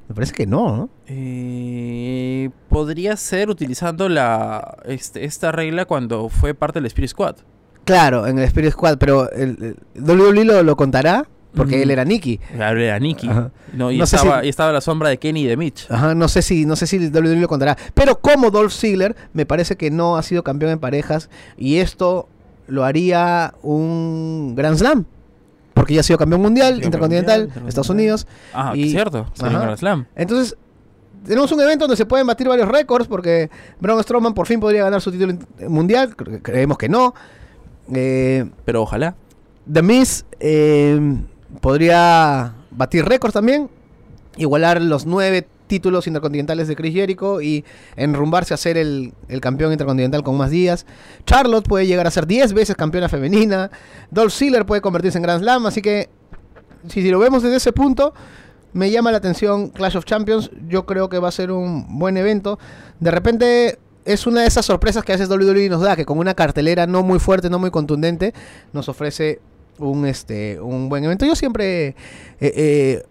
Me 0.08 0.16
parece 0.16 0.34
que 0.34 0.48
no, 0.48 0.76
¿no? 0.76 0.90
Eh, 1.06 2.50
podría 2.70 3.16
ser 3.16 3.50
utilizando 3.50 4.10
la 4.10 4.78
este, 4.86 5.26
esta 5.26 5.52
regla 5.52 5.86
cuando 5.86 6.30
fue 6.30 6.56
parte 6.56 6.80
del 6.80 6.88
Spirit 6.88 7.12
Squad. 7.12 7.36
Claro, 7.86 8.26
en 8.26 8.40
el 8.40 8.46
Spirit 8.46 8.72
Squad, 8.72 8.98
pero 8.98 9.32
el, 9.32 9.78
el 9.96 10.04
WWE 10.04 10.46
lo, 10.46 10.64
lo 10.64 10.76
contará 10.76 11.28
porque 11.56 11.78
Mm. 11.78 11.82
él 11.82 11.92
era 11.92 12.06
Nicky. 12.06 12.38
Claro, 12.56 12.80
Era 12.80 13.00
Nicky. 13.00 13.28
Ajá. 13.30 13.52
No, 13.74 13.92
y, 13.92 13.98
No 13.98 14.04
estaba, 14.04 14.42
si- 14.42 14.46
y 14.48 14.50
estaba 14.50 14.70
a 14.70 14.74
la 14.74 14.82
sombra 14.82 15.10
de 15.10 15.18
Kenny 15.18 15.42
y 15.44 15.48
de 15.48 15.58
Mitch. 15.58 15.90
Ajá, 15.90 16.14
no 16.16 16.28
sé 16.28 16.42
si 16.42 16.66
no 16.66 16.76
sé 16.76 16.88
si 16.88 16.98
WWE 17.10 17.36
lo 17.42 17.48
contará, 17.48 17.78
pero 17.94 18.20
como 18.20 18.52
Dolph 18.52 18.72
Ziggler 18.74 19.16
me 19.34 19.46
parece 19.46 19.76
que 19.76 19.90
no 19.92 20.18
ha 20.18 20.24
sido 20.24 20.44
campeón 20.44 20.72
en 20.72 20.80
parejas 20.80 21.30
y 21.58 21.78
esto 21.78 22.28
lo 22.68 22.84
haría 22.86 23.54
un 23.64 24.54
Grand 24.56 24.78
Slam. 24.78 25.06
Porque 25.74 25.94
ya 25.94 26.02
ha 26.02 26.04
sido 26.04 26.20
campeón 26.20 26.42
mundial, 26.42 26.84
intercontinental, 26.84 27.46
mundial, 27.46 27.68
Estados. 27.68 27.90
Unidos. 27.90 28.28
Ah, 28.54 28.74
Y- 28.76 28.92
cierto. 28.92 29.28
Ajá. 29.40 29.48
un 29.48 29.54
Grand 29.62 29.78
Slam. 29.78 30.06
Entonces, 30.16 30.56
tenemos 31.26 31.52
un 31.52 31.62
evento 31.62 31.86
donde 31.86 31.96
se 31.98 32.06
pueden 32.06 32.28
batir 32.28 32.48
varios 32.48 32.68
récords 32.68 33.08
porque 33.08 33.50
Braun 33.80 34.02
Strowman 34.04 34.34
por 34.34 34.46
fin 34.46 34.60
podría 34.60 34.84
ganar 34.84 35.02
su 35.02 35.12
título 35.12 35.34
mundial, 35.68 36.16
cre- 36.16 36.42
creemos 36.42 36.78
que 36.78 36.90
no. 36.90 37.14
Eh, 37.94 38.46
Pero 38.66 38.82
ojalá. 38.84 39.16
The 39.72 39.82
Miz 39.82 40.26
eh, 40.40 41.00
podría 41.62 42.54
batir 42.72 43.06
récords 43.06 43.34
también, 43.34 43.70
igualar 44.38 44.82
los 44.82 45.06
nueve 45.06 45.48
títulos 45.68 46.08
intercontinentales 46.08 46.68
de 46.68 46.76
Chris 46.76 46.94
Jericho 46.94 47.42
y 47.42 47.64
enrumbarse 47.96 48.54
a 48.54 48.58
ser 48.58 48.76
el, 48.76 49.14
el 49.28 49.40
campeón 49.40 49.72
intercontinental 49.72 50.24
con 50.24 50.36
más 50.36 50.50
días. 50.50 50.86
Charlotte 51.26 51.68
puede 51.68 51.86
llegar 51.86 52.08
a 52.08 52.12
ser 52.12 52.26
10 52.26 52.54
veces 52.54 52.76
campeona 52.76 53.08
femenina. 53.08 53.70
Dolph 54.10 54.34
Ziggler 54.34 54.66
puede 54.66 54.82
convertirse 54.82 55.20
en 55.20 55.24
Grand 55.24 55.42
Slam, 55.42 55.68
así 55.68 55.82
que 55.82 56.10
si, 56.88 57.10
lo 57.10 57.20
vemos 57.20 57.44
desde 57.44 57.58
ese 57.58 57.74
punto, 57.74 58.14
me 58.74 58.90
llama 58.92 59.12
la 59.12 59.18
atención 59.18 59.70
Clash 59.70 59.98
of 59.98 60.06
Champions. 60.06 60.52
Yo 60.68 60.86
creo 60.86 61.10
que 61.10 61.20
va 61.20 61.28
a 61.28 61.32
ser 61.32 61.52
un 61.52 62.00
buen 62.00 62.18
evento. 62.18 62.60
De 63.00 63.12
repente 63.12 63.80
es 64.06 64.26
una 64.26 64.42
de 64.42 64.48
esas 64.48 64.66
sorpresas 64.66 65.04
que 65.04 65.12
a 65.12 65.18
veces 65.18 65.30
WWE 65.30 65.70
nos 65.70 65.82
da, 65.82 65.96
que 65.96 66.06
con 66.06 66.18
una 66.18 66.34
cartelera 66.34 66.88
no 66.88 67.04
muy 67.04 67.20
fuerte, 67.20 67.50
no 67.50 67.60
muy 67.60 67.70
contundente, 67.70 68.34
nos 68.74 68.90
ofrece 68.90 69.42
un, 69.80 70.06
este, 70.06 70.60
un 70.60 70.90
buen 70.90 71.04
evento. 71.04 71.26
Yo 71.26 71.36
siempre, 71.36 71.88
eh, 71.88 71.96
eh, 72.42 73.04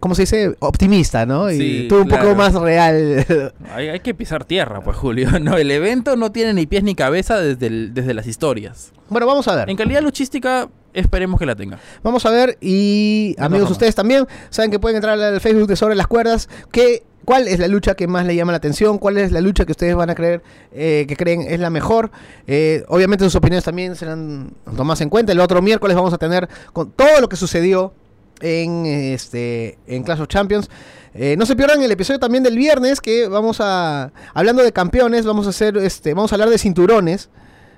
¿cómo 0.00 0.14
se 0.14 0.22
dice? 0.22 0.54
Optimista, 0.60 1.26
¿no? 1.26 1.50
Y 1.50 1.58
Sí, 1.58 1.86
tú 1.88 2.02
un 2.02 2.08
poco 2.08 2.34
más 2.34 2.54
real. 2.54 3.24
Hay, 3.74 3.88
hay 3.88 4.00
que 4.00 4.14
pisar 4.14 4.44
tierra, 4.44 4.80
pues 4.82 4.96
Julio. 4.96 5.28
No, 5.40 5.56
el 5.56 5.70
evento 5.70 6.16
no 6.16 6.32
tiene 6.32 6.54
ni 6.54 6.66
pies 6.66 6.82
ni 6.84 6.94
cabeza 6.94 7.38
desde, 7.40 7.66
el- 7.66 7.94
desde 7.94 8.14
las 8.14 8.26
historias. 8.26 8.92
bueno, 9.08 9.26
vamos 9.26 9.46
a 9.48 9.54
ver. 9.56 9.68
En 9.70 9.76
calidad 9.76 10.02
luchística, 10.02 10.68
esperemos 10.92 11.38
que 11.40 11.46
la 11.46 11.56
tenga. 11.56 11.78
Vamos 12.02 12.24
a 12.26 12.30
ver 12.30 12.56
y 12.60 13.34
amigos 13.38 13.70
ustedes 13.70 13.94
también 13.94 14.26
saben 14.50 14.70
que 14.70 14.78
pueden 14.78 14.96
entrar 14.96 15.18
al 15.20 15.40
Facebook 15.40 15.66
de 15.68 15.76
Sobre 15.76 15.94
las 15.96 16.06
Cuerdas. 16.06 16.48
Que, 16.70 17.02
¿Cuál 17.24 17.48
es 17.48 17.58
la 17.58 17.68
lucha 17.68 17.94
que 17.94 18.06
más 18.06 18.26
le 18.26 18.36
llama 18.36 18.52
la 18.52 18.58
atención? 18.58 18.98
¿Cuál 18.98 19.18
es 19.18 19.32
la 19.32 19.40
lucha 19.40 19.64
que 19.64 19.72
ustedes 19.72 19.94
van 19.94 20.10
a 20.10 20.14
creer 20.14 20.42
eh, 20.72 21.04
que 21.08 21.16
creen 21.16 21.42
es 21.42 21.60
la 21.60 21.70
mejor? 21.70 22.10
Eh, 22.46 22.84
obviamente 22.88 23.24
sus 23.24 23.34
opiniones 23.34 23.64
también 23.64 23.96
serán 23.96 24.52
tomadas 24.76 25.00
en 25.00 25.08
cuenta. 25.08 25.32
El 25.32 25.40
otro 25.40 25.62
miércoles 25.62 25.96
vamos 25.96 26.12
a 26.12 26.18
tener 26.18 26.48
con 26.72 26.90
todo 26.90 27.20
lo 27.20 27.28
que 27.28 27.36
sucedió 27.36 27.92
en 28.40 28.86
este 28.86 29.78
en 29.86 30.02
Clash 30.02 30.20
of 30.20 30.28
Champions. 30.28 30.68
Eh, 31.14 31.36
no 31.38 31.46
se 31.46 31.56
pierdan 31.56 31.80
el 31.82 31.90
episodio 31.90 32.18
también 32.18 32.42
del 32.42 32.56
viernes 32.56 33.00
que 33.00 33.28
vamos 33.28 33.58
a 33.60 34.12
hablando 34.34 34.62
de 34.62 34.72
campeones, 34.72 35.24
vamos 35.24 35.46
a 35.46 35.50
hacer 35.50 35.76
este 35.76 36.12
vamos 36.14 36.32
a 36.32 36.34
hablar 36.34 36.50
de 36.50 36.58
cinturones, 36.58 37.30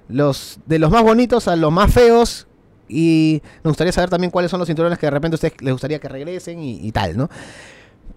los 0.09 0.59
de 0.67 0.79
los 0.79 0.91
más 0.91 1.03
bonitos 1.03 1.47
a 1.47 1.57
los 1.57 1.71
más 1.71 1.93
feos 1.93 2.47
y 2.89 3.43
nos 3.63 3.73
gustaría 3.73 3.93
saber 3.93 4.09
también 4.09 4.31
cuáles 4.31 4.51
son 4.51 4.59
los 4.59 4.67
cinturones 4.67 4.99
que 4.99 5.07
de 5.07 5.11
repente 5.11 5.35
a 5.35 5.37
ustedes 5.37 5.61
les 5.61 5.73
gustaría 5.73 5.99
que 5.99 6.09
regresen 6.09 6.61
y, 6.61 6.87
y 6.87 6.93
tal, 6.93 7.17
¿no? 7.17 7.29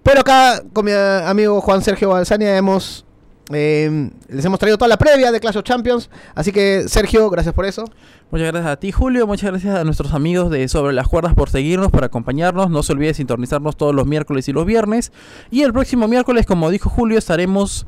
Pero 0.10 0.22
acá 0.22 0.64
con 0.74 0.86
mi 0.86 0.92
eh, 0.92 1.22
amigo 1.24 1.62
Juan 1.62 1.84
Sergio 1.84 2.10
Balsania 2.10 2.58
hemos 2.58 3.06
eh, 3.54 4.10
les 4.28 4.44
hemos 4.44 4.58
traído 4.58 4.76
toda 4.76 4.90
la 4.90 4.98
previa 4.98 5.32
de 5.32 5.40
Clash 5.40 5.58
of 5.58 5.64
Champions, 5.64 6.10
así 6.34 6.52
que 6.52 6.86
Sergio, 6.88 7.30
gracias 7.30 7.54
por 7.54 7.68
eso. 7.68 7.86
Muchas 8.32 8.48
gracias 8.48 8.72
a 8.72 8.78
ti, 8.78 8.92
Julio. 8.92 9.28
Muchas 9.28 9.52
gracias 9.52 9.76
a 9.76 9.84
nuestros 9.84 10.16
amigos 10.16 10.50
de 10.50 10.68
Sobre 10.68 10.94
las 10.94 11.08
Cuerdas 11.08 11.36
por 11.36 11.52
seguirnos, 11.52 11.92
por 11.92 12.04
acompañarnos. 12.04 12.72
No 12.72 12.82
se 12.82 12.94
olvide 12.94 13.14
sintonizarnos 13.14 13.78
todos 13.78 13.94
los 13.94 14.08
miércoles 14.08 14.48
y 14.48 14.52
los 14.52 14.66
viernes. 14.66 15.12
Y 15.52 15.62
el 15.62 15.74
próximo 15.74 16.08
miércoles, 16.08 16.48
como 16.48 16.72
dijo 16.72 16.90
Julio, 16.90 17.20
estaremos 17.20 17.86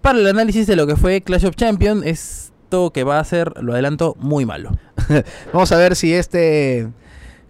para 0.00 0.18
el 0.20 0.26
análisis 0.26 0.66
de 0.66 0.74
lo 0.74 0.86
que 0.86 0.96
fue 0.96 1.20
Clash 1.20 1.44
of 1.44 1.54
Champions. 1.54 2.02
Esto 2.06 2.94
que 2.94 3.04
va 3.04 3.18
a 3.18 3.24
ser, 3.24 3.52
lo 3.62 3.74
adelanto, 3.74 4.16
muy 4.20 4.46
malo. 4.46 4.70
Vamos 5.52 5.70
a 5.70 5.76
ver 5.76 5.96
si 5.96 6.14
este. 6.14 6.88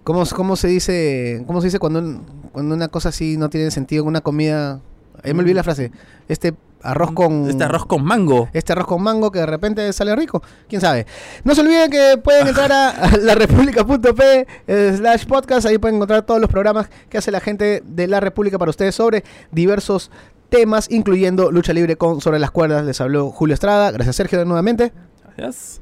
¿Cómo, 0.02 0.24
cómo 0.34 0.56
se 0.56 0.66
dice? 0.66 1.44
¿Cómo 1.46 1.60
se 1.60 1.66
dice 1.68 1.78
cuando, 1.78 1.98
un- 2.00 2.37
cuando 2.52 2.74
una 2.74 2.88
cosa 2.88 3.10
así 3.10 3.36
no 3.36 3.50
tiene 3.50 3.70
sentido? 3.70 4.04
Una 4.04 4.20
comida. 4.20 4.80
Ahí 5.22 5.34
me 5.34 5.40
olvidé 5.40 5.54
la 5.54 5.64
frase. 5.64 5.90
Este 6.28 6.54
arroz 6.82 7.12
con. 7.12 7.48
Este 7.48 7.64
arroz 7.64 7.86
con 7.86 8.04
mango. 8.04 8.48
Este 8.52 8.72
arroz 8.72 8.86
con 8.86 9.02
mango 9.02 9.30
que 9.30 9.40
de 9.40 9.46
repente 9.46 9.92
sale 9.92 10.14
rico. 10.14 10.42
¿Quién 10.68 10.80
sabe? 10.80 11.06
No 11.44 11.54
se 11.54 11.60
olviden 11.60 11.90
que 11.90 12.18
pueden 12.22 12.46
entrar 12.48 12.70
a, 12.72 12.90
a 12.90 13.16
larepublica.p 13.16 14.46
eh, 14.66 14.94
slash 14.96 15.26
podcast. 15.26 15.66
Ahí 15.66 15.78
pueden 15.78 15.96
encontrar 15.96 16.22
todos 16.22 16.40
los 16.40 16.50
programas 16.50 16.88
que 17.08 17.18
hace 17.18 17.30
la 17.30 17.40
gente 17.40 17.82
de 17.84 18.06
La 18.06 18.20
República 18.20 18.58
para 18.58 18.70
ustedes 18.70 18.94
sobre 18.94 19.24
diversos 19.50 20.10
temas, 20.48 20.90
incluyendo 20.90 21.50
lucha 21.50 21.72
libre 21.72 21.96
con 21.96 22.20
Sobre 22.20 22.38
las 22.38 22.50
Cuerdas. 22.50 22.84
Les 22.84 23.00
habló 23.00 23.30
Julio 23.30 23.54
Estrada. 23.54 23.90
Gracias 23.90 24.16
Sergio 24.16 24.44
nuevamente. 24.44 24.92
Gracias. 25.36 25.80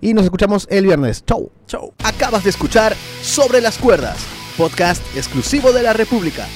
Y 0.00 0.14
nos 0.14 0.24
escuchamos 0.24 0.66
el 0.70 0.84
viernes. 0.84 1.24
Chau. 1.24 1.50
Chau. 1.66 1.92
Acabas 2.04 2.44
de 2.44 2.50
escuchar 2.50 2.94
Sobre 3.22 3.60
las 3.60 3.78
Cuerdas, 3.78 4.18
podcast 4.56 5.02
exclusivo 5.16 5.72
de 5.72 5.82
la 5.82 5.92
República. 5.92 6.48